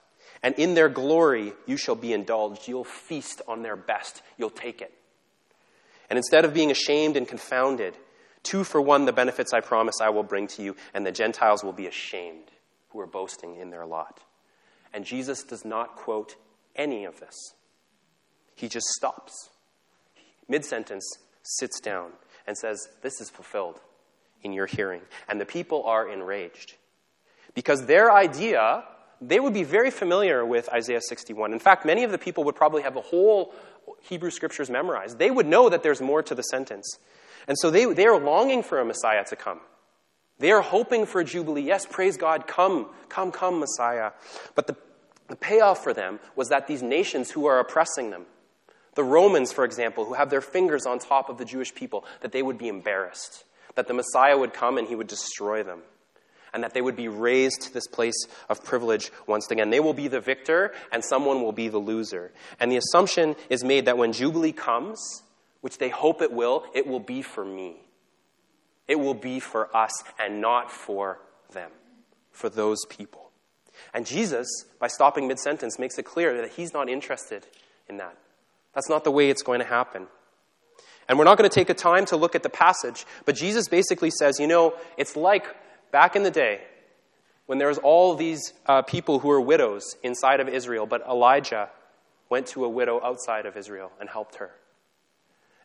and 0.43 0.55
in 0.55 0.73
their 0.73 0.89
glory 0.89 1.53
you 1.65 1.77
shall 1.77 1.95
be 1.95 2.13
indulged. 2.13 2.67
You'll 2.67 2.83
feast 2.83 3.41
on 3.47 3.61
their 3.61 3.75
best, 3.75 4.21
you'll 4.37 4.49
take 4.49 4.81
it. 4.81 4.93
And 6.09 6.17
instead 6.17 6.45
of 6.45 6.53
being 6.53 6.71
ashamed 6.71 7.17
and 7.17 7.27
confounded, 7.27 7.97
two 8.43 8.63
for 8.63 8.81
one 8.81 9.05
the 9.05 9.13
benefits 9.13 9.53
I 9.53 9.61
promise 9.61 9.95
I 10.01 10.09
will 10.09 10.23
bring 10.23 10.47
to 10.47 10.63
you, 10.63 10.75
and 10.93 11.05
the 11.05 11.11
Gentiles 11.11 11.63
will 11.63 11.73
be 11.73 11.87
ashamed 11.87 12.51
who 12.89 12.99
are 12.99 13.07
boasting 13.07 13.55
in 13.55 13.71
their 13.71 13.85
lot. 13.85 14.19
And 14.93 15.03
Jesus 15.05 15.43
does 15.43 15.65
not 15.65 15.95
quote 15.95 16.35
any 16.75 17.05
of 17.05 17.19
this. 17.19 17.35
He 18.55 18.69
just 18.69 18.87
stops. 18.87 19.49
Mid 20.47 20.63
sentence, 20.63 21.05
sits 21.43 21.79
down, 21.79 22.11
and 22.45 22.57
says, 22.57 22.87
This 23.01 23.19
is 23.19 23.29
fulfilled 23.29 23.81
in 24.45 24.53
your 24.53 24.67
hearing. 24.67 25.01
And 25.27 25.41
the 25.41 25.45
people 25.45 25.84
are 25.84 26.08
enraged. 26.08 26.75
Because 27.55 27.88
their 27.88 28.12
idea, 28.12 28.84
they 29.19 29.39
would 29.39 29.53
be 29.53 29.63
very 29.63 29.89
familiar 29.89 30.45
with 30.45 30.69
Isaiah 30.69 31.01
61. 31.01 31.51
In 31.51 31.60
fact, 31.60 31.86
many 31.86 32.03
of 32.03 32.12
the 32.12 32.17
people 32.17 32.43
would 32.43 32.55
probably 32.55 32.84
have 32.84 32.93
the 32.93 33.01
whole 33.01 33.53
Hebrew 34.01 34.29
scriptures 34.29 34.69
memorized. 34.69 35.17
They 35.17 35.31
would 35.31 35.47
know 35.47 35.67
that 35.69 35.81
there's 35.81 35.99
more 35.99 36.21
to 36.23 36.36
the 36.36 36.43
sentence. 36.43 36.99
And 37.47 37.58
so 37.58 37.71
they, 37.71 37.91
they 37.91 38.05
are 38.05 38.19
longing 38.19 38.62
for 38.62 38.79
a 38.79 38.86
Messiah 38.86 39.25
to 39.25 39.36
come. 39.36 39.60
They 40.38 40.51
are 40.51 40.62
hoping 40.62 41.05
for 41.05 41.21
a 41.21 41.25
Jubilee. 41.25 41.63
Yes, 41.63 41.86
praise 41.86 42.17
God, 42.17 42.45
come, 42.45 42.88
come, 43.10 43.31
come, 43.31 43.60
Messiah. 43.60 44.12
But 44.53 44.67
the, 44.67 44.75
the 45.27 45.36
payoff 45.36 45.84
for 45.84 45.93
them 45.93 46.19
was 46.36 46.49
that 46.49 46.67
these 46.67 46.84
nations 46.84 47.31
who 47.31 47.45
are 47.45 47.60
oppressing 47.60 48.12
them, 48.12 48.25
the 48.95 49.03
Romans, 49.03 49.51
for 49.51 49.63
example, 49.63 50.05
who 50.05 50.13
have 50.13 50.29
their 50.29 50.41
fingers 50.41 50.86
on 50.86 50.99
top 50.99 51.29
of 51.29 51.38
the 51.38 51.45
Jewish 51.45 51.73
people, 51.73 52.05
that 52.21 52.31
they 52.31 52.43
would 52.43 52.58
be 52.58 52.67
embarrassed 52.67 53.44
that 53.75 53.88
the 53.88 53.93
Messiah 53.93 54.38
would 54.38 54.53
come 54.53 54.77
and 54.77 54.88
he 54.88 54.95
would 54.95 55.07
destroy 55.07 55.63
them, 55.63 55.81
and 56.53 56.63
that 56.63 56.73
they 56.73 56.81
would 56.81 56.95
be 56.95 57.07
raised 57.07 57.61
to 57.61 57.73
this 57.73 57.88
place 57.88 58.27
of 58.49 58.63
privilege 58.63 59.11
once 59.27 59.49
again. 59.51 59.69
They 59.69 59.79
will 59.79 59.93
be 59.93 60.07
the 60.07 60.21
victor, 60.21 60.73
and 60.91 61.03
someone 61.03 61.41
will 61.41 61.51
be 61.51 61.67
the 61.67 61.77
loser. 61.77 62.31
And 62.59 62.71
the 62.71 62.77
assumption 62.77 63.35
is 63.49 63.63
made 63.63 63.85
that 63.85 63.97
when 63.97 64.13
Jubilee 64.13 64.53
comes, 64.53 65.23
which 65.61 65.77
they 65.77 65.89
hope 65.89 66.21
it 66.21 66.31
will, 66.31 66.65
it 66.73 66.88
will 66.88 66.99
be 66.99 67.21
for 67.21 67.43
me. 67.43 67.77
It 68.88 68.99
will 68.99 69.15
be 69.15 69.39
for 69.39 69.75
us 69.75 69.91
and 70.19 70.39
not 70.39 70.71
for 70.71 71.19
them, 71.51 71.71
for 72.31 72.49
those 72.49 72.85
people. 72.88 73.31
And 73.93 74.05
Jesus, 74.05 74.47
by 74.79 74.88
stopping 74.88 75.27
mid 75.27 75.39
sentence, 75.39 75.79
makes 75.79 75.97
it 75.97 76.03
clear 76.03 76.39
that 76.41 76.51
he's 76.51 76.71
not 76.71 76.88
interested 76.88 77.45
in 77.89 77.97
that. 77.97 78.15
That's 78.73 78.89
not 78.89 79.03
the 79.03 79.11
way 79.11 79.29
it's 79.29 79.41
going 79.41 79.59
to 79.59 79.65
happen. 79.65 80.07
And 81.07 81.19
we're 81.19 81.25
not 81.25 81.37
going 81.37 81.49
to 81.49 81.53
take 81.53 81.69
a 81.69 81.75
time 81.75 82.05
to 82.05 82.17
look 82.17 82.35
at 82.35 82.43
the 82.43 82.49
passage, 82.49 83.05
but 83.25 83.35
Jesus 83.35 83.67
basically 83.67 84.09
says, 84.09 84.39
you 84.39 84.47
know, 84.47 84.73
it's 84.97 85.15
like 85.15 85.45
back 85.91 86.15
in 86.15 86.23
the 86.23 86.31
day 86.31 86.61
when 87.45 87.59
there 87.59 87.67
was 87.67 87.77
all 87.77 88.15
these 88.15 88.53
uh, 88.65 88.81
people 88.81 89.19
who 89.19 89.27
were 89.27 89.41
widows 89.41 89.95
inside 90.01 90.39
of 90.39 90.49
Israel, 90.49 90.87
but 90.87 91.05
Elijah 91.07 91.69
went 92.29 92.47
to 92.47 92.65
a 92.65 92.69
widow 92.69 92.99
outside 93.03 93.45
of 93.45 93.55
Israel 93.55 93.91
and 93.99 94.09
helped 94.09 94.35
her. 94.35 94.49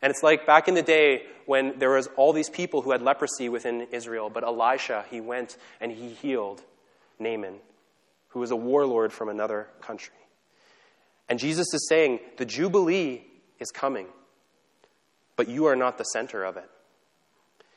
And 0.03 0.11
it's 0.11 0.23
like 0.23 0.47
back 0.47 0.69
in 0.69 0.75
the 0.75 0.83
day 0.83 1.23
when 1.47 1.79
there 1.79 1.91
was 1.91 2.09
all 2.17 2.33
these 2.33 2.51
people 2.51 2.83
who 2.83 2.91
had 2.91 3.03
leprosy 3.03 3.49
within 3.49 3.89
Israel, 3.93 4.31
but 4.31 4.45
Elisha, 4.45 5.05
he 5.11 5.21
went 5.21 5.57
and 5.81 5.91
he 5.91 6.11
healed 6.11 6.63
Naaman, 7.19 7.57
who 8.29 8.41
was 8.41 8.51
a 8.51 8.57
warlord 8.57 9.13
from 9.13 9.29
another 9.29 9.69
country. 9.81 10.15
And 11.29 11.39
Jesus 11.39 11.67
is 11.73 11.87
saying, 11.89 12.21
the 12.37 12.45
Jubilee 12.45 13.23
is 13.59 13.71
coming 13.71 14.07
but 15.41 15.49
you 15.49 15.65
are 15.65 15.75
not 15.75 15.97
the 15.97 16.05
center 16.05 16.45
of 16.45 16.59
it. 16.59 16.69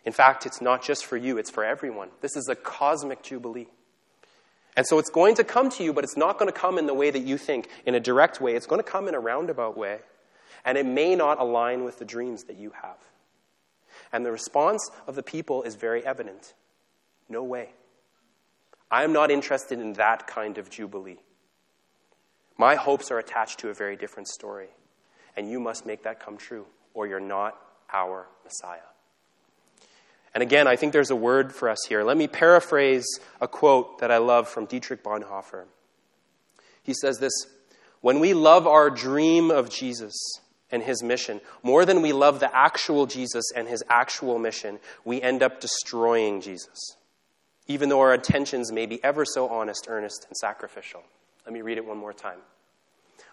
In 0.03 0.11
fact, 0.11 0.45
it's 0.45 0.59
not 0.59 0.83
just 0.83 1.05
for 1.05 1.15
you, 1.15 1.37
it's 1.37 1.49
for 1.49 1.63
everyone. 1.63 2.09
This 2.19 2.35
is 2.35 2.49
a 2.49 2.55
cosmic 2.55 3.23
jubilee. 3.23 3.67
And 4.75 4.85
so 4.85 4.99
it's 4.99 5.09
going 5.09 5.35
to 5.35 5.45
come 5.45 5.69
to 5.69 5.81
you, 5.81 5.93
but 5.93 6.03
it's 6.03 6.17
not 6.17 6.37
going 6.37 6.51
to 6.51 6.59
come 6.59 6.77
in 6.77 6.87
the 6.87 6.93
way 6.93 7.09
that 7.09 7.21
you 7.21 7.37
think, 7.37 7.69
in 7.85 7.95
a 7.95 8.01
direct 8.01 8.41
way. 8.41 8.55
It's 8.55 8.65
going 8.65 8.83
to 8.83 8.91
come 8.91 9.07
in 9.07 9.15
a 9.15 9.19
roundabout 9.21 9.77
way. 9.77 9.99
And 10.65 10.77
it 10.77 10.85
may 10.85 11.15
not 11.15 11.39
align 11.39 11.85
with 11.85 11.99
the 11.99 12.03
dreams 12.03 12.43
that 12.49 12.57
you 12.57 12.73
have. 12.81 12.97
And 14.11 14.25
the 14.25 14.33
response 14.33 14.91
of 15.07 15.15
the 15.15 15.23
people 15.23 15.63
is 15.63 15.75
very 15.75 16.05
evident 16.05 16.55
no 17.29 17.43
way. 17.43 17.69
I 18.91 19.05
am 19.05 19.13
not 19.13 19.31
interested 19.31 19.79
in 19.79 19.93
that 19.93 20.27
kind 20.27 20.57
of 20.57 20.69
jubilee. 20.69 21.21
My 22.57 22.75
hopes 22.75 23.09
are 23.09 23.19
attached 23.19 23.59
to 23.59 23.69
a 23.69 23.73
very 23.73 23.95
different 23.95 24.27
story. 24.27 24.67
And 25.37 25.49
you 25.49 25.61
must 25.61 25.85
make 25.85 26.03
that 26.03 26.19
come 26.19 26.35
true 26.35 26.65
or 26.93 27.07
you're 27.07 27.19
not 27.19 27.57
our 27.91 28.27
Messiah. 28.43 28.79
And 30.33 30.41
again, 30.41 30.67
I 30.67 30.75
think 30.75 30.93
there's 30.93 31.11
a 31.11 31.15
word 31.15 31.53
for 31.53 31.69
us 31.69 31.85
here. 31.87 32.03
Let 32.03 32.17
me 32.17 32.27
paraphrase 32.27 33.05
a 33.39 33.47
quote 33.47 33.99
that 33.99 34.11
I 34.11 34.17
love 34.17 34.47
from 34.47 34.65
Dietrich 34.65 35.03
Bonhoeffer. 35.03 35.65
He 36.81 36.93
says 36.93 37.19
this 37.19 37.33
When 38.01 38.19
we 38.19 38.33
love 38.33 38.65
our 38.65 38.89
dream 38.89 39.51
of 39.51 39.69
Jesus 39.69 40.13
and 40.71 40.81
his 40.81 41.03
mission 41.03 41.39
more 41.61 41.85
than 41.85 42.01
we 42.01 42.13
love 42.13 42.39
the 42.39 42.55
actual 42.55 43.05
Jesus 43.05 43.45
and 43.55 43.67
his 43.67 43.83
actual 43.89 44.39
mission, 44.39 44.79
we 45.05 45.21
end 45.21 45.43
up 45.43 45.61
destroying 45.61 46.41
Jesus, 46.41 46.95
even 47.67 47.89
though 47.89 48.01
our 48.01 48.15
intentions 48.15 48.71
may 48.71 48.87
be 48.87 49.03
ever 49.03 49.25
so 49.25 49.47
honest, 49.49 49.85
earnest, 49.87 50.25
and 50.27 50.35
sacrificial. 50.35 51.03
Let 51.45 51.53
me 51.53 51.61
read 51.61 51.77
it 51.77 51.85
one 51.85 51.97
more 51.97 52.13
time. 52.13 52.39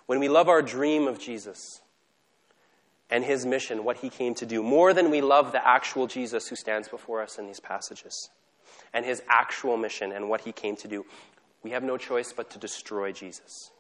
When 0.05 0.21
we 0.21 0.29
love 0.29 0.49
our 0.49 0.61
dream 0.61 1.09
of 1.09 1.19
Jesus, 1.19 1.80
and 3.11 3.25
his 3.25 3.45
mission, 3.45 3.85
what 3.85 3.99
he 3.99 4.09
came 4.09 4.35
to 4.37 4.47
do, 4.47 4.63
more 4.63 4.95
than 4.95 5.11
we 5.11 5.21
love 5.21 5.53
the 5.53 5.67
actual 5.67 6.07
Jesus 6.07 6.49
who 6.49 6.57
stands 6.57 6.89
before 6.89 7.21
us 7.23 7.39
in 7.39 7.47
these 7.47 7.61
passages, 7.61 8.31
and 8.95 9.05
his 9.05 9.23
actual 9.29 9.77
mission 9.77 10.13
and 10.13 10.29
what 10.29 10.43
he 10.43 10.53
came 10.53 10.77
to 10.77 10.89
do. 10.89 11.05
We 11.63 11.71
have 11.71 11.83
no 11.83 11.97
choice 11.97 12.33
but 12.33 12.51
to 12.51 12.59
destroy 12.59 13.13
Jesus, 13.13 13.71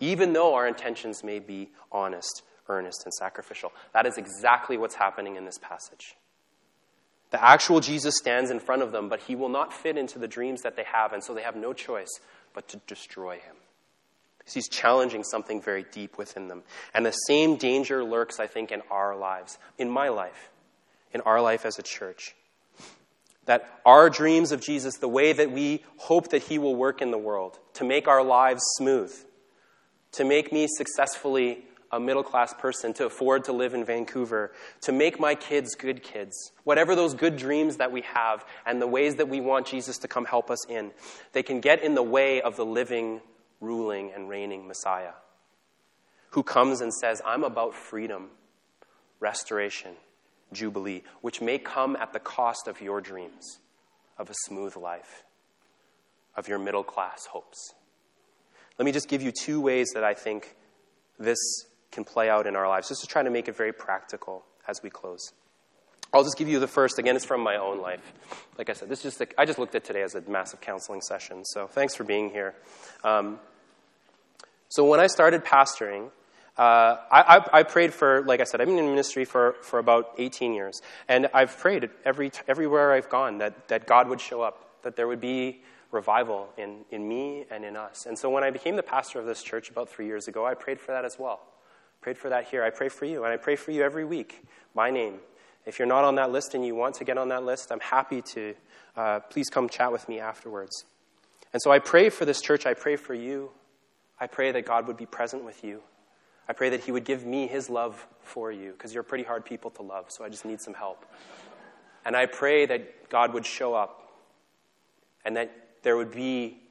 even 0.00 0.32
though 0.32 0.54
our 0.54 0.66
intentions 0.66 1.22
may 1.22 1.38
be 1.38 1.70
honest, 1.92 2.42
earnest, 2.68 3.02
and 3.04 3.14
sacrificial. 3.14 3.72
That 3.92 4.06
is 4.06 4.18
exactly 4.18 4.76
what's 4.76 4.96
happening 4.96 5.36
in 5.36 5.44
this 5.44 5.58
passage. 5.58 6.16
The 7.30 7.42
actual 7.44 7.80
Jesus 7.80 8.16
stands 8.16 8.50
in 8.50 8.58
front 8.58 8.80
of 8.80 8.90
them, 8.90 9.10
but 9.10 9.20
he 9.20 9.36
will 9.36 9.50
not 9.50 9.72
fit 9.72 9.98
into 9.98 10.18
the 10.18 10.28
dreams 10.28 10.62
that 10.62 10.76
they 10.76 10.84
have, 10.84 11.12
and 11.12 11.22
so 11.22 11.34
they 11.34 11.42
have 11.42 11.56
no 11.56 11.74
choice 11.74 12.20
but 12.54 12.68
to 12.68 12.78
destroy 12.86 13.34
him 13.34 13.56
he's 14.54 14.68
challenging 14.68 15.24
something 15.24 15.60
very 15.60 15.84
deep 15.92 16.18
within 16.18 16.48
them. 16.48 16.62
And 16.94 17.04
the 17.04 17.12
same 17.12 17.56
danger 17.56 18.04
lurks, 18.04 18.40
I 18.40 18.46
think, 18.46 18.72
in 18.72 18.82
our 18.90 19.16
lives, 19.16 19.58
in 19.78 19.90
my 19.90 20.08
life, 20.08 20.50
in 21.12 21.20
our 21.22 21.40
life 21.40 21.64
as 21.66 21.78
a 21.78 21.82
church. 21.82 22.34
That 23.46 23.80
our 23.86 24.10
dreams 24.10 24.52
of 24.52 24.60
Jesus, 24.60 24.98
the 24.98 25.08
way 25.08 25.32
that 25.32 25.50
we 25.50 25.82
hope 25.96 26.28
that 26.30 26.42
he 26.42 26.58
will 26.58 26.76
work 26.76 27.00
in 27.00 27.10
the 27.10 27.18
world, 27.18 27.58
to 27.74 27.84
make 27.84 28.06
our 28.06 28.22
lives 28.22 28.60
smooth, 28.76 29.14
to 30.12 30.24
make 30.24 30.52
me 30.52 30.66
successfully 30.68 31.64
a 31.90 31.98
middle 31.98 32.22
class 32.22 32.52
person, 32.54 32.92
to 32.94 33.06
afford 33.06 33.44
to 33.44 33.52
live 33.52 33.74
in 33.74 33.84
Vancouver, 33.84 34.52
to 34.82 34.92
make 34.92 35.18
my 35.18 35.34
kids 35.34 35.74
good 35.74 36.02
kids, 36.02 36.52
whatever 36.64 36.94
those 36.94 37.14
good 37.14 37.36
dreams 37.36 37.78
that 37.78 37.92
we 37.92 38.02
have 38.02 38.44
and 38.66 38.80
the 38.80 38.86
ways 38.86 39.16
that 39.16 39.28
we 39.28 39.40
want 39.40 39.66
Jesus 39.66 39.98
to 39.98 40.08
come 40.08 40.26
help 40.26 40.50
us 40.50 40.66
in, 40.68 40.90
they 41.32 41.42
can 41.42 41.60
get 41.60 41.82
in 41.82 41.94
the 41.94 42.02
way 42.02 42.42
of 42.42 42.56
the 42.56 42.66
living 42.66 43.20
ruling 43.60 44.12
and 44.14 44.28
reigning 44.28 44.66
Messiah 44.66 45.12
who 46.30 46.42
comes 46.42 46.80
and 46.80 46.92
says, 46.92 47.22
I'm 47.24 47.44
about 47.44 47.74
freedom, 47.74 48.28
restoration, 49.20 49.92
jubilee, 50.52 51.02
which 51.20 51.40
may 51.40 51.58
come 51.58 51.96
at 51.96 52.12
the 52.12 52.20
cost 52.20 52.68
of 52.68 52.80
your 52.80 53.00
dreams 53.00 53.58
of 54.18 54.30
a 54.30 54.34
smooth 54.46 54.76
life, 54.76 55.24
of 56.36 56.48
your 56.48 56.58
middle 56.58 56.84
class 56.84 57.26
hopes. 57.26 57.74
Let 58.78 58.84
me 58.84 58.92
just 58.92 59.08
give 59.08 59.22
you 59.22 59.32
two 59.32 59.60
ways 59.60 59.88
that 59.94 60.04
I 60.04 60.14
think 60.14 60.54
this 61.18 61.38
can 61.90 62.04
play 62.04 62.28
out 62.28 62.46
in 62.46 62.54
our 62.54 62.68
lives, 62.68 62.88
just 62.88 63.00
to 63.00 63.06
try 63.06 63.22
to 63.22 63.30
make 63.30 63.48
it 63.48 63.56
very 63.56 63.72
practical 63.72 64.44
as 64.68 64.82
we 64.82 64.90
close. 64.90 65.32
I'll 66.12 66.24
just 66.24 66.38
give 66.38 66.48
you 66.48 66.58
the 66.58 66.66
first. 66.66 66.98
Again, 66.98 67.16
it's 67.16 67.24
from 67.24 67.42
my 67.42 67.56
own 67.56 67.80
life. 67.80 68.12
Like 68.56 68.70
I 68.70 68.72
said, 68.72 68.88
this 68.88 69.04
is 69.04 69.16
just 69.16 69.34
I 69.36 69.44
just 69.44 69.58
looked 69.58 69.74
at 69.74 69.84
today 69.84 70.02
as 70.02 70.14
a 70.14 70.22
massive 70.22 70.60
counseling 70.60 71.00
session. 71.02 71.44
So 71.44 71.66
thanks 71.66 71.94
for 71.94 72.04
being 72.04 72.30
here. 72.30 72.54
Um, 73.04 73.38
so 74.68 74.84
when 74.84 75.00
I 75.00 75.06
started 75.06 75.44
pastoring, 75.44 76.10
uh, 76.58 76.96
I, 77.10 77.36
I, 77.36 77.58
I, 77.60 77.62
prayed 77.62 77.94
for, 77.94 78.22
like 78.22 78.40
I 78.40 78.44
said, 78.44 78.60
I've 78.60 78.66
been 78.66 78.78
in 78.78 78.86
ministry 78.86 79.24
for, 79.24 79.54
for 79.62 79.78
about 79.78 80.10
18 80.18 80.52
years. 80.52 80.82
And 81.08 81.28
I've 81.32 81.56
prayed 81.56 81.88
every, 82.04 82.32
everywhere 82.48 82.92
I've 82.92 83.08
gone 83.08 83.38
that, 83.38 83.68
that 83.68 83.86
God 83.86 84.08
would 84.08 84.20
show 84.20 84.42
up, 84.42 84.82
that 84.82 84.96
there 84.96 85.06
would 85.06 85.20
be 85.20 85.62
revival 85.92 86.48
in, 86.58 86.80
in 86.90 87.06
me 87.08 87.44
and 87.48 87.64
in 87.64 87.76
us. 87.76 88.06
And 88.06 88.18
so 88.18 88.28
when 88.28 88.42
I 88.42 88.50
became 88.50 88.74
the 88.74 88.82
pastor 88.82 89.20
of 89.20 89.26
this 89.26 89.40
church 89.40 89.70
about 89.70 89.88
three 89.88 90.06
years 90.06 90.26
ago, 90.26 90.44
I 90.44 90.54
prayed 90.54 90.80
for 90.80 90.90
that 90.90 91.04
as 91.04 91.16
well. 91.16 91.40
Prayed 92.00 92.18
for 92.18 92.28
that 92.28 92.48
here. 92.48 92.64
I 92.64 92.70
pray 92.70 92.88
for 92.88 93.04
you, 93.04 93.24
and 93.24 93.32
I 93.32 93.36
pray 93.36 93.54
for 93.54 93.70
you 93.70 93.82
every 93.82 94.04
week, 94.04 94.42
my 94.74 94.90
name. 94.90 95.20
If 95.68 95.78
you're 95.78 95.86
not 95.86 96.04
on 96.04 96.14
that 96.14 96.32
list 96.32 96.54
and 96.54 96.64
you 96.64 96.74
want 96.74 96.94
to 96.94 97.04
get 97.04 97.18
on 97.18 97.28
that 97.28 97.44
list, 97.44 97.70
I'm 97.70 97.80
happy 97.80 98.22
to. 98.32 98.54
Uh, 98.96 99.20
please 99.20 99.50
come 99.50 99.68
chat 99.68 99.92
with 99.92 100.08
me 100.08 100.18
afterwards. 100.18 100.86
And 101.52 101.60
so 101.60 101.70
I 101.70 101.78
pray 101.78 102.08
for 102.08 102.24
this 102.24 102.40
church. 102.40 102.64
I 102.64 102.72
pray 102.72 102.96
for 102.96 103.12
you. 103.12 103.50
I 104.18 104.28
pray 104.28 104.50
that 104.50 104.64
God 104.64 104.86
would 104.86 104.96
be 104.96 105.04
present 105.04 105.44
with 105.44 105.62
you. 105.62 105.82
I 106.48 106.54
pray 106.54 106.70
that 106.70 106.84
He 106.84 106.90
would 106.90 107.04
give 107.04 107.26
me 107.26 107.46
His 107.46 107.68
love 107.68 108.06
for 108.22 108.50
you, 108.50 108.72
because 108.72 108.94
you're 108.94 109.02
pretty 109.02 109.24
hard 109.24 109.44
people 109.44 109.70
to 109.72 109.82
love, 109.82 110.06
so 110.08 110.24
I 110.24 110.30
just 110.30 110.46
need 110.46 110.60
some 110.60 110.72
help. 110.72 111.04
And 112.04 112.16
I 112.16 112.24
pray 112.24 112.64
that 112.64 113.10
God 113.10 113.34
would 113.34 113.44
show 113.44 113.74
up 113.74 114.10
and 115.24 115.36
that 115.36 115.50
there 115.82 115.98
would 115.98 116.12
be 116.12 116.62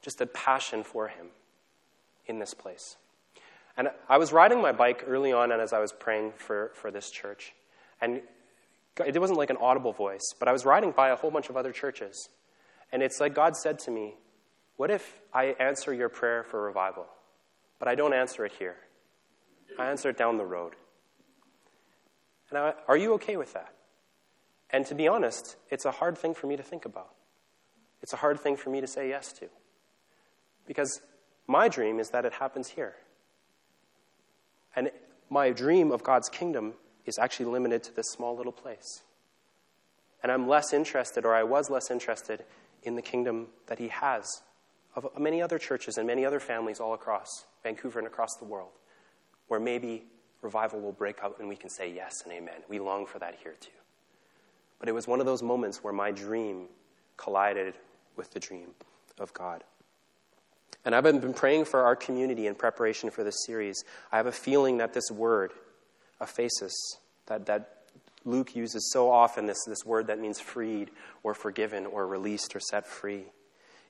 just 0.00 0.20
a 0.20 0.26
passion 0.26 0.84
for 0.84 1.08
Him 1.08 1.26
in 2.26 2.38
this 2.38 2.54
place. 2.54 2.96
And 3.76 3.88
I 4.08 4.18
was 4.18 4.32
riding 4.32 4.62
my 4.62 4.72
bike 4.72 5.04
early 5.08 5.32
on, 5.32 5.50
and 5.50 5.60
as 5.60 5.72
I 5.72 5.80
was 5.80 5.92
praying 5.92 6.34
for, 6.36 6.70
for 6.74 6.92
this 6.92 7.10
church, 7.10 7.52
and 8.00 8.20
it 9.04 9.18
wasn't 9.18 9.38
like 9.38 9.50
an 9.50 9.58
audible 9.60 9.92
voice, 9.92 10.34
but 10.38 10.48
I 10.48 10.52
was 10.52 10.64
riding 10.64 10.90
by 10.90 11.10
a 11.10 11.16
whole 11.16 11.30
bunch 11.30 11.50
of 11.50 11.56
other 11.56 11.72
churches. 11.72 12.28
And 12.92 13.02
it's 13.02 13.20
like 13.20 13.34
God 13.34 13.56
said 13.56 13.78
to 13.80 13.90
me, 13.90 14.14
What 14.76 14.90
if 14.90 15.20
I 15.34 15.56
answer 15.58 15.92
your 15.92 16.08
prayer 16.08 16.44
for 16.44 16.62
revival, 16.62 17.06
but 17.78 17.88
I 17.88 17.94
don't 17.94 18.14
answer 18.14 18.44
it 18.44 18.52
here? 18.58 18.76
I 19.78 19.90
answer 19.90 20.10
it 20.10 20.16
down 20.16 20.38
the 20.38 20.46
road. 20.46 20.74
And 22.50 22.58
I, 22.58 22.74
are 22.88 22.96
you 22.96 23.14
okay 23.14 23.36
with 23.36 23.52
that? 23.54 23.74
And 24.70 24.86
to 24.86 24.94
be 24.94 25.08
honest, 25.08 25.56
it's 25.70 25.84
a 25.84 25.90
hard 25.90 26.16
thing 26.16 26.34
for 26.34 26.46
me 26.46 26.56
to 26.56 26.62
think 26.62 26.84
about. 26.84 27.10
It's 28.02 28.12
a 28.12 28.16
hard 28.16 28.40
thing 28.40 28.56
for 28.56 28.70
me 28.70 28.80
to 28.80 28.86
say 28.86 29.08
yes 29.08 29.32
to. 29.34 29.48
Because 30.66 31.00
my 31.46 31.68
dream 31.68 32.00
is 32.00 32.10
that 32.10 32.24
it 32.24 32.34
happens 32.34 32.68
here. 32.68 32.94
And 34.74 34.90
my 35.30 35.50
dream 35.50 35.90
of 35.90 36.02
God's 36.02 36.28
kingdom 36.28 36.74
is 37.06 37.18
actually 37.18 37.46
limited 37.46 37.82
to 37.84 37.94
this 37.94 38.06
small 38.10 38.36
little 38.36 38.52
place. 38.52 39.02
And 40.22 40.30
I'm 40.30 40.48
less 40.48 40.72
interested, 40.72 41.24
or 41.24 41.34
I 41.34 41.44
was 41.44 41.70
less 41.70 41.90
interested, 41.90 42.44
in 42.82 42.96
the 42.96 43.02
kingdom 43.02 43.48
that 43.66 43.78
He 43.78 43.88
has 43.88 44.42
of 44.94 45.06
many 45.18 45.42
other 45.42 45.58
churches 45.58 45.98
and 45.98 46.06
many 46.06 46.24
other 46.24 46.40
families 46.40 46.80
all 46.80 46.94
across 46.94 47.28
Vancouver 47.62 47.98
and 47.98 48.08
across 48.08 48.34
the 48.38 48.44
world, 48.44 48.70
where 49.48 49.60
maybe 49.60 50.04
revival 50.42 50.80
will 50.80 50.92
break 50.92 51.22
out 51.22 51.36
and 51.38 51.48
we 51.48 51.56
can 51.56 51.68
say 51.68 51.92
yes 51.92 52.22
and 52.24 52.32
amen. 52.32 52.62
We 52.68 52.78
long 52.78 53.06
for 53.06 53.18
that 53.18 53.36
here 53.42 53.54
too. 53.60 53.70
But 54.78 54.88
it 54.88 54.92
was 54.92 55.06
one 55.06 55.20
of 55.20 55.26
those 55.26 55.42
moments 55.42 55.82
where 55.82 55.92
my 55.92 56.10
dream 56.10 56.66
collided 57.16 57.74
with 58.16 58.30
the 58.32 58.40
dream 58.40 58.68
of 59.18 59.32
God. 59.34 59.64
And 60.84 60.94
I've 60.94 61.02
been 61.02 61.34
praying 61.34 61.64
for 61.64 61.82
our 61.82 61.96
community 61.96 62.46
in 62.46 62.54
preparation 62.54 63.10
for 63.10 63.24
this 63.24 63.44
series. 63.44 63.84
I 64.12 64.16
have 64.18 64.26
a 64.26 64.32
feeling 64.32 64.78
that 64.78 64.92
this 64.92 65.10
word, 65.10 65.52
aphesis, 66.20 66.74
that, 67.26 67.46
that 67.46 67.76
Luke 68.24 68.56
uses 68.56 68.90
so 68.92 69.10
often, 69.10 69.46
this, 69.46 69.64
this 69.66 69.84
word 69.84 70.08
that 70.08 70.18
means 70.18 70.40
freed 70.40 70.90
or 71.22 71.34
forgiven 71.34 71.86
or 71.86 72.06
released 72.06 72.54
or 72.56 72.60
set 72.60 72.86
free, 72.86 73.24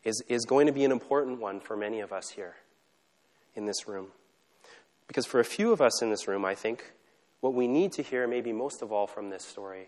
is, 0.04 0.22
is 0.28 0.44
going 0.44 0.66
to 0.66 0.72
be 0.72 0.84
an 0.84 0.92
important 0.92 1.40
one 1.40 1.60
for 1.60 1.76
many 1.76 2.00
of 2.00 2.12
us 2.12 2.30
here 2.30 2.56
in 3.54 3.66
this 3.66 3.88
room. 3.88 4.08
Because 5.08 5.26
for 5.26 5.40
a 5.40 5.44
few 5.44 5.72
of 5.72 5.80
us 5.80 6.02
in 6.02 6.10
this 6.10 6.28
room, 6.28 6.44
I 6.44 6.54
think 6.54 6.92
what 7.40 7.54
we 7.54 7.66
need 7.66 7.92
to 7.92 8.02
hear, 8.02 8.26
maybe 8.26 8.52
most 8.52 8.82
of 8.82 8.92
all 8.92 9.06
from 9.06 9.30
this 9.30 9.44
story, 9.44 9.86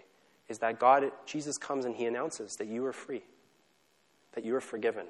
is 0.49 0.59
that 0.59 0.79
God, 0.79 1.11
Jesus 1.27 1.59
comes 1.59 1.85
and 1.85 1.95
he 1.95 2.07
announces 2.07 2.55
that 2.55 2.69
you 2.69 2.85
are 2.87 2.93
free, 2.93 3.23
that 4.33 4.45
you 4.45 4.55
are 4.57 4.61
forgiven, 4.61 5.07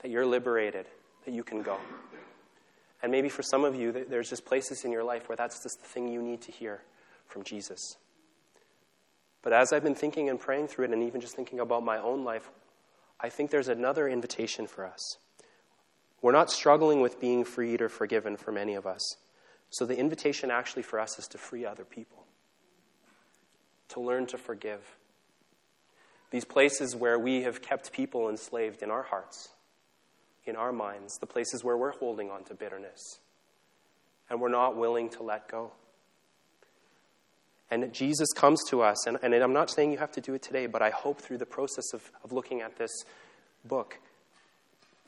that 0.00 0.10
you're 0.10 0.26
liberated, 0.26 0.86
that 1.24 1.34
you 1.34 1.42
can 1.42 1.62
go. 1.62 1.78
And 3.02 3.12
maybe 3.12 3.28
for 3.28 3.42
some 3.42 3.64
of 3.64 3.76
you, 3.76 3.92
there's 3.92 4.28
just 4.28 4.44
places 4.44 4.84
in 4.84 4.90
your 4.90 5.04
life 5.04 5.28
where 5.28 5.36
that's 5.36 5.62
just 5.62 5.80
the 5.80 5.86
thing 5.86 6.08
you 6.08 6.20
need 6.20 6.40
to 6.42 6.52
hear 6.52 6.82
from 7.26 7.44
Jesus. 7.44 7.96
But 9.42 9.52
as 9.52 9.72
I've 9.72 9.84
been 9.84 9.94
thinking 9.94 10.28
and 10.28 10.40
praying 10.40 10.68
through 10.68 10.86
it, 10.86 10.90
and 10.90 11.02
even 11.02 11.20
just 11.20 11.36
thinking 11.36 11.60
about 11.60 11.84
my 11.84 11.98
own 11.98 12.24
life, 12.24 12.50
I 13.20 13.28
think 13.28 13.50
there's 13.50 13.68
another 13.68 14.08
invitation 14.08 14.66
for 14.66 14.84
us. 14.84 15.18
We're 16.20 16.32
not 16.32 16.50
struggling 16.50 17.00
with 17.00 17.20
being 17.20 17.44
freed 17.44 17.80
or 17.80 17.88
forgiven 17.88 18.36
for 18.36 18.50
many 18.50 18.74
of 18.74 18.86
us. 18.86 19.16
So 19.70 19.84
the 19.84 19.96
invitation 19.96 20.50
actually 20.50 20.82
for 20.82 20.98
us 20.98 21.18
is 21.18 21.28
to 21.28 21.38
free 21.38 21.64
other 21.64 21.84
people, 21.84 22.24
to 23.90 24.00
learn 24.00 24.26
to 24.26 24.38
forgive. 24.38 24.96
These 26.30 26.44
places 26.44 26.96
where 26.96 27.18
we 27.18 27.42
have 27.42 27.62
kept 27.62 27.92
people 27.92 28.28
enslaved 28.28 28.82
in 28.82 28.90
our 28.90 29.04
hearts 29.04 29.50
in 30.48 30.56
our 30.56 30.72
minds, 30.72 31.14
the 31.18 31.26
places 31.26 31.62
where 31.62 31.76
we're 31.76 31.92
holding 31.92 32.30
on 32.30 32.44
to 32.44 32.54
bitterness 32.54 33.20
and 34.30 34.40
we're 34.40 34.48
not 34.48 34.76
willing 34.76 35.08
to 35.10 35.22
let 35.22 35.48
go. 35.48 35.72
And 37.70 37.92
Jesus 37.92 38.28
comes 38.34 38.60
to 38.70 38.80
us, 38.82 39.06
and, 39.06 39.18
and 39.22 39.34
I'm 39.34 39.52
not 39.52 39.70
saying 39.70 39.92
you 39.92 39.98
have 39.98 40.12
to 40.12 40.20
do 40.20 40.34
it 40.34 40.42
today, 40.42 40.66
but 40.66 40.80
I 40.80 40.90
hope 40.90 41.20
through 41.20 41.38
the 41.38 41.46
process 41.46 41.92
of, 41.92 42.10
of 42.24 42.32
looking 42.32 42.62
at 42.62 42.76
this 42.76 42.90
book 43.64 43.98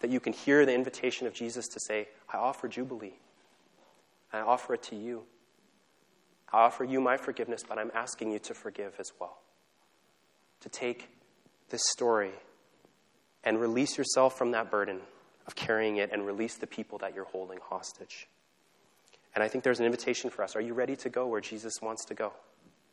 that 0.01 0.11
you 0.11 0.20
can 0.20 0.32
hear 0.32 0.66
the 0.66 0.74
invitation 0.74 1.26
of 1.26 1.32
Jesus 1.32 1.66
to 1.68 1.80
say, 1.80 2.09
I 2.32 2.36
offer 2.36 2.68
Jubilee. 2.68 3.14
I 4.32 4.41
offer 4.41 4.74
it 4.74 4.82
to 4.84 4.97
you. 4.97 5.22
I 6.53 6.61
offer 6.61 6.84
you 6.84 7.01
my 7.01 7.16
forgiveness, 7.16 7.62
but 7.66 7.78
I'm 7.78 7.91
asking 7.95 8.32
you 8.32 8.38
to 8.41 8.55
forgive 8.55 8.95
as 8.99 9.11
well. 9.18 9.38
To 10.61 10.68
take 10.68 11.09
this 11.70 11.82
story 11.91 12.32
and 13.43 13.61
release 13.61 13.97
yourself 13.97 14.36
from 14.36 14.51
that 14.51 14.70
burden 14.70 15.01
of 15.51 15.57
carrying 15.57 15.96
it 15.96 16.11
and 16.12 16.24
release 16.24 16.55
the 16.55 16.66
people 16.66 16.98
that 16.98 17.12
you're 17.12 17.24
holding 17.24 17.59
hostage. 17.61 18.28
And 19.34 19.42
I 19.42 19.48
think 19.48 19.64
there's 19.64 19.80
an 19.80 19.86
invitation 19.86 20.30
for 20.30 20.44
us. 20.44 20.55
Are 20.55 20.61
you 20.61 20.74
ready 20.74 20.94
to 20.94 21.09
go 21.09 21.26
where 21.26 21.40
Jesus 21.40 21.82
wants 21.82 22.05
to 22.05 22.14
go 22.14 22.32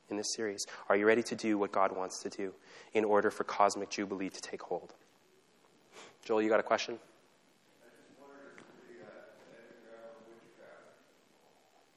in 0.10 0.18
this 0.18 0.34
series? 0.36 0.66
Are 0.90 0.96
you 0.96 1.06
ready 1.06 1.22
to 1.22 1.36
do 1.36 1.60
what 1.60 1.72
God 1.72 1.96
wants 1.96 2.24
to 2.24 2.30
do 2.30 2.54
in 2.96 3.06
order 3.06 3.30
for 3.30 3.44
cosmic 3.44 3.92
jubilee 3.92 4.30
to 4.30 4.42
take 4.42 4.64
hold? 4.64 4.96
Joel, 6.26 6.42
you 6.42 6.50
got 6.50 6.60
a 6.60 6.64
question? 6.64 6.98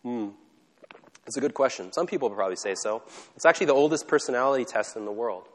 Hmm. 0.02 0.28
It's 1.26 1.38
a 1.38 1.40
good 1.40 1.54
question. 1.54 1.90
Some 1.92 2.06
people 2.06 2.28
probably 2.28 2.56
say 2.56 2.74
so. 2.74 3.02
It's 3.34 3.46
actually 3.46 3.66
the 3.66 3.74
oldest 3.74 4.08
personality 4.08 4.66
test 4.66 4.96
in 4.96 5.06
the 5.06 5.12
world. 5.12 5.48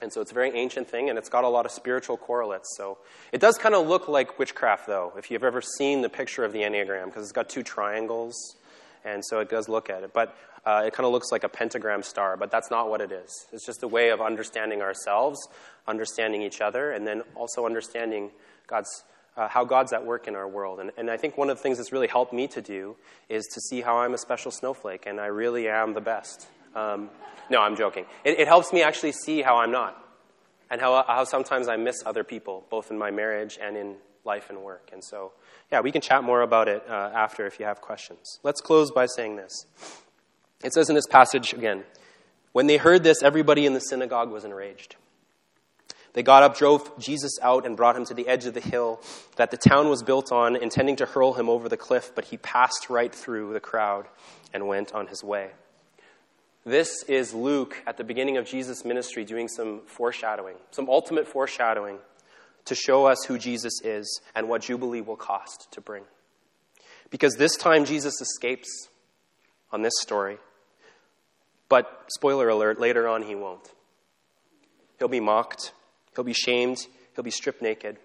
And 0.00 0.12
so 0.12 0.20
it's 0.20 0.30
a 0.30 0.34
very 0.34 0.50
ancient 0.54 0.88
thing, 0.88 1.08
and 1.08 1.18
it's 1.18 1.30
got 1.30 1.44
a 1.44 1.48
lot 1.48 1.64
of 1.64 1.72
spiritual 1.72 2.18
correlates. 2.18 2.76
So 2.76 2.98
it 3.32 3.40
does 3.40 3.56
kind 3.56 3.74
of 3.74 3.86
look 3.86 4.08
like 4.08 4.38
witchcraft, 4.38 4.86
though, 4.86 5.12
if 5.16 5.30
you've 5.30 5.44
ever 5.44 5.62
seen 5.62 6.02
the 6.02 6.10
picture 6.10 6.44
of 6.44 6.52
the 6.52 6.60
Enneagram, 6.60 7.06
because 7.06 7.22
it's 7.22 7.32
got 7.32 7.48
two 7.48 7.62
triangles, 7.62 8.56
and 9.04 9.24
so 9.24 9.40
it 9.40 9.48
does 9.48 9.68
look 9.68 9.88
at 9.88 10.02
it. 10.02 10.12
But 10.12 10.36
uh, 10.66 10.82
it 10.86 10.92
kind 10.92 11.06
of 11.06 11.12
looks 11.12 11.32
like 11.32 11.44
a 11.44 11.48
pentagram 11.48 12.02
star, 12.02 12.36
but 12.36 12.50
that's 12.50 12.70
not 12.70 12.90
what 12.90 13.00
it 13.00 13.10
is. 13.10 13.46
It's 13.52 13.64
just 13.64 13.82
a 13.82 13.88
way 13.88 14.10
of 14.10 14.20
understanding 14.20 14.82
ourselves, 14.82 15.38
understanding 15.86 16.42
each 16.42 16.60
other, 16.60 16.92
and 16.92 17.06
then 17.06 17.22
also 17.34 17.64
understanding 17.64 18.32
God's, 18.66 19.04
uh, 19.36 19.48
how 19.48 19.64
God's 19.64 19.94
at 19.94 20.04
work 20.04 20.28
in 20.28 20.34
our 20.34 20.48
world. 20.48 20.80
And, 20.80 20.90
and 20.98 21.10
I 21.10 21.16
think 21.16 21.38
one 21.38 21.48
of 21.48 21.56
the 21.56 21.62
things 21.62 21.78
that's 21.78 21.92
really 21.92 22.08
helped 22.08 22.34
me 22.34 22.48
to 22.48 22.60
do 22.60 22.96
is 23.30 23.46
to 23.54 23.60
see 23.60 23.80
how 23.80 23.98
I'm 23.98 24.12
a 24.12 24.18
special 24.18 24.50
snowflake, 24.50 25.06
and 25.06 25.20
I 25.20 25.26
really 25.26 25.68
am 25.68 25.94
the 25.94 26.02
best. 26.02 26.48
Um, 26.74 27.08
no, 27.50 27.60
I'm 27.60 27.76
joking. 27.76 28.04
It, 28.24 28.40
it, 28.40 28.48
helps 28.48 28.72
me 28.72 28.82
actually 28.82 29.12
see 29.12 29.42
how 29.42 29.56
I'm 29.56 29.70
not, 29.70 29.96
and 30.70 30.80
how, 30.80 31.04
how 31.06 31.24
sometimes 31.24 31.68
I 31.68 31.76
miss 31.76 31.96
other 32.04 32.24
people, 32.24 32.64
both 32.70 32.90
in 32.90 32.98
my 32.98 33.10
marriage 33.10 33.58
and 33.60 33.76
in 33.76 33.96
life 34.24 34.50
and 34.50 34.62
work. 34.62 34.90
And 34.92 35.02
so, 35.02 35.32
yeah, 35.70 35.80
we 35.80 35.92
can 35.92 36.00
chat 36.00 36.24
more 36.24 36.42
about 36.42 36.68
it 36.68 36.82
uh, 36.88 37.10
after 37.14 37.46
if 37.46 37.58
you 37.58 37.66
have 37.66 37.80
questions. 37.80 38.40
Let's 38.42 38.60
close 38.60 38.90
by 38.90 39.06
saying 39.06 39.36
this. 39.36 39.66
It 40.64 40.72
says 40.72 40.88
in 40.88 40.94
this 40.94 41.06
passage 41.06 41.52
again 41.52 41.84
When 42.52 42.66
they 42.66 42.76
heard 42.76 43.04
this, 43.04 43.22
everybody 43.22 43.66
in 43.66 43.74
the 43.74 43.80
synagogue 43.80 44.30
was 44.30 44.44
enraged. 44.44 44.96
They 46.16 46.22
got 46.22 46.42
up, 46.42 46.56
drove 46.56 46.98
Jesus 46.98 47.38
out, 47.42 47.66
and 47.66 47.76
brought 47.76 47.94
him 47.94 48.06
to 48.06 48.14
the 48.14 48.26
edge 48.26 48.46
of 48.46 48.54
the 48.54 48.60
hill 48.60 49.02
that 49.36 49.50
the 49.50 49.58
town 49.58 49.90
was 49.90 50.02
built 50.02 50.32
on, 50.32 50.56
intending 50.56 50.96
to 50.96 51.04
hurl 51.04 51.34
him 51.34 51.50
over 51.50 51.68
the 51.68 51.76
cliff, 51.76 52.10
but 52.14 52.24
he 52.24 52.38
passed 52.38 52.88
right 52.88 53.14
through 53.14 53.52
the 53.52 53.60
crowd 53.60 54.06
and 54.54 54.66
went 54.66 54.92
on 54.92 55.08
his 55.08 55.22
way. 55.22 55.50
This 56.66 57.04
is 57.04 57.32
Luke 57.32 57.80
at 57.86 57.96
the 57.96 58.02
beginning 58.02 58.38
of 58.38 58.44
Jesus' 58.44 58.84
ministry 58.84 59.24
doing 59.24 59.46
some 59.46 59.82
foreshadowing, 59.86 60.56
some 60.72 60.90
ultimate 60.90 61.28
foreshadowing 61.28 61.98
to 62.64 62.74
show 62.74 63.06
us 63.06 63.24
who 63.24 63.38
Jesus 63.38 63.80
is 63.84 64.20
and 64.34 64.48
what 64.48 64.62
Jubilee 64.62 65.00
will 65.00 65.14
cost 65.14 65.68
to 65.70 65.80
bring. 65.80 66.02
Because 67.08 67.36
this 67.36 67.56
time 67.56 67.84
Jesus 67.84 68.20
escapes 68.20 68.88
on 69.70 69.82
this 69.82 69.92
story. 70.00 70.38
But, 71.68 72.06
spoiler 72.08 72.48
alert, 72.48 72.80
later 72.80 73.06
on 73.06 73.22
he 73.22 73.36
won't. 73.36 73.70
He'll 74.98 75.06
be 75.06 75.20
mocked, 75.20 75.72
he'll 76.16 76.24
be 76.24 76.32
shamed, 76.32 76.78
he'll 77.14 77.22
be 77.22 77.30
stripped 77.30 77.62
naked, 77.62 77.96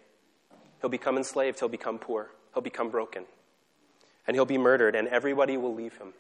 he'll 0.82 0.90
become 0.92 1.18
enslaved, 1.18 1.58
he'll 1.60 1.68
become 1.68 1.98
poor, 1.98 2.30
he'll 2.54 2.62
become 2.62 2.92
broken, 2.92 3.26
and 4.28 4.36
he'll 4.36 4.46
be 4.46 4.60
murdered, 4.60 4.94
and 4.94 5.08
everybody 5.08 5.58
will 5.58 5.74
leave 5.74 5.98
him. 5.98 6.14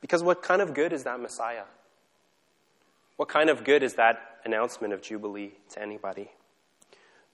Because 0.00 0.22
what 0.22 0.42
kind 0.42 0.62
of 0.62 0.74
good 0.74 0.92
is 0.92 1.04
that 1.04 1.20
Messiah? 1.20 1.64
What 3.16 3.28
kind 3.28 3.50
of 3.50 3.64
good 3.64 3.82
is 3.82 3.94
that 3.94 4.20
announcement 4.44 4.92
of 4.92 5.02
Jubilee 5.02 5.52
to 5.70 5.82
anybody? 5.82 6.30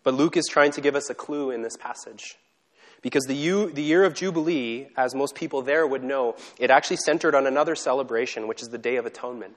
But 0.03 0.15
Luke 0.15 0.37
is 0.37 0.47
trying 0.51 0.73
to 0.73 0.81
give 0.81 0.95
us 0.95 1.11
a 1.11 1.15
clue 1.15 1.51
in 1.51 1.63
this 1.63 1.77
passage. 1.77 2.37
Because 3.03 3.25
the, 3.25 3.35
year 3.35 4.05
of 4.05 4.15
Jubilee, 4.15 4.89
as 4.97 5.15
most 5.15 5.35
people 5.35 5.61
there 5.61 5.87
would 5.87 6.03
know, 6.03 6.37
it 6.59 6.71
actually 6.71 6.97
centered 6.97 7.35
on 7.35 7.47
another 7.47 7.75
celebration, 7.75 8.49
which 8.49 8.63
is 8.63 8.69
the 8.69 8.79
Day 8.79 8.97
of 8.97 9.05
Atonement. 9.05 9.57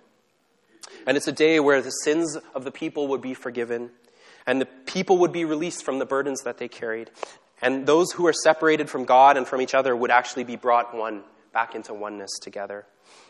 And 1.06 1.16
it's 1.16 1.28
a 1.28 1.32
day 1.32 1.62
where 1.62 1.82
the 1.82 1.92
sins 1.92 2.38
of 2.54 2.66
the 2.66 2.72
people 2.72 3.08
would 3.08 3.22
be 3.22 3.34
forgiven, 3.34 3.92
and 4.46 4.60
the 4.60 4.66
people 4.66 5.20
would 5.20 5.32
be 5.32 5.46
released 5.46 5.84
from 5.86 6.00
the 6.00 6.06
burdens 6.06 6.42
that 6.44 6.58
they 6.58 6.68
carried. 6.68 7.10
And 7.62 7.86
those 7.86 8.12
who 8.12 8.28
are 8.28 8.34
separated 8.34 8.90
from 8.90 9.06
God 9.06 9.38
and 9.38 9.48
from 9.48 9.62
each 9.62 9.74
other 9.74 9.96
would 9.96 10.12
actually 10.12 10.44
be 10.44 10.58
brought 10.58 10.94
one, 10.94 11.24
back 11.54 11.74
into 11.74 11.94
oneness 11.94 12.32
together. 12.42 12.86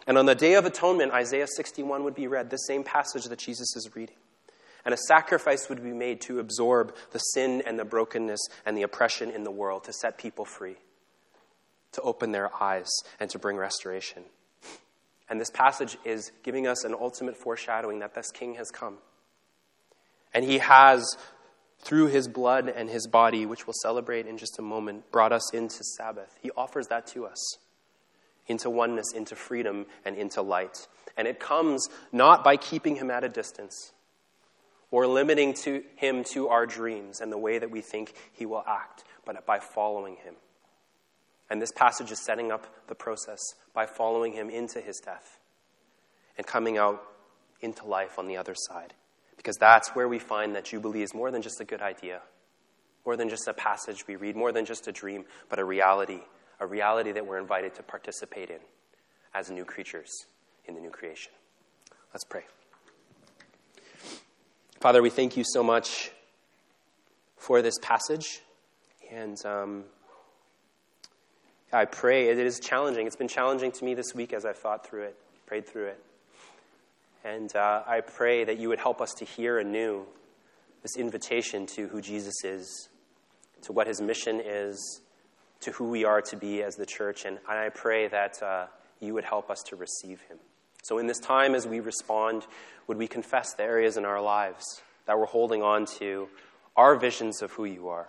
And 0.07 0.17
on 0.17 0.25
the 0.25 0.35
Day 0.35 0.53
of 0.53 0.65
Atonement, 0.65 1.11
Isaiah 1.11 1.47
61 1.47 2.03
would 2.05 2.15
be 2.15 2.27
read, 2.27 2.49
the 2.49 2.57
same 2.57 2.83
passage 2.83 3.25
that 3.25 3.39
Jesus 3.39 3.75
is 3.75 3.95
reading. 3.95 4.15
And 4.85 4.93
a 4.93 4.97
sacrifice 4.97 5.67
would 5.67 5.83
be 5.83 5.91
made 5.91 6.21
to 6.21 6.39
absorb 6.39 6.95
the 7.11 7.19
sin 7.19 7.61
and 7.65 7.77
the 7.77 7.83
brokenness 7.83 8.39
and 8.65 8.77
the 8.77 8.83
oppression 8.83 9.29
in 9.29 9.43
the 9.43 9.51
world, 9.51 9.83
to 9.83 9.93
set 9.93 10.17
people 10.17 10.45
free, 10.45 10.77
to 11.91 12.01
open 12.01 12.31
their 12.31 12.49
eyes, 12.63 12.89
and 13.19 13.29
to 13.31 13.37
bring 13.37 13.57
restoration. 13.57 14.23
And 15.29 15.41
this 15.41 15.49
passage 15.49 15.97
is 16.05 16.31
giving 16.41 16.67
us 16.67 16.85
an 16.85 16.93
ultimate 16.93 17.35
foreshadowing 17.35 17.99
that 17.99 18.15
this 18.15 18.31
king 18.31 18.55
has 18.55 18.71
come. 18.71 18.99
And 20.33 20.45
he 20.45 20.59
has, 20.59 21.17
through 21.79 22.07
his 22.07 22.29
blood 22.29 22.69
and 22.69 22.89
his 22.89 23.07
body, 23.07 23.45
which 23.45 23.67
we'll 23.67 23.73
celebrate 23.81 24.25
in 24.25 24.37
just 24.37 24.57
a 24.57 24.61
moment, 24.61 25.11
brought 25.11 25.33
us 25.33 25.53
into 25.53 25.83
Sabbath. 25.83 26.37
He 26.41 26.51
offers 26.55 26.87
that 26.87 27.07
to 27.07 27.25
us 27.25 27.57
into 28.47 28.69
oneness, 28.69 29.13
into 29.13 29.35
freedom, 29.35 29.85
and 30.05 30.15
into 30.15 30.41
light. 30.41 30.87
And 31.17 31.27
it 31.27 31.39
comes 31.39 31.87
not 32.11 32.43
by 32.43 32.57
keeping 32.57 32.95
him 32.95 33.11
at 33.11 33.23
a 33.23 33.29
distance 33.29 33.93
or 34.91 35.07
limiting 35.07 35.53
to 35.53 35.83
him 35.95 36.23
to 36.33 36.47
our 36.47 36.65
dreams 36.65 37.19
and 37.19 37.31
the 37.31 37.37
way 37.37 37.59
that 37.59 37.71
we 37.71 37.81
think 37.81 38.13
he 38.31 38.45
will 38.45 38.63
act, 38.67 39.03
but 39.25 39.45
by 39.45 39.59
following 39.59 40.15
him. 40.17 40.35
And 41.49 41.61
this 41.61 41.71
passage 41.71 42.11
is 42.11 42.23
setting 42.23 42.51
up 42.51 42.67
the 42.87 42.95
process 42.95 43.39
by 43.73 43.85
following 43.85 44.33
him 44.33 44.49
into 44.49 44.81
his 44.81 44.99
death 45.03 45.39
and 46.37 46.45
coming 46.45 46.77
out 46.77 47.01
into 47.61 47.85
life 47.85 48.19
on 48.19 48.27
the 48.27 48.37
other 48.37 48.55
side. 48.55 48.93
Because 49.35 49.57
that's 49.57 49.89
where 49.89 50.07
we 50.07 50.19
find 50.19 50.55
that 50.55 50.65
Jubilee 50.65 51.03
is 51.03 51.13
more 51.13 51.31
than 51.31 51.41
just 51.41 51.61
a 51.61 51.65
good 51.65 51.81
idea, 51.81 52.21
more 53.05 53.15
than 53.15 53.29
just 53.29 53.47
a 53.47 53.53
passage 53.53 54.05
we 54.07 54.15
read, 54.15 54.35
more 54.35 54.51
than 54.51 54.65
just 54.65 54.87
a 54.87 54.91
dream, 54.91 55.25
but 55.49 55.59
a 55.59 55.63
reality 55.63 56.21
a 56.59 56.65
reality 56.65 57.11
that 57.11 57.25
we're 57.25 57.37
invited 57.37 57.75
to 57.75 57.83
participate 57.83 58.49
in 58.49 58.59
as 59.33 59.49
new 59.49 59.65
creatures 59.65 60.09
in 60.65 60.75
the 60.75 60.81
new 60.81 60.89
creation. 60.89 61.31
Let's 62.13 62.23
pray. 62.23 62.43
Father, 64.79 65.01
we 65.01 65.09
thank 65.09 65.37
you 65.37 65.43
so 65.45 65.63
much 65.63 66.11
for 67.35 67.61
this 67.61 67.77
passage. 67.81 68.41
And 69.11 69.43
um, 69.45 69.83
I 71.71 71.85
pray, 71.85 72.29
it 72.29 72.37
is 72.37 72.59
challenging. 72.59 73.07
It's 73.07 73.15
been 73.15 73.27
challenging 73.27 73.71
to 73.71 73.85
me 73.85 73.93
this 73.93 74.13
week 74.13 74.33
as 74.33 74.45
I've 74.45 74.57
thought 74.57 74.85
through 74.85 75.03
it, 75.03 75.15
prayed 75.45 75.67
through 75.67 75.87
it. 75.87 76.03
And 77.23 77.53
uh, 77.55 77.83
I 77.87 78.01
pray 78.01 78.43
that 78.43 78.57
you 78.57 78.69
would 78.69 78.79
help 78.79 79.01
us 79.01 79.13
to 79.15 79.25
hear 79.25 79.59
anew 79.59 80.05
this 80.81 80.95
invitation 80.95 81.65
to 81.75 81.87
who 81.87 82.01
Jesus 82.01 82.35
is, 82.43 82.89
to 83.63 83.73
what 83.73 83.87
his 83.87 83.99
mission 83.99 84.41
is, 84.43 85.01
to 85.61 85.71
who 85.71 85.89
we 85.89 86.05
are 86.05 86.21
to 86.21 86.37
be 86.37 86.63
as 86.63 86.75
the 86.75 86.85
church. 86.85 87.25
And, 87.25 87.39
I 87.47 87.69
pray 87.69 88.07
that 88.07 88.41
uh, 88.41 88.67
you 88.99 89.13
would 89.13 89.25
help 89.25 89.49
us 89.49 89.61
to 89.67 89.75
receive 89.75 90.21
him. 90.21 90.37
So, 90.83 90.97
in 90.97 91.07
this 91.07 91.19
time 91.19 91.55
as 91.55 91.67
we 91.67 91.79
respond, 91.79 92.45
would 92.87 92.97
we 92.97 93.07
confess 93.07 93.53
the 93.53 93.63
areas 93.63 93.97
in 93.97 94.05
our 94.05 94.21
lives 94.21 94.81
that 95.05 95.17
we're 95.17 95.25
holding 95.25 95.63
on 95.63 95.85
to 95.99 96.27
our 96.75 96.95
visions 96.95 97.41
of 97.41 97.51
who 97.53 97.65
you 97.65 97.87
are, 97.89 98.07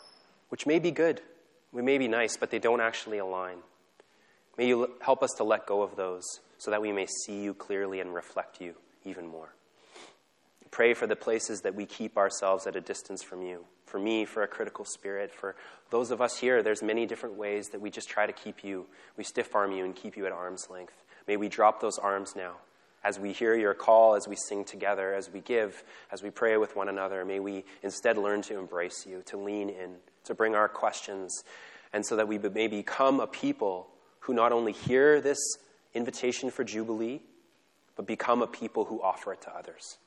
which 0.50 0.66
may 0.66 0.78
be 0.78 0.90
good, 0.90 1.22
we 1.72 1.82
may 1.82 1.98
be 1.98 2.08
nice, 2.08 2.36
but 2.36 2.50
they 2.50 2.58
don't 2.58 2.80
actually 2.80 3.18
align. 3.18 3.58
May 4.56 4.68
you 4.68 4.90
help 5.00 5.22
us 5.22 5.30
to 5.36 5.44
let 5.44 5.66
go 5.66 5.82
of 5.82 5.96
those 5.96 6.24
so 6.58 6.70
that 6.70 6.82
we 6.82 6.92
may 6.92 7.06
see 7.24 7.40
you 7.40 7.54
clearly 7.54 8.00
and 8.00 8.14
reflect 8.14 8.60
you 8.60 8.74
even 9.04 9.26
more. 9.26 9.54
Pray 10.70 10.92
for 10.94 11.06
the 11.06 11.16
places 11.16 11.62
that 11.62 11.74
we 11.74 11.86
keep 11.86 12.16
ourselves 12.16 12.66
at 12.66 12.76
a 12.76 12.80
distance 12.80 13.22
from 13.22 13.42
you. 13.42 13.64
For 13.86 13.98
me, 13.98 14.24
for 14.24 14.42
a 14.42 14.48
critical 14.48 14.84
spirit. 14.84 15.32
For 15.32 15.56
those 15.90 16.10
of 16.10 16.20
us 16.20 16.38
here, 16.38 16.62
there's 16.62 16.82
many 16.82 17.06
different 17.06 17.36
ways 17.36 17.68
that 17.68 17.80
we 17.80 17.90
just 17.90 18.08
try 18.08 18.26
to 18.26 18.32
keep 18.32 18.62
you, 18.62 18.86
we 19.16 19.24
stiff 19.24 19.54
arm 19.54 19.72
you 19.72 19.84
and 19.84 19.94
keep 19.94 20.16
you 20.16 20.26
at 20.26 20.32
arm's 20.32 20.68
length. 20.70 21.04
May 21.26 21.36
we 21.36 21.48
drop 21.48 21.80
those 21.80 21.98
arms 21.98 22.34
now. 22.36 22.56
As 23.04 23.18
we 23.18 23.32
hear 23.32 23.54
your 23.54 23.74
call, 23.74 24.16
as 24.16 24.26
we 24.26 24.36
sing 24.36 24.64
together, 24.64 25.14
as 25.14 25.30
we 25.32 25.40
give, 25.40 25.84
as 26.10 26.22
we 26.22 26.30
pray 26.30 26.56
with 26.56 26.74
one 26.74 26.88
another, 26.88 27.24
may 27.24 27.38
we 27.38 27.64
instead 27.82 28.18
learn 28.18 28.42
to 28.42 28.58
embrace 28.58 29.06
you, 29.06 29.22
to 29.26 29.36
lean 29.36 29.70
in, 29.70 29.94
to 30.24 30.34
bring 30.34 30.54
our 30.54 30.68
questions, 30.68 31.44
and 31.92 32.04
so 32.04 32.16
that 32.16 32.26
we 32.26 32.38
may 32.38 32.66
become 32.66 33.20
a 33.20 33.26
people 33.26 33.86
who 34.20 34.34
not 34.34 34.52
only 34.52 34.72
hear 34.72 35.20
this 35.20 35.38
invitation 35.94 36.50
for 36.50 36.64
Jubilee, 36.64 37.20
but 37.94 38.06
become 38.06 38.42
a 38.42 38.46
people 38.46 38.84
who 38.84 39.00
offer 39.00 39.32
it 39.32 39.40
to 39.42 39.56
others 39.56 39.98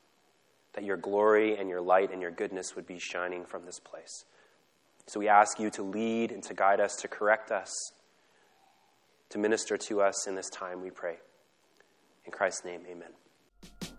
that 0.74 0.84
your 0.84 0.98
glory 0.98 1.58
and 1.58 1.70
your 1.70 1.82
light 1.82 2.12
and 2.12 2.22
your 2.22 2.32
goodness 2.32 2.76
would 2.76 2.88
be 2.88 3.00
shining 3.00 3.46
from 3.46 3.66
this 3.66 3.80
place. 3.80 4.26
So 5.08 5.20
we 5.20 5.28
ask 5.28 5.60
you 5.60 5.70
to 5.72 5.84
lead 5.84 6.32
and 6.32 6.44
to 6.44 6.54
guide 6.54 6.80
us, 6.80 6.96
to 6.98 7.08
correct 7.08 7.52
us, 7.52 7.74
to 9.30 9.38
minister 9.38 9.78
to 9.78 10.02
us 10.02 10.28
in 10.28 10.36
this 10.36 10.50
time, 10.50 10.82
we 10.82 10.90
pray. 10.90 11.18
In 12.26 12.32
Christ's 12.32 12.66
name, 12.66 12.82
amen. 12.90 13.91